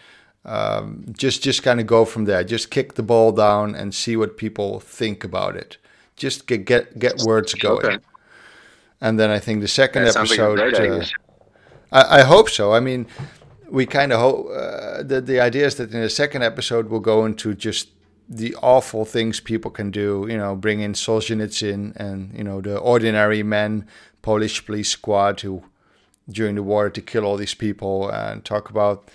um, 0.45 1.05
just 1.13 1.43
just 1.43 1.63
kind 1.63 1.81
of 1.81 1.87
go 1.87 2.05
from 2.05 2.25
there. 2.25 2.43
Just 2.45 2.71
kick 2.71 2.95
the 2.95 3.03
ball 3.03 3.33
down 3.33 3.75
and 3.75 3.95
see 3.95 4.17
what 4.17 4.37
people 4.37 4.81
think 4.81 5.25
about 5.25 5.57
it. 5.57 5.77
Just 6.17 6.47
get 6.47 6.65
get 6.65 6.99
get 6.99 7.23
words 7.23 7.55
going. 7.55 7.87
Okay. 7.87 7.99
And 9.01 9.19
then 9.19 9.31
I 9.31 9.39
think 9.39 9.61
the 9.61 9.69
second 9.69 10.05
that 10.05 10.17
episode. 10.17 10.59
Like 10.59 10.79
uh, 10.79 11.05
I, 11.91 12.21
I, 12.21 12.23
hope 12.23 12.49
so. 12.49 12.73
I 12.73 12.81
mean, 12.81 13.07
we 13.69 13.85
kind 13.85 14.13
of 14.13 14.21
hope 14.21 14.49
uh, 14.51 15.03
the 15.03 15.21
the 15.21 15.41
idea 15.41 15.67
is 15.67 15.77
that 15.77 15.93
in 15.93 16.01
the 16.01 16.11
second 16.11 16.43
episode 16.43 16.89
we'll 16.89 17.01
go 17.01 17.25
into 17.25 17.55
just 17.55 17.89
the 18.29 18.55
awful 18.63 19.05
things 19.05 19.41
people 19.41 19.71
can 19.71 19.91
do. 19.91 20.27
You 20.29 20.39
know, 20.39 20.57
bring 20.57 20.81
in 20.81 20.95
Solzhenitsyn 20.95 21.95
and 21.97 22.37
you 22.37 22.43
know 22.43 22.61
the 22.61 22.79
ordinary 22.79 23.43
men, 23.43 23.87
Polish 24.23 24.65
police 24.67 24.91
squad 24.91 25.41
who 25.41 25.65
during 26.29 26.55
the 26.55 26.63
war 26.63 26.91
to 26.91 27.01
kill 27.01 27.25
all 27.25 27.37
these 27.37 27.55
people 27.55 28.09
and 28.09 28.45
talk 28.45 28.71
about 28.71 29.11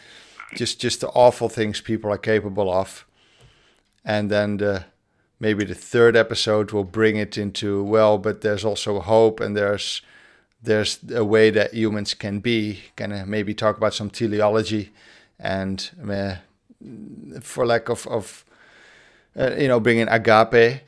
just 0.56 0.80
just 0.80 1.02
the 1.02 1.10
awful 1.10 1.50
things 1.50 1.82
people 1.82 2.12
are 2.12 2.18
capable 2.18 2.72
of. 2.72 3.06
And 4.06 4.30
then 4.32 4.58
the 4.58 4.86
maybe 5.40 5.66
the 5.66 5.76
third 5.76 6.16
episode 6.16 6.72
will 6.72 6.84
bring 6.84 7.18
it 7.18 7.38
into 7.38 7.84
well, 7.84 8.18
but 8.18 8.42
there's 8.42 8.66
also 8.66 9.00
hope 9.00 9.40
and 9.40 9.56
there's 9.56 10.02
there's 10.62 11.00
a 11.14 11.24
way 11.24 11.50
that 11.52 11.74
humans 11.74 12.14
can 12.14 12.40
be. 12.40 12.80
Kind 12.96 13.14
of 13.14 13.28
maybe 13.28 13.54
talk 13.54 13.78
about 13.78 13.94
some 13.94 14.10
teleology 14.10 14.92
and 15.40 15.90
uh, 16.10 16.36
for 17.42 17.66
lack 17.66 17.90
of 17.90 18.08
of 18.08 18.46
uh, 19.38 19.52
you 19.58 19.68
know 19.68 19.80
bringing 19.80 20.08
agape. 20.08 20.82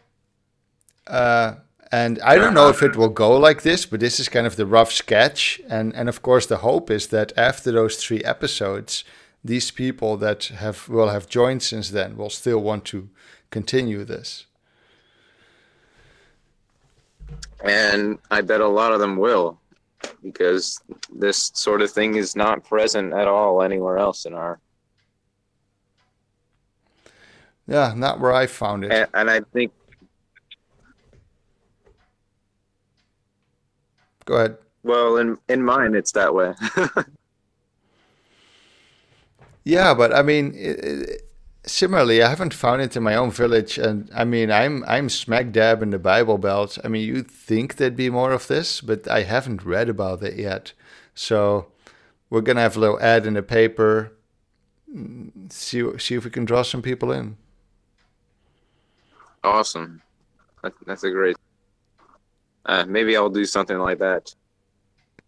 Uh, 1.07 1.55
and 1.91 2.19
I 2.21 2.35
don't 2.35 2.53
know 2.53 2.69
if 2.69 2.83
it 2.83 2.95
will 2.95 3.09
go 3.09 3.35
like 3.35 3.63
this, 3.63 3.87
but 3.87 3.99
this 3.99 4.19
is 4.19 4.29
kind 4.29 4.45
of 4.45 4.55
the 4.55 4.65
rough 4.65 4.91
sketch. 4.91 5.59
And 5.67 5.95
and 5.95 6.07
of 6.07 6.21
course, 6.21 6.45
the 6.45 6.57
hope 6.57 6.91
is 6.91 7.07
that 7.07 7.33
after 7.35 7.71
those 7.71 7.97
three 7.97 8.23
episodes, 8.23 9.03
these 9.43 9.71
people 9.71 10.17
that 10.17 10.45
have 10.45 10.89
will 10.89 11.09
have 11.09 11.27
joined 11.27 11.63
since 11.63 11.89
then 11.89 12.17
will 12.17 12.29
still 12.29 12.59
want 12.59 12.85
to 12.85 13.09
continue 13.51 14.03
this. 14.03 14.45
And 17.63 18.19
I 18.31 18.41
bet 18.41 18.61
a 18.61 18.67
lot 18.67 18.93
of 18.93 18.99
them 18.99 19.17
will, 19.17 19.59
because 20.23 20.79
this 21.13 21.51
sort 21.53 21.81
of 21.81 21.91
thing 21.91 22.15
is 22.15 22.35
not 22.35 22.63
present 22.63 23.13
at 23.13 23.27
all 23.27 23.61
anywhere 23.61 23.97
else 23.97 24.25
in 24.25 24.33
our 24.33 24.59
Yeah, 27.67 27.93
not 27.95 28.19
where 28.19 28.33
I 28.33 28.47
found 28.47 28.83
it. 28.83 28.91
And, 28.91 29.07
and 29.13 29.29
I 29.29 29.41
think 29.53 29.71
Go 34.25 34.35
ahead. 34.35 34.57
well, 34.83 35.17
in 35.17 35.37
in 35.47 35.63
mine, 35.63 35.95
it's 35.95 36.11
that 36.13 36.33
way. 36.33 36.53
Yeah, 39.69 39.93
but 39.93 40.11
I 40.13 40.23
mean, 40.23 40.55
i 40.55 40.69
i 41.13 41.17
similarly, 41.65 42.23
I 42.23 42.29
haven't 42.29 42.53
found 42.55 42.81
it 42.81 42.95
in 42.97 43.03
my 43.03 43.15
own 43.15 43.31
village, 43.31 43.77
and 43.77 44.09
I 44.15 44.23
mean, 44.25 44.49
I'm 44.51 44.83
I'm 44.87 45.09
smack 45.09 45.51
dab 45.51 45.83
in 45.83 45.91
the 45.91 45.99
Bible 45.99 46.37
Belt. 46.39 46.79
I 46.83 46.87
mean, 46.87 47.07
you'd 47.07 47.29
think 47.29 47.75
there'd 47.75 47.95
be 47.95 48.09
more 48.09 48.31
of 48.33 48.47
this, 48.47 48.81
but 48.81 49.07
I 49.07 49.21
haven't 49.23 49.63
read 49.63 49.87
about 49.89 50.23
it 50.23 50.37
yet. 50.37 50.73
So 51.13 51.67
we're 52.29 52.41
gonna 52.41 52.61
have 52.61 52.77
a 52.77 52.79
little 52.79 52.99
ad 52.99 53.27
in 53.27 53.35
the 53.35 53.43
paper. 53.43 54.13
See 55.49 55.83
see 55.99 56.15
if 56.15 56.25
we 56.25 56.31
can 56.31 56.45
draw 56.45 56.63
some 56.63 56.81
people 56.81 57.11
in. 57.11 57.37
awesome. 59.43 60.01
That, 60.63 60.73
that's 60.85 61.03
a 61.03 61.11
great. 61.11 61.37
Uh, 62.65 62.85
maybe 62.87 63.15
I'll 63.15 63.29
do 63.29 63.45
something 63.45 63.77
like 63.77 63.99
that. 63.99 64.33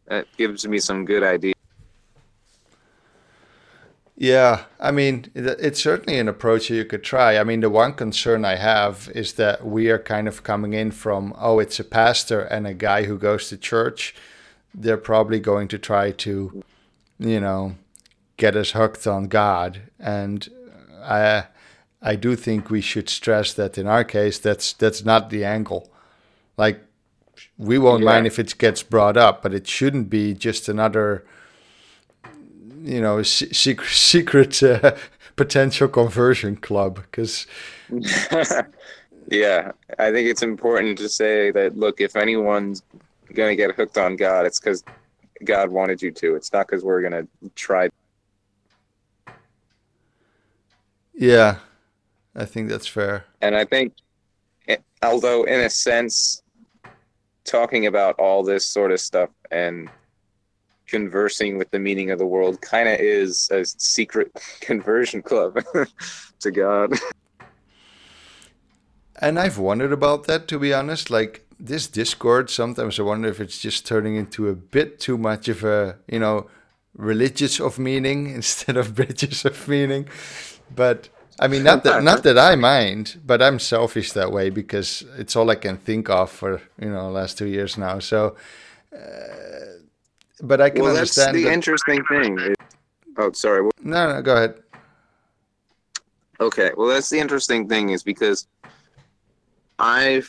That 0.08 0.28
gives 0.38 0.68
me 0.68 0.80
some 0.80 1.06
good 1.06 1.24
ideas. 1.24 1.61
Yeah, 4.22 4.66
I 4.80 4.92
mean, 4.92 5.32
it's 5.34 5.82
certainly 5.82 6.20
an 6.20 6.28
approach 6.28 6.70
you 6.70 6.86
could 6.86 7.04
try. 7.04 7.40
I 7.40 7.44
mean, 7.44 7.62
the 7.62 7.72
one 7.72 7.94
concern 7.94 8.46
I 8.46 8.54
have 8.54 9.10
is 9.16 9.34
that 9.34 9.66
we 9.66 9.90
are 9.90 9.98
kind 9.98 10.28
of 10.28 10.44
coming 10.44 10.74
in 10.74 10.92
from, 10.92 11.34
oh, 11.40 11.58
it's 11.58 11.80
a 11.80 11.84
pastor 11.84 12.42
and 12.42 12.68
a 12.68 12.76
guy 12.76 13.06
who 13.06 13.18
goes 13.18 13.50
to 13.50 13.58
church. 13.58 14.14
They're 14.76 14.96
probably 14.96 15.40
going 15.40 15.70
to 15.70 15.80
try 15.80 16.12
to, 16.12 16.64
you 17.18 17.40
know, 17.40 17.78
get 18.38 18.56
us 18.56 18.74
hooked 18.74 19.08
on 19.08 19.24
God. 19.28 19.82
And 19.98 20.48
I, 21.02 21.46
I 22.00 22.16
do 22.16 22.36
think 22.36 22.70
we 22.70 22.82
should 22.82 23.10
stress 23.10 23.56
that 23.56 23.76
in 23.76 23.88
our 23.88 24.04
case, 24.04 24.38
that's 24.38 24.72
that's 24.74 25.04
not 25.04 25.32
the 25.32 25.44
angle. 25.44 25.90
Like, 26.58 26.80
we 27.58 27.80
won't 27.80 28.04
Yeah. 28.04 28.12
mind 28.12 28.28
if 28.28 28.38
it 28.38 28.56
gets 28.60 28.84
brought 28.84 29.18
up, 29.18 29.42
but 29.42 29.52
it 29.52 29.66
shouldn't 29.66 30.12
be 30.12 30.36
just 30.36 30.70
another 30.70 31.26
you 32.84 33.02
know 33.02 33.22
secret 33.24 33.90
secret 33.90 34.64
uh, 34.64 34.96
potential 35.36 35.88
conversion 35.88 36.56
club 36.56 36.96
because 36.96 37.48
yeah, 39.30 39.72
I 40.00 40.12
think 40.12 40.30
it's 40.30 40.44
important 40.44 40.98
to 41.00 41.10
say 41.10 41.52
that 41.52 41.78
look, 41.78 42.02
if 42.02 42.16
anyone's 42.16 42.84
gonna 43.34 43.56
get 43.56 43.76
hooked 43.76 43.98
on 43.98 44.16
God, 44.16 44.46
it's 44.46 44.60
because 44.60 44.84
God 45.44 45.70
wanted 45.70 46.02
you 46.02 46.12
to. 46.12 46.36
It's 46.36 46.54
not 46.54 46.68
because 46.68 46.84
we're 46.84 47.02
gonna 47.02 47.28
try. 47.56 47.90
yeah 51.14 51.58
i 52.36 52.46
think 52.46 52.70
that's 52.70 52.88
fair 52.88 53.26
And 53.42 53.56
I 53.56 53.66
think, 53.66 53.94
eh, 54.68 54.78
although 55.04 55.44
in 55.44 55.60
a 55.62 55.70
sense, 55.70 56.42
talking 57.44 57.88
about 57.88 58.16
all 58.20 58.44
this 58.44 58.66
sort 58.66 58.92
of 58.92 59.00
stuff 59.00 59.30
and 59.52 59.90
conversing 60.92 61.58
with 61.58 61.72
the 61.72 61.80
meaning 61.80 62.12
of 62.12 62.20
the 62.20 62.26
world 62.26 62.62
kind 62.62 62.88
of 62.88 63.00
is 63.00 63.50
a 63.52 63.64
secret 63.66 64.30
conversion 64.60 65.22
club 65.22 65.64
to 66.40 66.52
God. 66.52 66.94
and 69.20 69.40
i've 69.40 69.58
wondered 69.58 69.94
about 69.94 70.26
that 70.26 70.48
to 70.50 70.60
be 70.60 70.74
honest. 70.74 71.10
Like 71.10 71.48
this 71.60 71.88
discord 71.88 72.50
sometimes 72.50 73.00
i 73.00 73.04
wonder 73.04 73.30
if 73.30 73.40
it's 73.40 73.60
just 73.60 73.86
turning 73.86 74.16
into 74.16 74.50
a 74.50 74.56
bit 74.56 75.00
too 75.00 75.18
much 75.18 75.48
of 75.48 75.64
a 75.64 75.98
you 76.08 76.20
know 76.20 76.48
religious 76.96 77.60
of 77.60 77.80
meaning 77.80 78.30
instead 78.40 78.78
of 78.78 78.96
bridges 78.96 79.46
of 79.46 79.68
meaning. 79.68 80.08
But 80.76 81.10
i 81.40 81.48
mean 81.48 81.64
not 81.64 81.84
that 81.86 82.04
not 82.04 82.24
that 82.24 82.38
i 82.38 82.56
mind 82.56 83.20
but 83.26 83.42
i'm 83.42 83.58
selfish 83.58 84.12
that 84.12 84.32
way 84.32 84.50
because 84.50 85.04
it's 85.18 85.36
all 85.36 85.50
i 85.50 85.56
can 85.56 85.78
think 85.78 86.10
of 86.10 86.30
for 86.30 86.62
you 86.80 86.90
know 86.90 87.10
last 87.10 87.38
two 87.38 87.48
years 87.48 87.78
now. 87.78 88.00
So 88.00 88.36
uh, 88.94 89.81
but 90.42 90.60
i 90.62 90.70
can 90.70 90.82
well, 90.84 90.94
that's 90.94 91.18
understand 91.18 91.36
the 91.38 91.44
that- 91.46 91.54
interesting 91.54 92.04
thing. 92.06 92.38
It- 92.40 92.56
oh, 93.18 93.32
sorry. 93.32 93.70
no 93.82 94.14
no 94.14 94.22
go 94.22 94.36
ahead 94.36 94.56
Okay, 96.40 96.72
well, 96.76 96.88
that's 96.88 97.08
the 97.10 97.20
interesting 97.20 97.70
thing 97.70 97.92
is 97.92 98.02
because 98.02 98.48
I've 99.78 100.28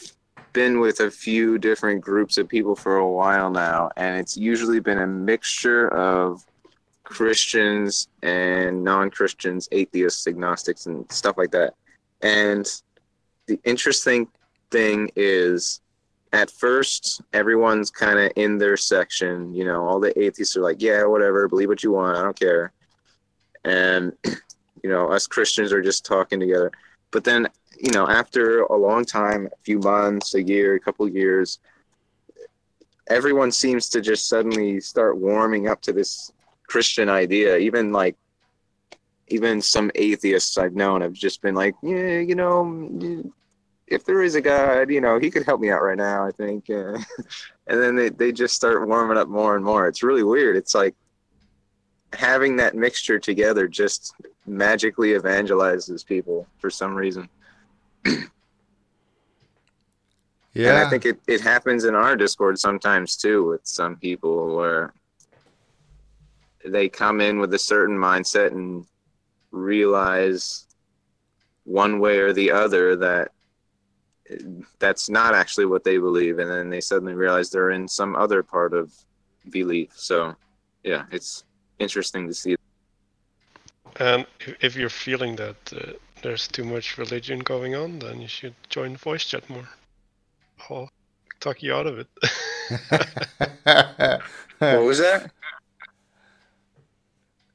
been 0.53 0.79
with 0.79 1.01
a 1.01 1.11
few 1.11 1.57
different 1.57 2.03
groups 2.03 2.37
of 2.37 2.49
people 2.49 2.77
for 2.77 2.97
a 2.97 3.09
while 3.09 3.51
now, 3.51 3.89
and 3.97 4.19
it's 4.19 4.37
usually 4.37 4.79
been 4.79 4.99
a 4.99 5.07
mixture 5.07 5.89
of 5.89 6.45
Christians 7.05 8.09
and 8.23 8.85
non 8.85 9.11
Christians, 9.11 9.69
atheists, 9.73 10.27
agnostics, 10.27 10.85
and 10.85 11.11
stuff 11.11 11.39
like 11.39 11.51
that. 11.53 11.73
And 12.21 12.67
the 13.47 13.59
interesting 13.65 14.29
thing 14.71 15.11
is, 15.17 15.81
at 16.33 16.51
first, 16.51 17.21
everyone's 17.33 17.91
kind 17.91 18.19
of 18.19 18.33
in 18.37 18.59
their 18.59 18.77
section. 18.77 19.55
You 19.55 19.65
know, 19.65 19.87
all 19.87 20.01
the 20.01 20.19
atheists 20.19 20.57
are 20.57 20.63
like, 20.63 20.81
yeah, 20.81 21.05
whatever, 21.05 21.49
believe 21.49 21.69
what 21.69 21.83
you 21.83 21.93
want, 21.93 22.17
I 22.17 22.23
don't 22.23 22.39
care. 22.39 22.73
And 23.65 24.13
you 24.83 24.91
know 24.91 25.11
us 25.11 25.27
christians 25.27 25.73
are 25.73 25.83
just 25.83 26.05
talking 26.05 26.41
together 26.41 26.71
but 27.11 27.25
then 27.25 27.49
you 27.79 27.93
know 27.93 28.09
after 28.09 28.63
a 28.63 28.77
long 28.77 29.05
time 29.05 29.47
a 29.47 29.63
few 29.63 29.79
months 29.79 30.35
a 30.35 30.43
year 30.43 30.75
a 30.75 30.81
couple 30.81 31.09
years 31.09 31.59
everyone 33.09 33.51
seems 33.51 33.89
to 33.89 34.01
just 34.01 34.29
suddenly 34.29 34.81
start 34.81 35.19
warming 35.19 35.69
up 35.69 35.81
to 35.81 35.93
this 35.93 36.33
christian 36.67 37.09
idea 37.09 37.57
even 37.57 37.93
like 37.93 38.17
even 39.29 39.61
some 39.61 39.91
atheists 39.95 40.59
i've 40.59 40.75
known 40.75 41.01
have 41.01 41.13
just 41.13 41.41
been 41.43 41.55
like 41.55 41.75
yeah 41.83 42.19
you 42.19 42.35
know 42.35 42.65
if 43.93 44.05
there 44.05 44.23
is 44.23 44.35
a 44.35 44.41
god 44.41 44.91
you 44.91 45.01
know 45.01 45.19
he 45.19 45.31
could 45.31 45.45
help 45.45 45.61
me 45.61 45.71
out 45.71 45.83
right 45.83 45.99
now 45.99 46.27
i 46.27 46.31
think 46.31 46.69
uh, 46.71 46.99
and 47.67 47.81
then 47.81 47.97
they, 47.97 48.09
they 48.09 48.33
just 48.33 48.55
start 48.55 48.87
warming 48.87 49.17
up 49.17 49.29
more 49.29 49.57
and 49.57 49.65
more. 49.65 49.87
It's 49.87 50.03
really 50.03 50.25
weird. 50.25 50.57
It's 50.57 50.75
like 50.75 50.95
having 52.13 52.57
that 52.57 52.75
mixture 52.75 53.19
together 53.19 53.69
just 53.69 54.15
magically 54.47 55.11
evangelizes 55.11 56.05
people 56.05 56.47
for 56.59 56.71
some 56.71 56.95
reason. 56.95 57.29
yeah 58.05 58.15
And 60.55 60.77
I 60.77 60.91
think 60.91 61.07
it, 61.07 61.19
it 61.27 61.41
happens 61.41 61.85
in 61.85 61.95
our 61.95 62.17
Discord 62.17 62.59
sometimes 62.59 63.17
too 63.17 63.47
with 63.47 63.63
some 63.65 63.97
people 63.97 64.55
where 64.55 64.93
they 66.65 66.89
come 66.89 67.21
in 67.21 67.39
with 67.39 67.55
a 67.55 67.59
certain 67.59 67.97
mindset 67.97 68.49
and 68.49 68.87
realize 69.51 70.67
one 71.65 72.01
way 72.01 72.19
or 72.19 72.33
the 72.33 72.51
other 72.51 72.97
that 72.97 73.31
that's 74.79 75.09
not 75.09 75.35
actually 75.35 75.67
what 75.67 75.85
they 75.85 75.99
believe 75.99 76.39
and 76.39 76.51
then 76.51 76.71
they 76.71 76.81
suddenly 76.81 77.15
realize 77.15 77.51
they're 77.51 77.71
in 77.71 77.87
some 77.89 78.17
other 78.17 78.43
part 78.43 78.73
of 78.75 78.93
belief 79.51 79.91
so 79.95 80.35
yeah 80.85 81.05
it's 81.11 81.45
interesting 81.79 82.27
to 82.29 82.35
see 82.35 82.57
And 83.97 84.27
if- 84.41 84.57
if 84.65 84.77
you're 84.77 84.89
feeling 84.89 85.37
that 85.37 85.73
uh, 85.73 85.93
there's 86.23 86.49
too 86.49 86.65
much 86.65 86.99
religion 86.99 87.41
going 87.41 87.75
on, 87.75 87.99
then 87.99 88.21
you 88.21 88.29
should 88.29 88.55
join 88.71 88.97
voice 88.97 89.25
chat 89.25 89.49
more. 89.51 89.69
I'll 90.71 90.89
talk 91.41 91.63
you 91.63 91.75
out 91.75 91.87
of 91.87 91.99
it. 91.99 92.09
what 94.59 94.85
was 94.85 94.99
that 94.99 95.31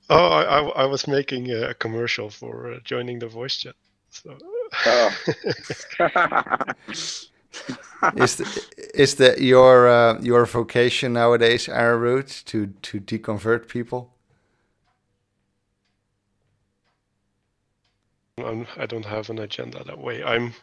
oh, 0.09 0.27
I, 0.27 0.43
I, 0.43 0.59
I 0.83 0.85
was 0.85 1.07
making 1.07 1.51
a 1.51 1.73
commercial 1.73 2.29
for 2.29 2.73
uh, 2.73 2.79
joining 2.83 3.19
the 3.19 3.27
voice 3.27 3.57
chat. 3.57 3.75
So. 4.09 4.37
Oh. 4.85 5.13
is 8.15 8.35
the, 8.35 8.65
is 8.93 9.15
that 9.15 9.41
your 9.41 9.87
uh, 9.87 10.19
your 10.21 10.45
vocation 10.45 11.13
nowadays, 11.13 11.67
Arroot, 11.69 12.43
to 12.45 12.67
to 12.81 12.99
deconvert 12.99 13.67
people? 13.67 14.13
I'm, 18.37 18.67
I 18.77 18.85
don't 18.85 19.05
have 19.05 19.29
an 19.29 19.39
agenda 19.39 19.83
that 19.83 19.97
way. 19.97 20.23
I'm 20.23 20.53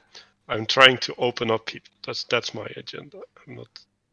I'm 0.48 0.66
trying 0.66 0.98
to 0.98 1.14
open 1.18 1.50
up 1.50 1.66
people. 1.66 1.90
That's 2.06 2.24
that's 2.24 2.54
my 2.54 2.66
agenda. 2.76 3.18
I'm 3.46 3.56
not 3.56 3.68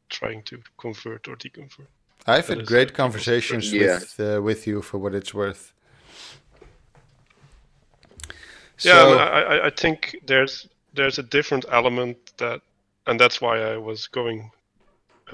trying 0.10 0.44
to 0.44 0.60
convert 0.78 1.28
or 1.28 1.36
deconvert. 1.36 1.88
I've 2.28 2.48
That 2.48 2.58
had 2.60 2.68
great 2.68 2.90
a- 2.92 2.94
conversations 2.94 3.72
Yeah. 3.72 4.00
with 4.00 4.20
uh, 4.20 4.42
with 4.42 4.66
you 4.68 4.82
for 4.82 4.98
what 4.98 5.14
it's 5.14 5.34
worth. 5.34 5.74
Yeah, 8.84 8.94
So- 9.02 9.18
I, 9.18 9.42
I 9.42 9.66
I 9.68 9.70
think 9.70 10.16
there's 10.26 10.68
there's 10.94 11.20
a 11.20 11.24
different 11.24 11.66
element 11.70 12.18
that, 12.38 12.62
and 13.08 13.20
that's 13.20 13.40
why 13.42 13.60
I 13.62 13.78
was 13.78 14.08
going 14.08 14.52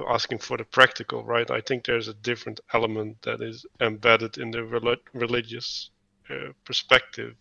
asking 0.07 0.39
for 0.39 0.57
the 0.57 0.63
practical, 0.65 1.23
right? 1.23 1.49
I 1.49 1.61
think 1.61 1.85
there's 1.85 2.07
a 2.07 2.13
different 2.13 2.59
element 2.73 3.21
that 3.23 3.41
is 3.41 3.65
embedded 3.81 4.37
in 4.37 4.51
the 4.51 4.63
rel- 4.63 4.95
religious 5.13 5.89
uh, 6.29 6.51
perspective 6.65 7.35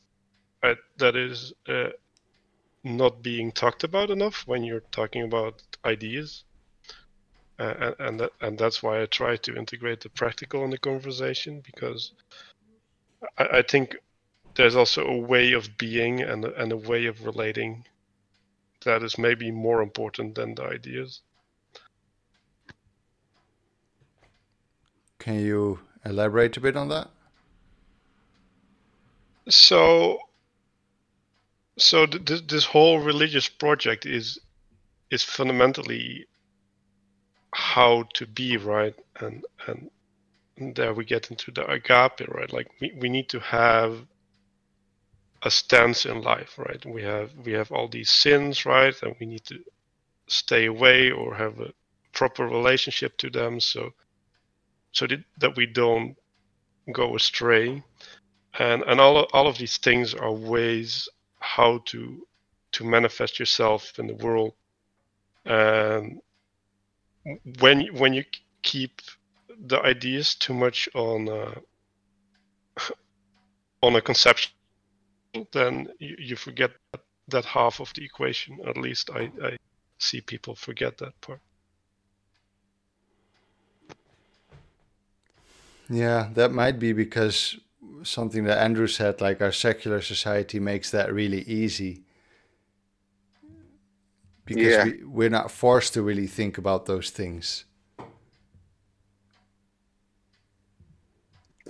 uh, 0.63 0.75
that 0.97 1.17
is 1.17 1.53
uh, 1.69 1.89
not 2.85 3.23
being 3.23 3.53
talked 3.53 3.85
about 3.85 4.11
enough 4.11 4.45
when 4.47 4.65
you're 4.65 4.85
talking 4.93 5.23
about 5.23 5.63
ideas. 5.85 6.45
Uh, 7.59 7.75
and 7.81 7.95
and, 7.99 8.21
that, 8.21 8.31
and 8.41 8.59
that's 8.59 8.83
why 8.83 9.03
I 9.03 9.07
try 9.07 9.37
to 9.37 9.57
integrate 9.57 10.01
the 10.01 10.11
practical 10.11 10.65
in 10.65 10.71
the 10.71 10.79
conversation 10.79 11.63
because 11.65 12.13
I, 13.39 13.45
I 13.59 13.63
think 13.63 13.97
there's 14.57 14.77
also 14.77 15.05
a 15.05 15.17
way 15.17 15.53
of 15.53 15.77
being 15.79 16.21
and 16.23 16.45
and 16.45 16.73
a 16.73 16.77
way 16.77 17.07
of 17.07 17.25
relating 17.25 17.85
that 18.85 19.03
is 19.03 19.19
maybe 19.19 19.51
more 19.51 19.83
important 19.83 20.35
than 20.35 20.55
the 20.55 20.65
ideas. 20.65 21.21
Can 25.19 25.41
you 25.41 25.81
elaborate 26.05 26.57
a 26.57 26.61
bit 26.61 26.77
on 26.77 26.89
that? 26.89 27.11
So, 29.49 30.21
so 31.77 32.07
th- 32.07 32.25
th- 32.25 32.47
this 32.47 32.65
whole 32.65 33.01
religious 33.01 33.49
project 33.49 34.07
is 34.07 34.39
is 35.11 35.23
fundamentally 35.23 36.27
how 37.53 38.05
to 38.15 38.27
be 38.27 38.57
right, 38.57 38.95
and 39.21 39.45
and 39.67 39.91
there 40.77 40.95
we 40.95 41.05
get 41.05 41.31
into 41.31 41.51
the 41.51 41.69
agape, 41.71 42.29
right? 42.29 42.53
Like 42.53 42.69
we, 42.81 42.93
we 43.01 43.09
need 43.09 43.29
to 43.31 43.41
have 43.41 44.07
a 45.43 45.51
stance 45.51 46.07
in 46.07 46.23
life, 46.23 46.59
right? 46.59 46.85
We 46.87 47.03
have 47.03 47.33
we 47.45 47.53
have 47.53 47.73
all 47.73 47.89
these 47.89 48.11
sins, 48.11 48.67
right? 48.67 48.95
And 49.03 49.17
we 49.21 49.27
need 49.27 49.45
to 49.47 49.61
stay 50.29 50.67
away 50.67 51.11
or 51.11 51.35
have 51.37 51.61
a 51.61 51.73
proper 52.13 52.47
relationship 52.47 53.17
to 53.19 53.31
them, 53.31 53.61
so 53.61 53.93
so 54.93 55.07
that 55.39 55.57
we 55.57 55.67
don't 55.67 56.17
go 56.93 57.17
astray. 57.17 57.83
And 58.59 58.83
and 58.85 59.01
all 59.01 59.19
of, 59.19 59.29
all 59.33 59.47
of 59.49 59.59
these 59.59 59.79
things 59.79 60.15
are 60.15 60.33
ways 60.33 61.09
how 61.41 61.79
to 61.87 62.27
to 62.73 62.85
manifest 62.85 63.39
yourself 63.39 63.99
in 63.99 64.07
the 64.09 64.15
world. 64.15 64.55
And 65.47 66.21
when 67.61 67.87
when 67.97 68.15
you 68.15 68.25
keep 68.63 69.03
the 69.67 69.81
ideas 69.83 70.35
too 70.35 70.55
much 70.55 70.89
on 70.95 71.29
uh, 71.29 71.55
on 73.83 73.97
a 73.97 74.03
conception, 74.03 74.53
then 75.53 75.89
you, 75.99 76.17
you 76.19 76.37
forget 76.37 76.71
that, 76.93 77.01
that 77.29 77.45
half 77.45 77.81
of 77.81 77.93
the 77.95 78.05
equation. 78.05 78.59
At 78.67 78.77
least 78.77 79.11
I, 79.11 79.31
I 79.43 79.57
see 79.99 80.21
people 80.21 80.55
forget 80.55 80.99
that 80.99 81.21
part. 81.21 81.41
Yeah, 85.89 86.31
that 86.35 86.53
might 86.53 86.79
be 86.79 86.93
because 86.93 87.59
something 88.03 88.45
that 88.45 88.59
Andrew 88.59 88.87
said, 88.87 89.21
like 89.21 89.41
our 89.41 89.53
secular 89.53 90.01
society 90.01 90.59
makes 90.59 90.91
that 90.91 91.13
really 91.13 91.43
easy. 91.43 92.03
Because 94.45 94.67
yeah. 94.67 94.85
we, 94.85 95.05
we're 95.05 95.31
not 95.31 95.51
forced 95.51 95.95
to 95.95 96.03
really 96.03 96.27
think 96.27 96.59
about 96.59 96.87
those 96.87 97.11
things. 97.11 97.65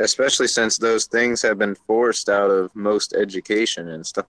Especially 0.00 0.48
since 0.48 0.78
those 0.78 1.06
things 1.06 1.42
have 1.42 1.58
been 1.58 1.74
forced 1.74 2.28
out 2.28 2.50
of 2.50 2.74
most 2.74 3.14
education 3.14 3.88
and 3.88 4.06
stuff. 4.06 4.26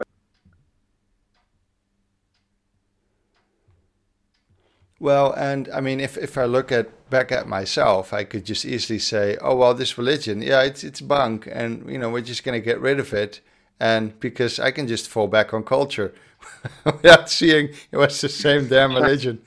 Well, 5.00 5.32
and 5.34 5.70
I 5.74 5.80
mean, 5.82 6.00
if, 6.00 6.18
if 6.18 6.38
I 6.38 6.46
look 6.46 6.72
at 6.72 7.10
back 7.10 7.32
at 7.32 7.48
myself, 7.48 8.14
I 8.14 8.24
could 8.24 8.46
just 8.46 8.66
easily 8.66 9.00
say, 9.00 9.38
"Oh 9.42 9.56
well, 9.56 9.74
this 9.76 9.98
religion, 9.98 10.42
yeah, 10.42 10.64
it's 10.64 10.84
it's 10.84 11.02
bunk, 11.02 11.48
and 11.52 11.88
you 11.90 12.00
know, 12.00 12.10
we're 12.10 12.22
just 12.22 12.44
gonna 12.44 12.60
get 12.60 12.80
rid 12.82 13.00
of 13.00 13.14
it." 13.14 13.42
And 13.80 14.20
because 14.20 14.60
I 14.60 14.72
can 14.72 14.88
just 14.88 15.08
fall 15.08 15.28
back 15.28 15.54
on 15.54 15.64
culture 15.64 16.14
without 16.86 17.30
seeing 17.30 17.70
it 17.92 17.98
was 17.98 18.20
the 18.22 18.30
same 18.30 18.68
damn 18.68 18.94
religion. 18.96 19.42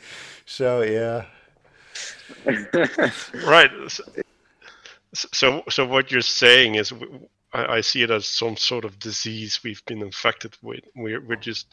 so 0.47 0.83
yeah, 0.83 1.27
right. 3.45 3.71
So, 5.15 5.65
so 5.69 5.87
what 5.87 6.11
you're 6.11 6.21
saying 6.21 6.77
is, 6.77 6.93
I, 7.53 7.77
I, 7.77 7.81
see 7.81 8.03
it 8.03 8.11
as 8.11 8.27
some 8.27 8.57
sort 8.57 8.85
of 8.85 8.99
disease 8.99 9.61
we've 9.65 9.85
been 9.87 10.03
infected 10.03 10.57
with. 10.63 10.85
We're 10.95 11.21
we're 11.21 11.37
just 11.37 11.67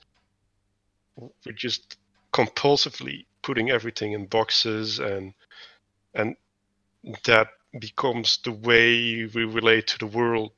we're 1.16 1.52
just 1.54 1.98
compulsively 2.34 3.26
putting 3.44 3.70
everything 3.70 4.14
in 4.14 4.26
boxes, 4.26 5.00
and 5.00 5.34
and 6.16 6.36
that 7.26 7.50
becomes 7.80 8.40
the 8.44 8.52
way 8.52 9.26
we 9.26 9.44
relate 9.44 9.88
to 9.88 10.00
the 10.00 10.08
world. 10.08 10.54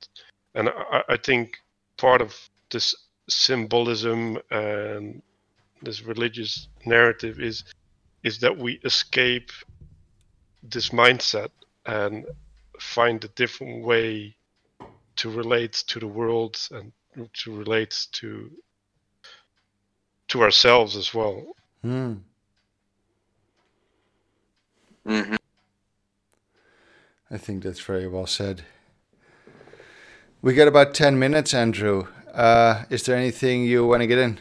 And 0.56 0.70
I, 0.70 1.04
I 1.10 1.18
think 1.18 1.58
part 1.98 2.22
of 2.22 2.34
this 2.72 2.96
symbolism 3.28 4.38
and 4.52 5.22
this 5.82 6.02
religious 6.04 6.68
narrative 6.86 7.40
is 7.40 7.64
is 8.24 8.40
that 8.40 8.58
we 8.58 8.80
escape 8.84 9.52
this 10.64 10.90
mindset 10.90 11.50
and 11.86 12.26
find 12.80 13.24
a 13.24 13.28
different 13.30 13.84
way 13.84 14.36
to 15.18 15.30
relate 15.30 15.74
to 15.74 16.00
the 16.00 16.08
world 16.08 16.58
and 16.72 16.92
to 17.34 17.56
relate 17.56 18.08
to 18.14 18.52
to 20.30 20.44
ourselves 20.44 20.96
as 20.96 21.14
well. 21.14 21.56
Mm. 21.84 22.22
Mm-hmm. 25.06 25.36
I 27.32 27.38
think 27.38 27.64
that's 27.64 27.80
very 27.80 28.08
well 28.08 28.28
said. 28.28 28.64
We 30.42 30.54
got 30.54 30.68
about 30.68 30.94
10 30.94 31.20
minutes, 31.20 31.54
Andrew. 31.54 32.08
Uh, 32.34 32.84
is 32.90 33.04
there 33.04 33.18
anything 33.18 33.64
you 33.64 33.86
want 33.86 34.02
to 34.02 34.08
get 34.08 34.20
in? 34.20 34.40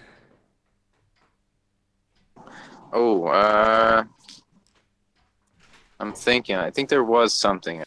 Oh, 2.92 3.24
uh, 3.26 4.04
I'm 5.98 6.12
thinking. 6.12 6.56
I 6.56 6.70
think 6.70 6.88
there 6.88 7.04
was 7.04 7.34
something. 7.34 7.82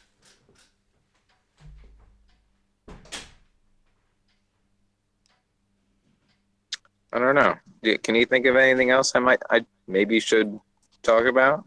I 7.13 7.19
don't 7.19 7.35
know. 7.35 7.55
Can 8.03 8.15
you 8.15 8.25
think 8.25 8.45
of 8.45 8.55
anything 8.55 8.89
else 8.89 9.13
I 9.15 9.19
might 9.19 9.41
I 9.49 9.65
maybe 9.87 10.19
should 10.19 10.59
talk 11.03 11.25
about? 11.25 11.65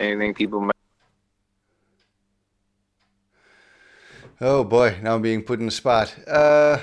Anything 0.00 0.34
people 0.34 0.60
might 0.60 0.72
Oh 4.40 4.64
boy, 4.64 4.96
now 5.02 5.14
I'm 5.14 5.22
being 5.22 5.42
put 5.42 5.60
in 5.60 5.66
the 5.66 5.72
spot. 5.72 6.14
Uh 6.26 6.78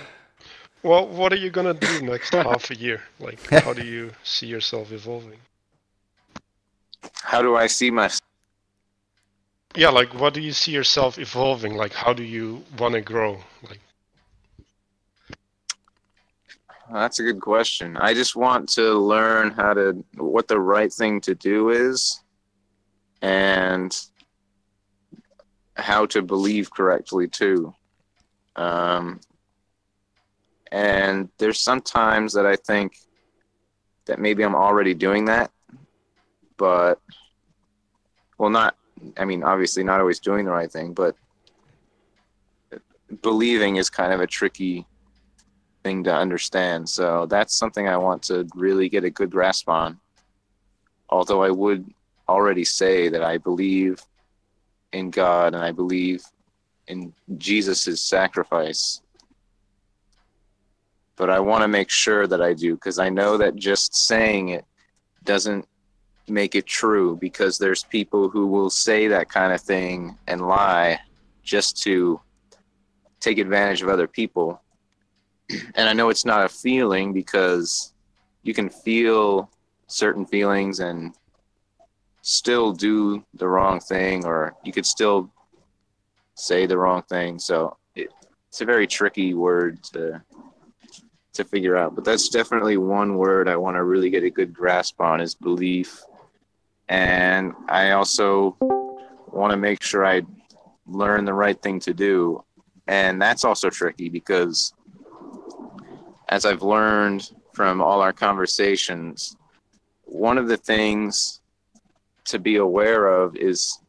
well, 0.81 1.07
what 1.07 1.33
are 1.33 1.37
you 1.37 1.49
gonna 1.49 1.73
do 1.73 2.01
next 2.13 2.33
half 2.33 2.71
a 2.71 2.75
year? 2.75 3.01
Like, 3.19 3.45
how 3.49 3.73
do 3.73 3.83
you 3.83 4.11
see 4.23 4.47
yourself 4.47 4.93
evolving? 4.93 5.39
How 7.21 7.41
do 7.41 7.57
I 7.57 7.67
see 7.67 7.91
myself? 7.91 8.21
Yeah, 9.75 9.89
like, 9.89 10.13
what 10.13 10.33
do 10.33 10.41
you 10.41 10.51
see 10.51 10.71
yourself 10.71 11.19
evolving? 11.19 11.75
Like, 11.75 11.93
how 11.93 12.13
do 12.13 12.23
you 12.23 12.63
want 12.77 12.93
to 12.93 13.01
grow? 13.01 13.39
Like, 13.67 13.79
that's 16.91 17.19
a 17.19 17.23
good 17.23 17.41
question. 17.41 17.97
I 17.97 18.13
just 18.13 18.35
want 18.35 18.69
to 18.69 18.93
learn 18.93 19.51
how 19.51 19.73
to 19.73 20.03
what 20.17 20.47
the 20.47 20.59
right 20.59 20.91
thing 20.91 21.21
to 21.21 21.35
do 21.35 21.69
is 21.69 22.21
and 23.21 23.95
how 25.75 26.05
to 26.07 26.21
believe 26.21 26.71
correctly 26.71 27.27
too. 27.27 27.73
Um, 28.55 29.19
and 30.71 31.29
there's 31.37 31.59
some 31.59 31.81
times 31.81 32.33
that 32.33 32.45
I 32.45 32.55
think 32.55 32.97
that 34.05 34.19
maybe 34.19 34.43
I'm 34.43 34.55
already 34.55 34.93
doing 34.93 35.25
that, 35.25 35.51
but 36.57 36.99
well, 38.37 38.49
not. 38.49 38.75
I 39.17 39.25
mean, 39.25 39.43
obviously, 39.43 39.83
not 39.83 39.99
always 39.99 40.19
doing 40.19 40.45
the 40.45 40.51
right 40.51 40.71
thing, 40.71 40.93
but 40.93 41.15
believing 43.21 43.77
is 43.77 43.89
kind 43.89 44.11
of 44.11 44.19
a 44.19 44.27
tricky 44.27 44.85
thing 45.83 46.03
to 46.03 46.13
understand. 46.13 46.87
So 46.87 47.25
that's 47.25 47.55
something 47.57 47.87
I 47.87 47.97
want 47.97 48.23
to 48.23 48.47
really 48.55 48.89
get 48.89 49.03
a 49.03 49.09
good 49.09 49.31
grasp 49.31 49.69
on. 49.69 49.99
Although 51.09 51.43
I 51.43 51.49
would 51.49 51.85
already 52.27 52.63
say 52.63 53.09
that 53.09 53.23
I 53.23 53.37
believe 53.37 54.01
in 54.93 55.09
God 55.09 55.53
and 55.53 55.63
I 55.63 55.71
believe 55.71 56.23
in 56.87 57.13
Jesus' 57.37 58.01
sacrifice. 58.01 59.01
But 61.15 61.29
I 61.29 61.39
want 61.39 61.63
to 61.63 61.67
make 61.67 61.89
sure 61.89 62.27
that 62.27 62.41
I 62.41 62.53
do 62.53 62.75
because 62.75 62.99
I 62.99 63.09
know 63.09 63.37
that 63.37 63.55
just 63.55 63.95
saying 63.95 64.49
it 64.49 64.65
doesn't 65.23 65.67
make 66.27 66.55
it 66.55 66.65
true 66.65 67.17
because 67.19 67.57
there's 67.57 67.83
people 67.83 68.29
who 68.29 68.47
will 68.47 68.69
say 68.69 69.07
that 69.07 69.29
kind 69.29 69.51
of 69.53 69.61
thing 69.61 70.17
and 70.27 70.47
lie 70.47 70.99
just 71.43 71.81
to 71.83 72.21
take 73.19 73.37
advantage 73.37 73.81
of 73.81 73.89
other 73.89 74.07
people 74.07 74.61
and 75.75 75.89
I 75.89 75.93
know 75.93 76.09
it's 76.09 76.25
not 76.25 76.45
a 76.45 76.49
feeling 76.49 77.13
because 77.13 77.93
you 78.43 78.53
can 78.53 78.69
feel 78.69 79.49
certain 79.87 80.25
feelings 80.25 80.79
and 80.79 81.13
still 82.21 82.71
do 82.71 83.23
the 83.33 83.47
wrong 83.47 83.79
thing, 83.79 84.25
or 84.25 84.55
you 84.63 84.71
could 84.71 84.85
still 84.85 85.31
say 86.35 86.65
the 86.65 86.77
wrong 86.77 87.01
thing. 87.03 87.39
So 87.39 87.77
it, 87.95 88.09
it's 88.47 88.61
a 88.61 88.65
very 88.65 88.87
tricky 88.87 89.33
word 89.33 89.83
to 89.93 90.21
to 91.33 91.43
figure 91.43 91.77
out. 91.77 91.95
But 91.95 92.03
that's 92.03 92.29
definitely 92.29 92.77
one 92.77 93.15
word 93.15 93.47
I 93.47 93.55
want 93.55 93.77
to 93.77 93.83
really 93.83 94.09
get 94.09 94.23
a 94.23 94.29
good 94.29 94.53
grasp 94.53 94.99
on 94.99 95.21
is 95.21 95.35
belief. 95.35 96.03
And 96.89 97.53
I 97.67 97.91
also 97.91 98.57
want 99.27 99.51
to 99.51 99.57
make 99.57 99.81
sure 99.81 100.05
I 100.05 100.23
learn 100.85 101.23
the 101.25 101.33
right 101.33 101.59
thing 101.61 101.79
to 101.81 101.93
do. 101.93 102.43
And 102.87 103.21
that's 103.21 103.45
also 103.45 103.69
tricky 103.69 104.09
because 104.09 104.73
as 106.29 106.45
I've 106.45 106.61
learned 106.61 107.31
from 107.53 107.81
all 107.81 108.01
our 108.01 108.13
conversations, 108.13 109.35
one 110.05 110.37
of 110.37 110.47
the 110.47 110.57
things 110.57 111.41
to 112.25 112.39
be 112.39 112.57
aware 112.57 113.07
of 113.07 113.35
is 113.35 113.79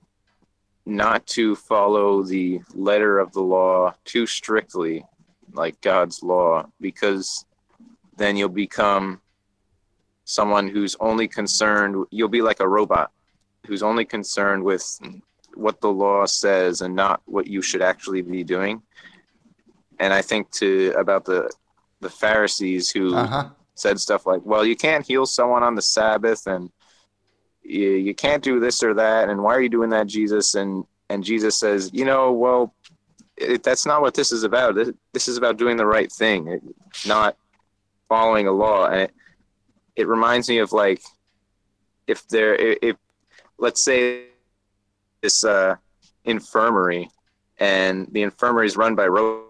not 0.87 1.27
to 1.27 1.55
follow 1.55 2.23
the 2.23 2.61
letter 2.75 3.19
of 3.19 3.33
the 3.33 3.43
law 3.43 3.95
too 4.05 4.27
strictly, 4.27 5.05
like 5.53 5.81
God's 5.83 6.23
law, 6.23 6.67
because 6.81 7.45
then 8.17 8.37
you'll 8.37 8.49
become 8.49 9.21
someone 10.25 10.69
who's 10.69 10.97
only 11.01 11.29
concerned, 11.29 12.07
you'll 12.11 12.29
be 12.29 12.43
like 12.43 12.61
a 12.61 12.69
robot 12.69 13.11
who's 13.67 13.83
only 13.83 14.05
concerned 14.05 14.65
with 14.65 14.99
what 15.55 15.81
the 15.81 15.93
law 15.93 16.25
says 16.25 16.81
and 16.81 16.95
not 16.95 17.21
what 17.27 17.47
you 17.47 17.61
should 17.61 17.83
actually 17.83 18.23
be 18.23 18.43
doing. 18.43 18.81
And 19.99 20.15
I 20.15 20.23
think 20.23 20.51
to 20.53 20.95
about 20.97 21.27
the 21.27 21.51
the 22.01 22.11
Pharisees 22.11 22.91
who 22.91 23.15
uh-huh. 23.15 23.51
said 23.75 24.01
stuff 24.01 24.27
like, 24.27 24.41
"Well, 24.45 24.65
you 24.65 24.77
can't 24.77 25.07
heal 25.07 25.27
someone 25.27 25.63
on 25.63 25.75
the 25.75 25.83
Sabbath, 25.83 26.47
and 26.47 26.71
you, 27.63 27.91
you 27.91 28.15
can't 28.15 28.43
do 28.43 28.61
this 28.61 28.83
or 28.83 28.95
that, 28.95 29.29
and 29.29 29.43
why 29.43 29.55
are 29.55 29.63
you 29.63 29.69
doing 29.69 29.91
that, 29.91 30.07
Jesus?" 30.07 30.55
And 30.55 30.85
and 31.09 31.25
Jesus 31.25 31.59
says, 31.59 31.91
"You 31.93 32.05
know, 32.05 32.33
well, 32.33 32.75
it, 33.37 33.63
that's 33.63 33.87
not 33.87 34.01
what 34.01 34.15
this 34.15 34.33
is 34.33 34.45
about. 34.45 34.75
This, 34.75 34.91
this 35.13 35.29
is 35.29 35.37
about 35.37 35.59
doing 35.59 35.77
the 35.77 35.87
right 35.87 36.11
thing, 36.11 36.49
it, 36.49 36.63
not 37.07 37.37
following 38.09 38.47
a 38.47 38.53
law." 38.53 38.87
And 38.87 39.03
it, 39.03 39.15
it 39.97 40.09
reminds 40.09 40.49
me 40.49 40.59
of 40.59 40.73
like 40.73 41.03
if 42.07 42.27
there 42.29 42.55
if 42.55 42.97
let's 43.59 43.85
say 43.85 44.25
this 45.21 45.45
uh, 45.45 45.77
infirmary 46.25 47.11
and 47.59 48.09
the 48.13 48.23
infirmary 48.23 48.67
is 48.67 48.77
run 48.77 48.95
by 48.95 49.07
robots 49.07 49.50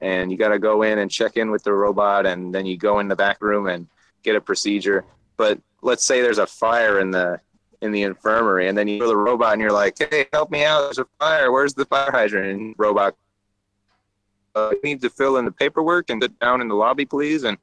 and 0.00 0.30
you 0.30 0.38
got 0.38 0.48
to 0.48 0.58
go 0.58 0.82
in 0.82 0.98
and 0.98 1.10
check 1.10 1.36
in 1.36 1.50
with 1.50 1.62
the 1.62 1.72
robot 1.72 2.26
and 2.26 2.54
then 2.54 2.66
you 2.66 2.76
go 2.76 3.00
in 3.00 3.08
the 3.08 3.16
back 3.16 3.42
room 3.42 3.66
and 3.66 3.86
get 4.22 4.36
a 4.36 4.40
procedure. 4.40 5.04
But 5.36 5.58
let's 5.82 6.04
say 6.04 6.22
there's 6.22 6.38
a 6.38 6.46
fire 6.46 7.00
in 7.00 7.10
the 7.10 7.40
in 7.80 7.90
the 7.90 8.02
infirmary 8.02 8.68
and 8.68 8.78
then 8.78 8.86
you 8.86 9.00
go 9.00 9.06
to 9.06 9.08
the 9.08 9.16
robot 9.16 9.54
and 9.54 9.60
you're 9.60 9.72
like 9.72 9.96
hey 9.98 10.26
help 10.32 10.52
me 10.52 10.64
out 10.64 10.82
there's 10.82 10.98
a 10.98 11.06
fire 11.18 11.50
where's 11.50 11.74
the 11.74 11.84
fire 11.84 12.12
hydrant? 12.12 12.60
And 12.60 12.74
robot 12.78 13.16
uh, 14.54 14.70
you 14.70 14.80
need 14.84 15.00
to 15.00 15.10
fill 15.10 15.38
in 15.38 15.44
the 15.44 15.50
paperwork 15.50 16.08
and 16.08 16.22
sit 16.22 16.38
down 16.38 16.60
in 16.60 16.68
the 16.68 16.76
lobby 16.76 17.04
please 17.04 17.42
and 17.42 17.58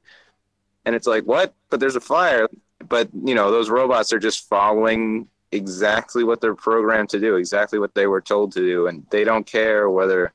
and 0.86 0.96
it's 0.96 1.08
like 1.08 1.24
what? 1.26 1.54
But 1.70 1.80
there's 1.80 1.96
a 1.96 2.02
fire. 2.02 2.48
But 2.88 3.10
you 3.14 3.36
know 3.36 3.52
those 3.52 3.70
robots 3.70 4.14
are 4.14 4.20
just 4.20 4.48
following 4.48 5.28
exactly 5.52 6.24
what 6.24 6.42
they're 6.42 6.56
programmed 6.56 7.10
to 7.10 7.20
do, 7.20 7.36
exactly 7.36 7.80
what 7.80 7.94
they 7.94 8.08
were 8.08 8.22
told 8.22 8.52
to 8.54 8.60
do, 8.60 8.88
and 8.88 9.06
they 9.10 9.24
don't 9.24 9.46
care 9.46 9.90
whether 9.90 10.34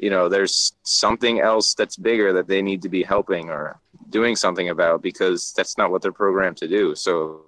you 0.00 0.10
know 0.10 0.28
there's 0.28 0.72
something 0.82 1.40
else 1.40 1.74
that's 1.74 1.96
bigger 1.96 2.32
that 2.32 2.48
they 2.48 2.62
need 2.62 2.82
to 2.82 2.88
be 2.88 3.02
helping 3.02 3.50
or 3.50 3.78
doing 4.08 4.34
something 4.34 4.70
about 4.70 5.02
because 5.02 5.52
that's 5.56 5.76
not 5.76 5.90
what 5.90 6.02
they're 6.02 6.12
programmed 6.12 6.56
to 6.56 6.68
do. 6.68 6.94
So 6.94 7.42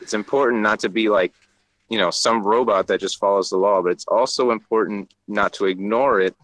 it's 0.00 0.14
important 0.14 0.62
not 0.62 0.78
to 0.80 0.88
be 0.88 1.08
like 1.08 1.32
you 1.88 1.98
know 1.98 2.10
some 2.10 2.42
robot 2.42 2.86
that 2.86 3.00
just 3.00 3.18
follows 3.18 3.50
the 3.50 3.56
law, 3.56 3.82
but 3.82 3.92
it's 3.92 4.06
also 4.06 4.52
important 4.52 5.12
not 5.26 5.52
to 5.54 5.66
ignore 5.66 6.20
it 6.20 6.36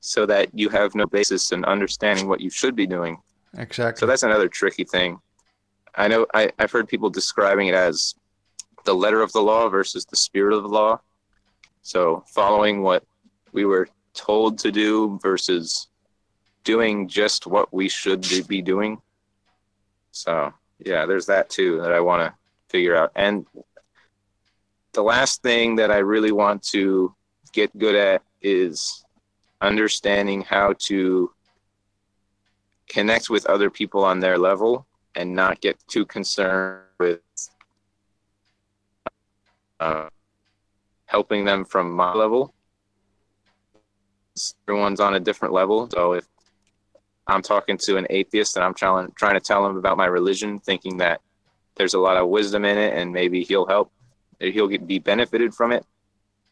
so 0.00 0.26
that 0.26 0.48
you 0.52 0.68
have 0.68 0.94
no 0.94 1.06
basis 1.06 1.52
in 1.52 1.64
understanding 1.64 2.28
what 2.28 2.40
you 2.40 2.50
should 2.50 2.76
be 2.76 2.86
doing. 2.86 3.18
Exactly. 3.56 4.00
So 4.00 4.06
that's 4.06 4.22
another 4.22 4.48
tricky 4.48 4.84
thing. 4.84 5.18
I 5.94 6.08
know 6.08 6.26
I, 6.34 6.50
I've 6.58 6.70
heard 6.70 6.88
people 6.88 7.10
describing 7.10 7.68
it 7.68 7.74
as 7.74 8.14
the 8.84 8.94
letter 8.94 9.22
of 9.22 9.32
the 9.32 9.42
law 9.42 9.68
versus 9.68 10.04
the 10.04 10.16
spirit 10.16 10.54
of 10.54 10.62
the 10.62 10.68
law. 10.68 11.00
So 11.82 12.24
following 12.28 12.82
what 12.82 13.04
we 13.52 13.64
were 13.64 13.88
told 14.14 14.58
to 14.58 14.70
do 14.70 15.18
versus 15.22 15.88
doing 16.64 17.08
just 17.08 17.46
what 17.46 17.72
we 17.72 17.88
should 17.88 18.26
be 18.48 18.62
doing. 18.62 19.00
So 20.12 20.52
yeah, 20.78 21.06
there's 21.06 21.26
that 21.26 21.50
too 21.50 21.80
that 21.80 21.92
I 21.92 22.00
want 22.00 22.22
to 22.22 22.34
figure 22.68 22.96
out. 22.96 23.12
And 23.16 23.46
the 24.92 25.02
last 25.02 25.42
thing 25.42 25.76
that 25.76 25.90
I 25.90 25.98
really 25.98 26.32
want 26.32 26.62
to 26.64 27.14
get 27.52 27.76
good 27.78 27.94
at 27.94 28.22
is 28.42 29.04
understanding 29.60 30.42
how 30.42 30.74
to 30.78 31.32
connect 32.88 33.30
with 33.30 33.46
other 33.46 33.70
people 33.70 34.04
on 34.04 34.20
their 34.20 34.38
level 34.38 34.86
and 35.14 35.34
not 35.34 35.60
get 35.60 35.78
too 35.86 36.04
concerned 36.04 36.82
with 36.98 37.20
uh, 39.78 40.08
helping 41.10 41.44
them 41.44 41.64
from 41.64 41.90
my 41.90 42.12
level. 42.14 42.54
Everyone's 44.68 45.00
on 45.00 45.14
a 45.14 45.20
different 45.20 45.52
level. 45.52 45.90
So 45.90 46.12
if 46.12 46.24
I'm 47.26 47.42
talking 47.42 47.76
to 47.78 47.96
an 47.96 48.06
atheist 48.10 48.56
and 48.56 48.64
I'm 48.64 48.74
trying 48.74 49.10
trying 49.16 49.34
to 49.34 49.40
tell 49.40 49.66
him 49.66 49.76
about 49.76 49.96
my 49.96 50.06
religion, 50.06 50.60
thinking 50.60 50.98
that 50.98 51.20
there's 51.74 51.94
a 51.94 51.98
lot 51.98 52.16
of 52.16 52.28
wisdom 52.28 52.64
in 52.64 52.78
it 52.78 52.94
and 52.94 53.12
maybe 53.12 53.42
he'll 53.42 53.66
help, 53.66 53.92
he'll 54.38 54.68
get, 54.68 54.86
be 54.86 55.00
benefited 55.00 55.52
from 55.52 55.72
it. 55.72 55.84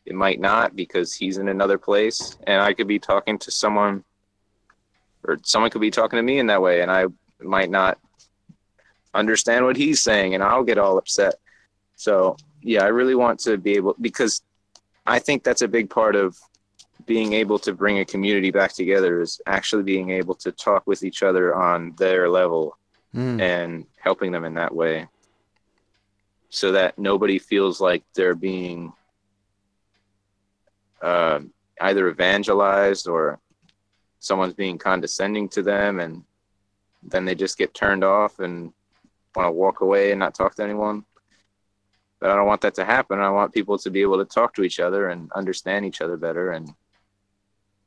It 0.06 0.16
might 0.16 0.40
not 0.40 0.74
because 0.74 1.14
he's 1.14 1.38
in 1.38 1.48
another 1.48 1.78
place, 1.78 2.36
and 2.46 2.60
I 2.60 2.72
could 2.72 2.88
be 2.88 2.98
talking 2.98 3.38
to 3.38 3.50
someone, 3.50 4.02
or 5.22 5.38
someone 5.44 5.70
could 5.70 5.82
be 5.82 5.90
talking 5.90 6.16
to 6.16 6.22
me 6.22 6.38
in 6.38 6.46
that 6.46 6.62
way, 6.62 6.80
and 6.80 6.90
I 6.90 7.04
might 7.40 7.70
not 7.70 7.98
understand 9.14 9.64
what 9.64 9.76
he's 9.76 10.02
saying 10.02 10.34
and 10.34 10.42
I'll 10.42 10.64
get 10.64 10.78
all 10.78 10.98
upset. 10.98 11.34
So, 11.96 12.36
yeah, 12.62 12.82
I 12.84 12.88
really 12.88 13.14
want 13.14 13.40
to 13.40 13.56
be 13.56 13.72
able 13.72 13.94
because 14.00 14.42
I 15.08 15.18
think 15.18 15.42
that's 15.42 15.62
a 15.62 15.68
big 15.68 15.88
part 15.88 16.14
of 16.14 16.38
being 17.06 17.32
able 17.32 17.58
to 17.60 17.72
bring 17.72 17.98
a 17.98 18.04
community 18.04 18.50
back 18.50 18.74
together 18.74 19.22
is 19.22 19.40
actually 19.46 19.82
being 19.82 20.10
able 20.10 20.34
to 20.34 20.52
talk 20.52 20.86
with 20.86 21.02
each 21.02 21.22
other 21.22 21.54
on 21.54 21.94
their 21.96 22.28
level 22.28 22.76
mm. 23.14 23.40
and 23.40 23.86
helping 23.98 24.30
them 24.30 24.44
in 24.44 24.54
that 24.54 24.74
way 24.74 25.08
so 26.50 26.72
that 26.72 26.98
nobody 26.98 27.38
feels 27.38 27.80
like 27.80 28.04
they're 28.14 28.34
being 28.34 28.92
uh, 31.00 31.40
either 31.80 32.08
evangelized 32.10 33.08
or 33.08 33.38
someone's 34.18 34.54
being 34.54 34.76
condescending 34.76 35.48
to 35.48 35.62
them 35.62 36.00
and 36.00 36.22
then 37.02 37.24
they 37.24 37.34
just 37.34 37.56
get 37.56 37.72
turned 37.72 38.04
off 38.04 38.40
and 38.40 38.72
want 39.34 39.46
to 39.46 39.52
walk 39.52 39.80
away 39.80 40.10
and 40.10 40.18
not 40.18 40.34
talk 40.34 40.54
to 40.56 40.62
anyone. 40.62 41.04
But 42.20 42.30
I 42.30 42.36
don't 42.36 42.46
want 42.46 42.62
that 42.62 42.74
to 42.76 42.84
happen. 42.84 43.20
I 43.20 43.30
want 43.30 43.54
people 43.54 43.78
to 43.78 43.90
be 43.90 44.02
able 44.02 44.18
to 44.18 44.24
talk 44.24 44.54
to 44.54 44.62
each 44.62 44.80
other 44.80 45.10
and 45.10 45.30
understand 45.32 45.84
each 45.84 46.00
other 46.00 46.16
better 46.16 46.50
and 46.52 46.74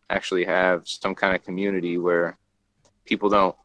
actually 0.10 0.46
have 0.46 0.88
some 0.88 1.16
kind 1.16 1.36
of 1.36 1.44
community 1.44 1.98
where 1.98 2.38
people 3.06 3.30
don't 3.30 3.56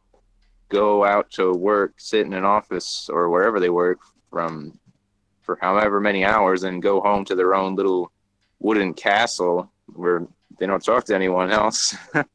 go 0.69 1.05
out 1.05 1.29
to 1.31 1.53
work, 1.53 1.93
sit 1.97 2.25
in 2.25 2.33
an 2.33 2.43
office 2.43 3.09
or 3.11 3.29
wherever 3.29 3.59
they 3.59 3.69
work 3.69 3.99
from 4.29 4.77
for 5.41 5.57
however 5.61 6.01
many 6.01 6.25
hours 6.25 6.63
and 6.63 6.81
go 6.81 6.99
home 6.99 7.23
to 7.23 7.33
their 7.33 7.55
own 7.55 7.75
little 7.75 8.11
wooden 8.59 8.93
castle 8.93 9.71
where 9.93 10.27
they 10.59 10.65
don't 10.65 10.83
talk 10.83 11.05
to 11.05 11.15
anyone 11.15 11.51
else. 11.51 11.95
and 12.13 12.25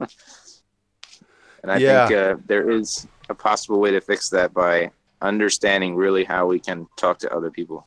I 1.70 1.76
yeah. 1.76 2.09
think 2.09 2.18
uh, 2.18 2.37
there 2.47 2.70
is 2.70 3.07
a 3.28 3.35
possible 3.35 3.80
way 3.80 3.91
to 3.91 4.01
fix 4.01 4.30
that 4.30 4.55
by 4.55 4.91
understanding 5.20 5.95
really 5.95 6.24
how 6.24 6.47
we 6.47 6.59
can 6.59 6.87
talk 6.97 7.18
to 7.18 7.35
other 7.35 7.51
people. 7.51 7.87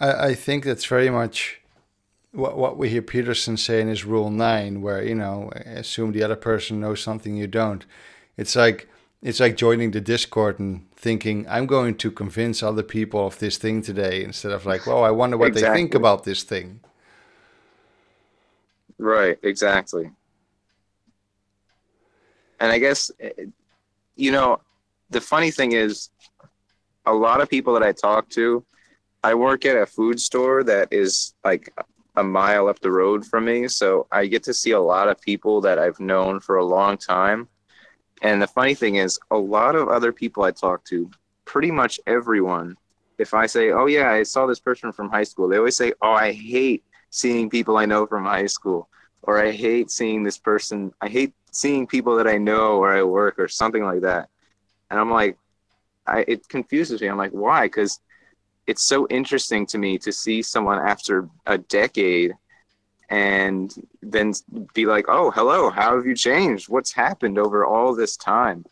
I, 0.00 0.28
I 0.28 0.34
think 0.34 0.64
that's 0.64 0.84
very 0.84 1.10
much 1.10 1.60
what 2.32 2.56
what 2.56 2.76
we 2.76 2.88
hear 2.88 3.02
Peterson 3.02 3.56
saying 3.56 3.88
is 3.88 4.04
rule 4.04 4.30
nine, 4.30 4.82
where 4.82 5.02
you 5.02 5.14
know 5.14 5.50
assume 5.66 6.12
the 6.12 6.22
other 6.22 6.36
person 6.36 6.80
knows 6.80 7.00
something 7.00 7.36
you 7.36 7.46
don't. 7.46 7.84
It's 8.36 8.56
like 8.56 8.88
it's 9.22 9.40
like 9.40 9.56
joining 9.56 9.92
the 9.92 10.00
Discord 10.00 10.58
and 10.58 10.86
thinking 10.96 11.46
I'm 11.48 11.66
going 11.66 11.96
to 11.96 12.10
convince 12.10 12.62
other 12.62 12.82
people 12.82 13.26
of 13.26 13.38
this 13.38 13.56
thing 13.56 13.82
today 13.82 14.22
instead 14.22 14.52
of 14.52 14.66
like, 14.66 14.86
well, 14.86 15.04
I 15.04 15.10
wonder 15.10 15.36
what 15.36 15.48
exactly. 15.48 15.68
they 15.68 15.76
think 15.76 15.94
about 15.94 16.24
this 16.24 16.42
thing. 16.42 16.80
Right, 18.98 19.38
exactly. 19.42 20.10
And 22.60 22.70
I 22.70 22.78
guess 22.78 23.10
eh, 23.20 23.30
you 24.16 24.32
know 24.32 24.60
the 25.10 25.20
funny 25.20 25.50
thing 25.50 25.72
is, 25.72 26.10
a 27.06 27.12
lot 27.12 27.40
of 27.40 27.48
people 27.48 27.74
that 27.74 27.82
I 27.82 27.92
talk 27.92 28.28
to, 28.30 28.64
I 29.24 29.34
work 29.34 29.66
at 29.66 29.76
a 29.76 29.86
food 29.86 30.20
store 30.20 30.64
that 30.64 30.88
is 30.92 31.34
like 31.44 31.72
a 32.16 32.24
mile 32.24 32.68
up 32.68 32.80
the 32.80 32.92
road 32.92 33.26
from 33.26 33.46
me. 33.46 33.68
So 33.68 34.06
I 34.12 34.26
get 34.26 34.44
to 34.44 34.54
see 34.54 34.72
a 34.72 34.80
lot 34.80 35.08
of 35.08 35.20
people 35.20 35.60
that 35.62 35.78
I've 35.78 36.00
known 36.00 36.40
for 36.40 36.58
a 36.58 36.64
long 36.64 36.98
time. 36.98 37.48
And 38.22 38.42
the 38.42 38.48
funny 38.48 38.74
thing 38.74 38.96
is, 38.96 39.18
a 39.32 39.36
lot 39.36 39.76
of 39.76 39.88
other 39.88 40.12
people 40.12 40.44
I 40.44 40.52
talk 40.52 40.84
to, 40.86 41.10
pretty 41.46 41.72
much 41.72 42.00
everyone, 42.06 42.76
if 43.18 43.34
I 43.34 43.46
say, 43.46 43.72
Oh, 43.72 43.86
yeah, 43.86 44.10
I 44.12 44.24
saw 44.24 44.46
this 44.46 44.60
person 44.60 44.92
from 44.92 45.10
high 45.10 45.24
school, 45.24 45.48
they 45.48 45.58
always 45.58 45.76
say, 45.76 45.94
Oh, 46.02 46.12
I 46.12 46.32
hate 46.32 46.84
seeing 47.10 47.50
people 47.50 47.78
I 47.78 47.86
know 47.86 48.06
from 48.06 48.24
high 48.24 48.46
school. 48.46 48.88
Or 49.22 49.42
I 49.44 49.52
hate 49.52 49.90
seeing 49.90 50.22
this 50.24 50.38
person. 50.38 50.92
I 51.00 51.08
hate 51.08 51.34
seeing 51.52 51.86
people 51.86 52.16
that 52.16 52.28
I 52.28 52.38
know 52.38 52.78
or 52.78 52.92
I 52.96 53.02
work 53.02 53.38
or 53.38 53.48
something 53.48 53.84
like 53.84 54.02
that 54.02 54.28
and 54.90 55.00
I'm 55.00 55.10
like, 55.10 55.38
I, 56.06 56.24
it 56.28 56.48
confuses 56.48 57.00
me. 57.00 57.08
I'm 57.08 57.16
like, 57.16 57.32
why? 57.32 57.66
Because 57.66 58.00
it's 58.66 58.82
so 58.82 59.06
interesting 59.08 59.66
to 59.66 59.78
me 59.78 59.98
to 59.98 60.12
see 60.12 60.42
someone 60.42 60.78
after 60.78 61.28
a 61.46 61.58
decade 61.58 62.32
and 63.10 63.74
then 64.02 64.32
be 64.72 64.86
like, 64.86 65.06
"Oh, 65.08 65.30
hello, 65.30 65.70
how 65.70 65.96
have 65.96 66.06
you 66.06 66.14
changed? 66.14 66.68
What's 66.68 66.92
happened 66.92 67.38
over 67.38 67.64
all 67.64 67.94
this 67.94 68.16
time?" 68.16 68.64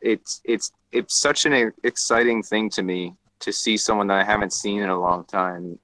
It's 0.00 0.40
it's 0.44 0.72
it's 0.92 1.20
such 1.20 1.46
an 1.46 1.72
exciting 1.82 2.42
thing 2.42 2.70
to 2.70 2.82
me 2.82 3.14
to 3.40 3.52
see 3.52 3.76
someone 3.76 4.06
that 4.08 4.20
I 4.20 4.24
haven't 4.24 4.52
seen 4.52 4.82
in 4.82 4.88
a 4.88 5.00
long 5.00 5.24
time. 5.24 5.78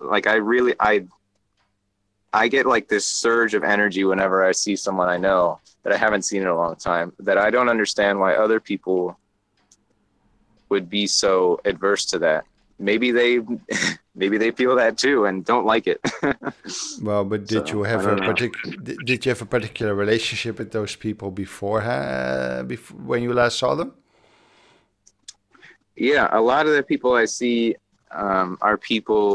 Like 0.00 0.26
I 0.26 0.34
really 0.34 0.74
I 0.78 1.06
I 2.32 2.48
get 2.48 2.66
like 2.66 2.88
this 2.88 3.06
surge 3.06 3.54
of 3.54 3.64
energy 3.64 4.04
whenever 4.04 4.44
I 4.44 4.52
see 4.52 4.76
someone 4.76 5.08
I 5.08 5.16
know 5.16 5.60
that 5.82 5.92
I 5.92 5.96
haven't 5.96 6.22
seen 6.22 6.42
in 6.42 6.48
a 6.48 6.56
long 6.56 6.76
time 6.76 7.12
that 7.20 7.38
I 7.38 7.50
don't 7.50 7.68
understand 7.68 8.20
why 8.20 8.34
other 8.34 8.60
people 8.60 9.18
would 10.72 10.88
be 10.88 11.06
so 11.06 11.60
adverse 11.70 12.04
to 12.12 12.18
that. 12.26 12.42
Maybe 12.78 13.08
they 13.20 13.30
maybe 14.22 14.36
they 14.42 14.50
feel 14.60 14.74
that 14.82 14.94
too 15.04 15.18
and 15.26 15.44
don't 15.52 15.66
like 15.72 15.86
it. 15.92 16.00
well, 17.08 17.24
but 17.30 17.40
did 17.46 17.64
so, 17.68 17.72
you 17.72 17.80
have 17.92 18.04
a 18.14 18.16
particular 18.30 18.76
did 19.08 19.18
you 19.24 19.30
have 19.34 19.42
a 19.48 19.50
particular 19.56 19.94
relationship 20.04 20.54
with 20.60 20.70
those 20.78 20.94
people 21.06 21.28
before, 21.44 21.80
uh, 21.82 22.62
before 22.72 22.96
when 23.10 23.20
you 23.22 23.32
last 23.42 23.58
saw 23.62 23.74
them? 23.80 23.90
Yeah, 26.10 26.26
a 26.40 26.42
lot 26.52 26.66
of 26.68 26.72
the 26.78 26.84
people 26.92 27.12
I 27.24 27.26
see 27.40 27.76
um, 28.24 28.50
are 28.66 28.78
people 28.92 29.26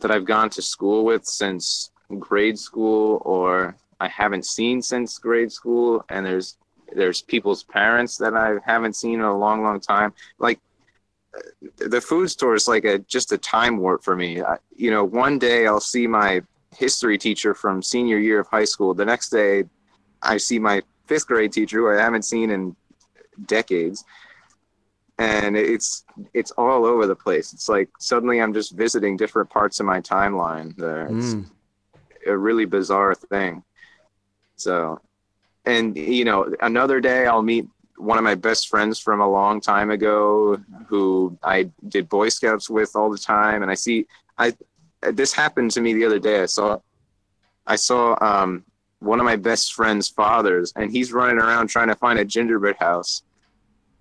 that 0.00 0.10
I've 0.14 0.28
gone 0.34 0.50
to 0.56 0.62
school 0.74 1.00
with 1.10 1.24
since 1.24 1.90
grade 2.28 2.58
school 2.68 3.22
or 3.32 3.76
I 4.06 4.08
haven't 4.08 4.44
seen 4.56 4.76
since 4.92 5.18
grade 5.26 5.52
school 5.58 6.04
and 6.08 6.20
there's 6.26 6.48
there's 6.94 7.22
people's 7.22 7.62
parents 7.62 8.16
that 8.18 8.34
I 8.34 8.54
haven't 8.64 8.96
seen 8.96 9.14
in 9.14 9.20
a 9.20 9.36
long 9.36 9.62
long 9.62 9.80
time. 9.80 10.12
Like 10.38 10.60
the 11.76 12.00
food 12.00 12.28
store 12.28 12.54
is 12.54 12.68
like 12.68 12.84
a 12.84 12.98
just 13.00 13.32
a 13.32 13.38
time 13.38 13.78
warp 13.78 14.02
for 14.02 14.16
me. 14.16 14.42
I, 14.42 14.56
you 14.74 14.90
know 14.90 15.04
one 15.04 15.38
day 15.38 15.66
I'll 15.66 15.80
see 15.80 16.06
my 16.06 16.42
history 16.76 17.18
teacher 17.18 17.54
from 17.54 17.82
senior 17.82 18.18
year 18.18 18.40
of 18.40 18.46
high 18.48 18.64
school. 18.64 18.94
The 18.94 19.04
next 19.04 19.30
day 19.30 19.64
I 20.22 20.36
see 20.36 20.58
my 20.58 20.82
fifth 21.06 21.26
grade 21.26 21.52
teacher 21.52 21.78
who 21.78 21.90
I 21.90 22.02
haven't 22.02 22.24
seen 22.24 22.50
in 22.50 22.76
decades. 23.46 24.04
And 25.20 25.56
it's 25.56 26.04
it's 26.32 26.52
all 26.52 26.86
over 26.86 27.06
the 27.06 27.16
place. 27.16 27.52
It's 27.52 27.68
like 27.68 27.90
suddenly 27.98 28.40
I'm 28.40 28.54
just 28.54 28.76
visiting 28.76 29.16
different 29.16 29.50
parts 29.50 29.80
of 29.80 29.86
my 29.86 30.00
timeline 30.00 30.76
there. 30.76 31.08
Mm 31.10 31.50
a 32.28 32.36
really 32.36 32.64
bizarre 32.64 33.14
thing. 33.14 33.62
So, 34.56 35.00
and 35.68 35.96
you 35.96 36.24
know, 36.24 36.52
another 36.60 37.00
day 37.00 37.26
I'll 37.26 37.42
meet 37.42 37.66
one 37.96 38.16
of 38.16 38.24
my 38.24 38.34
best 38.34 38.68
friends 38.68 38.98
from 38.98 39.20
a 39.20 39.28
long 39.28 39.60
time 39.60 39.90
ago 39.90 40.58
who 40.86 41.36
I 41.42 41.70
did 41.88 42.08
Boy 42.08 42.30
Scouts 42.30 42.70
with 42.70 42.96
all 42.96 43.10
the 43.10 43.18
time, 43.18 43.62
and 43.62 43.70
I 43.70 43.74
see 43.74 44.06
I 44.38 44.54
this 45.12 45.32
happened 45.32 45.70
to 45.72 45.80
me 45.80 45.92
the 45.92 46.04
other 46.04 46.18
day. 46.18 46.42
I 46.42 46.46
saw 46.46 46.78
I 47.66 47.76
saw 47.76 48.16
um, 48.20 48.64
one 49.00 49.20
of 49.20 49.26
my 49.26 49.36
best 49.36 49.74
friend's 49.74 50.08
fathers, 50.08 50.72
and 50.74 50.90
he's 50.90 51.12
running 51.12 51.38
around 51.38 51.68
trying 51.68 51.88
to 51.88 51.94
find 51.94 52.18
a 52.18 52.24
gingerbread 52.24 52.76
house, 52.76 53.22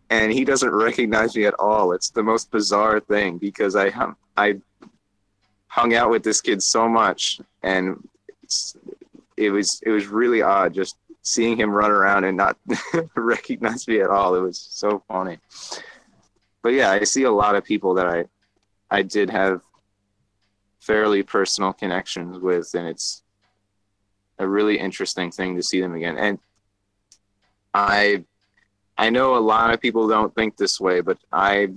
and 0.09 0.31
he 0.31 0.45
doesn't 0.45 0.73
recognize 0.73 1.35
me 1.35 1.45
at 1.45 1.55
all. 1.59 1.91
It's 1.91 2.11
the 2.11 2.23
most 2.23 2.49
bizarre 2.49 3.01
thing 3.01 3.37
because 3.37 3.75
I 3.75 3.91
I 4.37 4.61
hung 5.67 5.93
out 5.93 6.09
with 6.11 6.23
this 6.23 6.39
kid 6.39 6.63
so 6.63 6.87
much, 6.87 7.41
and 7.61 8.07
it 9.35 9.49
was 9.49 9.81
it 9.85 9.91
was 9.91 10.07
really 10.07 10.41
odd 10.41 10.73
just 10.73 10.95
seeing 11.27 11.59
him 11.59 11.71
run 11.71 11.91
around 11.91 12.23
and 12.23 12.37
not 12.37 12.57
recognize 13.15 13.85
me 13.85 13.99
at 13.99 14.09
all. 14.09 14.33
It 14.33 14.39
was 14.39 14.57
so 14.57 15.03
funny. 15.09 15.39
But 16.61 16.69
yeah, 16.69 16.91
I 16.91 17.03
see 17.03 17.23
a 17.23 17.31
lot 17.31 17.55
of 17.55 17.65
people 17.65 17.95
that 17.95 18.07
I 18.07 18.25
I 18.89 19.01
did 19.01 19.29
have 19.29 19.61
fairly 20.79 21.23
personal 21.23 21.73
connections 21.73 22.39
with, 22.39 22.73
and 22.73 22.87
it's 22.87 23.23
a 24.39 24.47
really 24.47 24.79
interesting 24.79 25.29
thing 25.29 25.57
to 25.57 25.63
see 25.63 25.81
them 25.81 25.95
again. 25.95 26.17
And 26.17 26.39
I 27.73 28.23
I 28.97 29.09
know 29.09 29.35
a 29.35 29.47
lot 29.53 29.73
of 29.73 29.81
people 29.81 30.07
don't 30.07 30.33
think 30.33 30.55
this 30.55 30.79
way, 30.79 31.01
but 31.01 31.17
I 31.33 31.73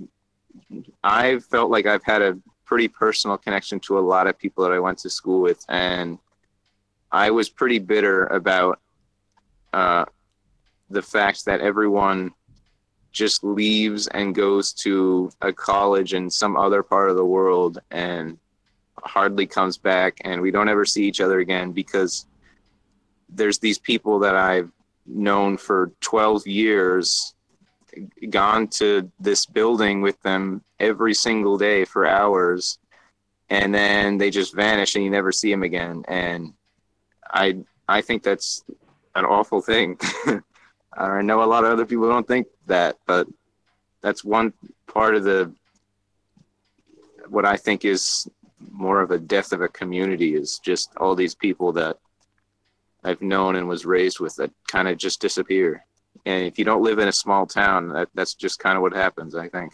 I 1.03 1.39
felt 1.39 1.71
like 1.71 1.85
I've 1.87 2.05
had 2.05 2.21
a 2.21 2.39
pretty 2.63 2.87
personal 2.87 3.37
connection 3.37 3.81
to 3.81 3.99
a 3.99 4.07
lot 4.13 4.27
of 4.27 4.39
people 4.39 4.63
that 4.63 4.71
I 4.71 4.79
went 4.79 4.99
to 4.99 5.09
school 5.09 5.41
with, 5.41 5.65
and 5.67 6.19
I 7.11 7.31
was 7.31 7.49
pretty 7.49 7.79
bitter 7.79 8.27
about 8.27 8.79
uh, 9.73 10.05
the 10.89 11.01
fact 11.01 11.45
that 11.45 11.61
everyone 11.61 12.33
just 13.11 13.43
leaves 13.43 14.07
and 14.07 14.35
goes 14.35 14.71
to 14.71 15.29
a 15.41 15.51
college 15.51 16.13
in 16.13 16.29
some 16.29 16.55
other 16.55 16.81
part 16.81 17.09
of 17.09 17.17
the 17.17 17.25
world 17.25 17.79
and 17.91 18.37
hardly 19.03 19.45
comes 19.45 19.77
back, 19.77 20.17
and 20.21 20.41
we 20.41 20.51
don't 20.51 20.69
ever 20.69 20.85
see 20.85 21.05
each 21.05 21.21
other 21.21 21.39
again 21.39 21.71
because 21.71 22.25
there's 23.29 23.59
these 23.59 23.79
people 23.79 24.19
that 24.19 24.35
I've 24.35 24.71
known 25.05 25.57
for 25.57 25.91
12 26.01 26.45
years 26.47 27.33
gone 28.29 28.67
to 28.67 29.11
this 29.19 29.45
building 29.45 30.01
with 30.01 30.21
them 30.21 30.63
every 30.79 31.13
single 31.13 31.57
day 31.57 31.83
for 31.83 32.05
hours 32.05 32.77
and 33.51 33.75
then 33.75 34.17
they 34.17 34.29
just 34.29 34.55
vanish 34.55 34.95
and 34.95 35.03
you 35.03 35.09
never 35.11 35.31
see 35.31 35.51
them 35.51 35.61
again. 35.61 36.03
And 36.07 36.53
I 37.29 37.57
I 37.87 38.01
think 38.01 38.23
that's 38.23 38.63
an 39.15 39.25
awful 39.25 39.61
thing. 39.61 39.99
Uh, 40.97 41.03
I 41.03 41.21
know 41.21 41.41
a 41.41 41.45
lot 41.45 41.63
of 41.63 41.71
other 41.71 41.85
people 41.85 42.09
don't 42.09 42.27
think 42.27 42.47
that, 42.67 42.97
but 43.05 43.25
that's 44.01 44.25
one 44.25 44.51
part 44.87 45.15
of 45.15 45.23
the 45.23 45.49
what 47.29 47.45
I 47.45 47.55
think 47.55 47.85
is 47.85 48.29
more 48.69 49.01
of 49.01 49.11
a 49.11 49.17
death 49.17 49.53
of 49.53 49.61
a 49.61 49.69
community 49.69 50.35
is 50.35 50.59
just 50.59 50.91
all 50.97 51.15
these 51.15 51.33
people 51.33 51.71
that 51.73 51.97
I've 53.03 53.21
known 53.21 53.55
and 53.55 53.69
was 53.69 53.85
raised 53.85 54.19
with 54.19 54.35
that 54.35 54.51
kind 54.67 54.89
of 54.89 54.97
just 54.97 55.21
disappear. 55.21 55.85
And 56.25 56.45
if 56.45 56.59
you 56.59 56.65
don't 56.65 56.83
live 56.83 56.99
in 56.99 57.07
a 57.07 57.13
small 57.13 57.45
town, 57.45 57.89
that, 57.93 58.09
that's 58.13 58.33
just 58.33 58.59
kind 58.59 58.75
of 58.75 58.81
what 58.81 58.93
happens, 58.93 59.33
I 59.33 59.47
think. 59.47 59.73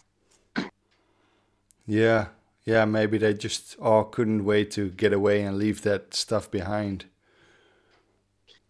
Yeah. 1.88 2.28
Yeah, 2.64 2.86
maybe 2.86 3.18
they 3.18 3.34
just 3.34 3.78
all 3.80 4.04
couldn't 4.04 4.44
wait 4.44 4.72
to 4.72 4.90
get 4.90 5.14
away 5.14 5.42
and 5.42 5.58
leave 5.58 5.82
that 5.84 6.14
stuff 6.14 6.52
behind. 6.52 7.06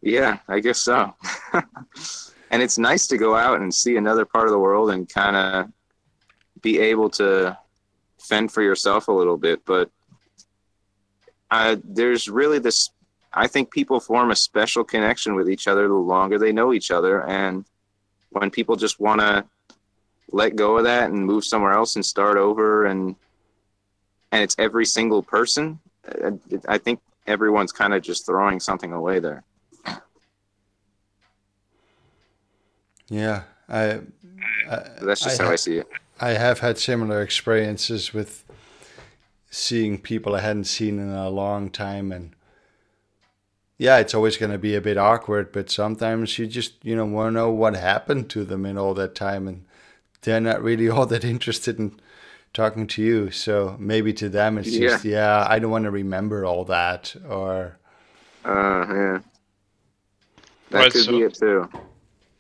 Yeah, 0.02 0.40
I 0.48 0.60
guess 0.60 0.82
so. 0.82 1.14
and 1.54 2.62
it's 2.62 2.78
nice 2.78 3.08
to 3.08 3.18
go 3.18 3.36
out 3.36 3.62
and 3.62 3.74
see 3.74 3.98
another 3.98 4.26
part 4.26 4.46
of 4.46 4.52
the 4.52 4.60
world 4.60 4.92
and 4.92 5.10
kind 5.10 5.36
of 5.36 5.72
be 6.62 6.80
able 6.80 7.10
to 7.12 7.58
fend 8.20 8.52
for 8.52 8.62
yourself 8.62 9.08
a 9.08 9.12
little 9.12 9.38
bit. 9.38 9.66
But 9.66 9.90
uh, 11.52 11.78
there's 11.84 12.28
really 12.30 12.60
this. 12.60 12.92
I 13.34 13.48
think 13.48 13.72
people 13.72 14.00
form 14.00 14.32
a 14.32 14.36
special 14.36 14.84
connection 14.84 15.36
with 15.36 15.50
each 15.50 15.68
other 15.68 15.88
the 15.88 15.94
longer 15.94 16.40
they 16.40 16.52
know 16.52 16.74
each 16.74 16.92
other, 16.92 17.26
and 17.28 17.66
when 18.30 18.50
people 18.50 18.76
just 18.76 19.00
want 19.00 19.22
to 19.22 19.46
let 20.32 20.56
go 20.56 20.78
of 20.78 20.84
that 20.84 21.10
and 21.10 21.26
move 21.26 21.46
somewhere 21.46 21.74
else 21.74 21.96
and 21.96 22.06
start 22.06 22.38
over, 22.38 22.86
and 22.86 23.16
and 24.32 24.44
it's 24.44 24.56
every 24.58 24.86
single 24.86 25.24
person. 25.24 25.80
Uh, 26.08 26.32
I 26.68 26.78
think 26.78 27.00
everyone's 27.28 27.72
kind 27.72 27.94
of 27.94 28.02
just 28.02 28.26
throwing 28.26 28.60
something 28.60 28.94
away 28.94 29.20
there. 29.20 29.44
Yeah, 33.10 33.44
I. 33.70 34.02
I 34.70 34.84
That's 35.02 35.22
just 35.22 35.40
I 35.40 35.44
how 35.44 35.50
ha- 35.50 35.54
I 35.54 35.56
see 35.56 35.78
it. 35.78 35.88
I 36.20 36.30
have 36.32 36.60
had 36.60 36.78
similar 36.78 37.22
experiences 37.22 38.14
with 38.14 38.44
seeing 39.50 39.98
people 40.00 40.36
I 40.36 40.42
hadn't 40.42 40.66
seen 40.66 41.00
in 41.00 41.10
a 41.10 41.30
long 41.30 41.70
time, 41.70 42.12
and 42.12 42.36
yeah, 43.78 43.98
it's 43.98 44.14
always 44.14 44.38
going 44.38 44.52
to 44.52 44.58
be 44.58 44.76
a 44.76 44.82
bit 44.82 44.98
awkward. 44.98 45.52
But 45.52 45.70
sometimes 45.70 46.38
you 46.38 46.48
just 46.48 46.74
you 46.84 46.96
know 46.96 47.06
want 47.06 47.30
to 47.30 47.32
know 47.32 47.52
what 47.52 47.76
happened 47.76 48.30
to 48.32 48.44
them 48.44 48.66
in 48.66 48.78
all 48.78 48.94
that 48.96 49.16
time, 49.16 49.48
and 49.48 49.66
they're 50.22 50.42
not 50.42 50.62
really 50.62 50.90
all 50.96 51.06
that 51.06 51.24
interested 51.24 51.80
in 51.80 52.00
talking 52.54 52.88
to 52.88 53.02
you. 53.02 53.32
So 53.32 53.76
maybe 53.80 54.12
to 54.14 54.28
them 54.30 54.58
it's 54.58 54.70
yeah. 54.70 54.90
just 54.90 55.06
yeah, 55.06 55.46
I 55.48 55.60
don't 55.60 55.72
want 55.72 55.86
to 55.86 55.92
remember 55.92 56.46
all 56.46 56.66
that, 56.66 57.16
or 57.28 57.78
uh, 58.44 58.50
yeah, 58.50 59.20
that 60.72 60.80
right, 60.80 60.92
could 60.92 61.06
so- 61.06 61.12
be 61.12 61.22
it 61.22 61.36
too. 61.36 61.70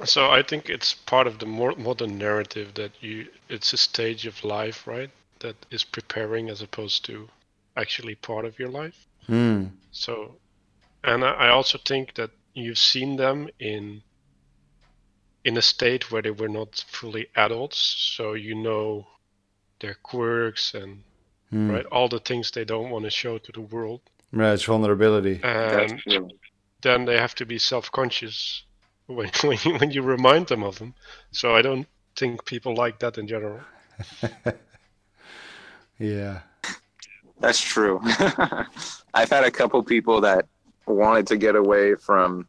So 0.05 0.29
I 0.29 0.43
think 0.43 0.69
it's 0.69 0.93
part 0.93 1.27
of 1.27 1.39
the 1.39 1.45
more 1.45 1.73
modern 1.75 2.17
narrative 2.17 2.73
that 2.75 2.91
you 3.01 3.27
it's 3.49 3.73
a 3.73 3.77
stage 3.77 4.27
of 4.27 4.43
life, 4.43 4.85
right? 4.85 5.09
That 5.39 5.55
is 5.71 5.83
preparing 5.83 6.49
as 6.49 6.61
opposed 6.61 7.05
to 7.05 7.29
actually 7.75 8.15
part 8.15 8.45
of 8.45 8.59
your 8.59 8.69
life. 8.69 9.07
Mm. 9.27 9.71
So, 9.91 10.35
and 11.03 11.23
I 11.23 11.49
also 11.49 11.77
think 11.77 12.13
that 12.15 12.31
you've 12.53 12.77
seen 12.77 13.15
them 13.15 13.49
in 13.59 14.03
in 15.43 15.57
a 15.57 15.61
state 15.61 16.11
where 16.11 16.21
they 16.21 16.31
were 16.31 16.49
not 16.49 16.83
fully 16.87 17.27
adults, 17.35 17.77
so 17.77 18.33
you 18.33 18.53
know 18.53 19.07
their 19.79 19.95
quirks 20.03 20.73
and 20.73 21.03
mm. 21.51 21.71
right 21.71 21.85
all 21.87 22.09
the 22.09 22.19
things 22.19 22.51
they 22.51 22.65
don't 22.65 22.89
want 22.89 23.05
to 23.05 23.11
show 23.11 23.37
to 23.39 23.51
the 23.51 23.61
world. 23.61 24.01
Right, 24.31 24.53
it's 24.53 24.65
vulnerability. 24.65 25.39
And 25.43 26.01
then 26.81 27.05
they 27.05 27.17
have 27.17 27.33
to 27.35 27.45
be 27.45 27.57
self-conscious 27.57 28.63
when 29.07 29.29
when 29.43 29.57
you, 29.63 29.77
when 29.77 29.91
you 29.91 30.01
remind 30.01 30.47
them 30.47 30.63
of 30.63 30.79
them. 30.79 30.93
So 31.31 31.55
I 31.55 31.61
don't 31.61 31.87
think 32.15 32.45
people 32.45 32.75
like 32.75 32.99
that 32.99 33.17
in 33.17 33.27
general. 33.27 33.59
yeah. 35.99 36.41
That's 37.39 37.61
true. 37.61 37.99
I've 39.13 39.29
had 39.29 39.43
a 39.43 39.51
couple 39.51 39.81
people 39.83 40.21
that 40.21 40.45
wanted 40.85 41.27
to 41.27 41.37
get 41.37 41.55
away 41.55 41.95
from 41.95 42.47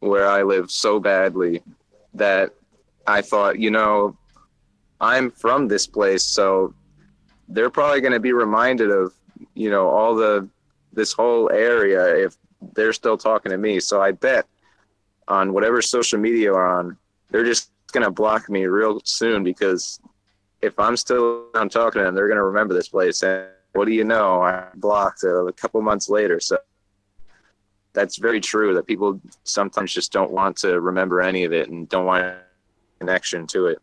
where 0.00 0.28
I 0.28 0.42
live 0.42 0.70
so 0.70 1.00
badly 1.00 1.62
that 2.14 2.54
I 3.06 3.20
thought, 3.20 3.58
you 3.58 3.70
know, 3.70 4.16
I'm 5.00 5.30
from 5.30 5.68
this 5.68 5.86
place, 5.86 6.22
so 6.22 6.72
they're 7.48 7.70
probably 7.70 8.00
going 8.00 8.12
to 8.12 8.20
be 8.20 8.32
reminded 8.32 8.90
of, 8.90 9.12
you 9.54 9.70
know, 9.70 9.88
all 9.88 10.14
the 10.14 10.48
this 10.92 11.12
whole 11.12 11.50
area 11.50 12.24
if 12.24 12.36
they're 12.74 12.92
still 12.92 13.18
talking 13.18 13.50
to 13.50 13.58
me. 13.58 13.80
So 13.80 14.00
I 14.00 14.12
bet 14.12 14.46
on 15.28 15.52
whatever 15.52 15.80
social 15.82 16.18
media 16.18 16.52
are 16.52 16.78
on, 16.78 16.96
they're 17.30 17.44
just 17.44 17.70
going 17.92 18.04
to 18.04 18.10
block 18.10 18.48
me 18.48 18.66
real 18.66 19.00
soon 19.04 19.44
because 19.44 20.00
if 20.60 20.78
I'm 20.78 20.96
still 20.96 21.46
on 21.54 21.68
talking 21.68 22.00
to 22.00 22.04
them, 22.04 22.14
they're 22.14 22.28
going 22.28 22.38
to 22.38 22.44
remember 22.44 22.74
this 22.74 22.88
place. 22.88 23.22
And 23.22 23.46
what 23.72 23.86
do 23.86 23.92
you 23.92 24.04
know? 24.04 24.42
I 24.42 24.66
blocked 24.74 25.22
a 25.24 25.52
couple 25.56 25.80
months 25.82 26.08
later. 26.08 26.40
So 26.40 26.58
that's 27.92 28.16
very 28.16 28.40
true 28.40 28.74
that 28.74 28.86
people 28.86 29.20
sometimes 29.44 29.92
just 29.92 30.12
don't 30.12 30.32
want 30.32 30.56
to 30.58 30.80
remember 30.80 31.20
any 31.20 31.44
of 31.44 31.52
it 31.52 31.70
and 31.70 31.88
don't 31.88 32.06
want 32.06 32.24
a 32.24 32.40
connection 32.98 33.46
to 33.48 33.66
it. 33.66 33.78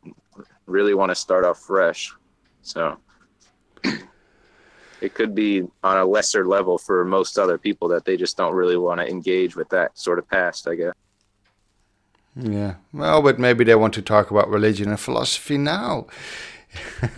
Really 0.66 0.94
want 0.94 1.10
to 1.10 1.16
start 1.16 1.46
off 1.46 1.60
fresh. 1.60 2.14
So 2.62 2.98
it 5.02 5.14
could 5.14 5.34
be 5.34 5.64
on 5.84 5.98
a 5.98 6.06
lesser 6.06 6.46
level 6.46 6.78
for 6.78 7.06
most 7.06 7.39
other 7.39 7.58
people 7.58 7.88
that 7.89 8.06
they 8.06 8.18
just 8.18 8.38
don't 8.38 8.54
really 8.54 8.78
want 8.78 9.00
to 9.00 9.08
engage 9.10 9.56
with 9.56 9.70
that 9.70 9.98
sort 9.98 10.20
of 10.20 10.30
past, 10.30 10.68
I 10.68 10.76
guess. 10.76 10.94
Yeah. 12.36 12.76
Well, 12.94 13.22
but 13.22 13.40
maybe 13.40 13.64
they 13.64 13.76
want 13.76 13.94
to 13.96 14.02
talk 14.02 14.32
about 14.32 14.50
religion 14.50 14.90
and 14.90 15.00
philosophy 15.00 15.58
now. 15.58 16.08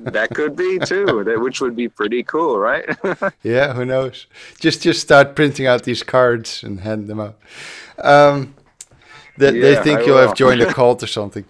that 0.00 0.28
could 0.34 0.56
be 0.56 0.78
too, 0.80 1.22
that, 1.24 1.40
which 1.40 1.60
would 1.60 1.76
be 1.76 1.88
pretty 1.88 2.24
cool, 2.24 2.58
right? 2.58 2.84
yeah, 3.42 3.72
who 3.72 3.84
knows? 3.84 4.26
Just 4.58 4.82
just 4.82 5.00
start 5.00 5.36
printing 5.36 5.66
out 5.66 5.84
these 5.84 6.02
cards 6.02 6.64
and 6.64 6.80
hand 6.80 7.06
them 7.06 7.20
out. 7.20 7.38
Um, 7.98 8.56
they, 9.36 9.52
yeah, 9.52 9.60
they 9.60 9.82
think 9.82 10.00
I 10.00 10.02
you'll 10.04 10.16
will. 10.16 10.26
have 10.26 10.36
joined 10.36 10.60
a 10.62 10.72
cult 10.74 11.02
or 11.02 11.06
something. 11.06 11.44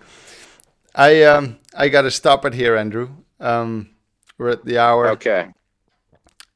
I 0.95 1.23
um 1.23 1.57
I 1.75 1.89
got 1.89 2.03
to 2.03 2.11
stop 2.11 2.45
it 2.45 2.53
here, 2.53 2.77
Andrew. 2.77 3.09
Um, 3.41 3.91
we're 4.37 4.51
at 4.51 4.65
the 4.67 4.79
hour. 4.79 5.09
Okay. 5.09 5.49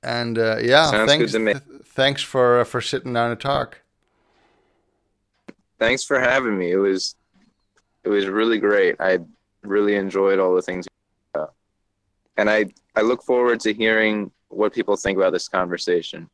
And 0.03 0.39
uh, 0.39 0.59
yeah, 0.61 0.91
Sounds 0.91 1.11
thanks. 1.11 1.33
Th- 1.33 1.57
thanks 1.85 2.23
for 2.23 2.61
uh, 2.61 2.65
for 2.65 2.81
sitting 2.83 3.15
down 3.15 3.31
to 3.31 3.37
talk. 3.37 3.81
Thanks 5.81 6.05
for 6.05 6.21
having 6.21 6.57
me. 6.59 6.71
It 6.71 6.77
was 6.77 7.17
it 8.05 8.11
was 8.11 8.27
really 8.27 8.59
great. 8.59 8.97
I 9.01 9.19
really 9.63 9.97
enjoyed 9.97 10.39
all 10.39 10.55
the 10.55 10.63
things, 10.63 10.87
and 12.37 12.51
I 12.51 12.67
I 12.95 13.01
look 13.01 13.23
forward 13.23 13.61
to 13.61 13.73
hearing 13.73 14.31
what 14.49 14.75
people 14.75 14.97
think 14.97 15.17
about 15.17 15.33
this 15.33 15.49
conversation. 15.49 16.29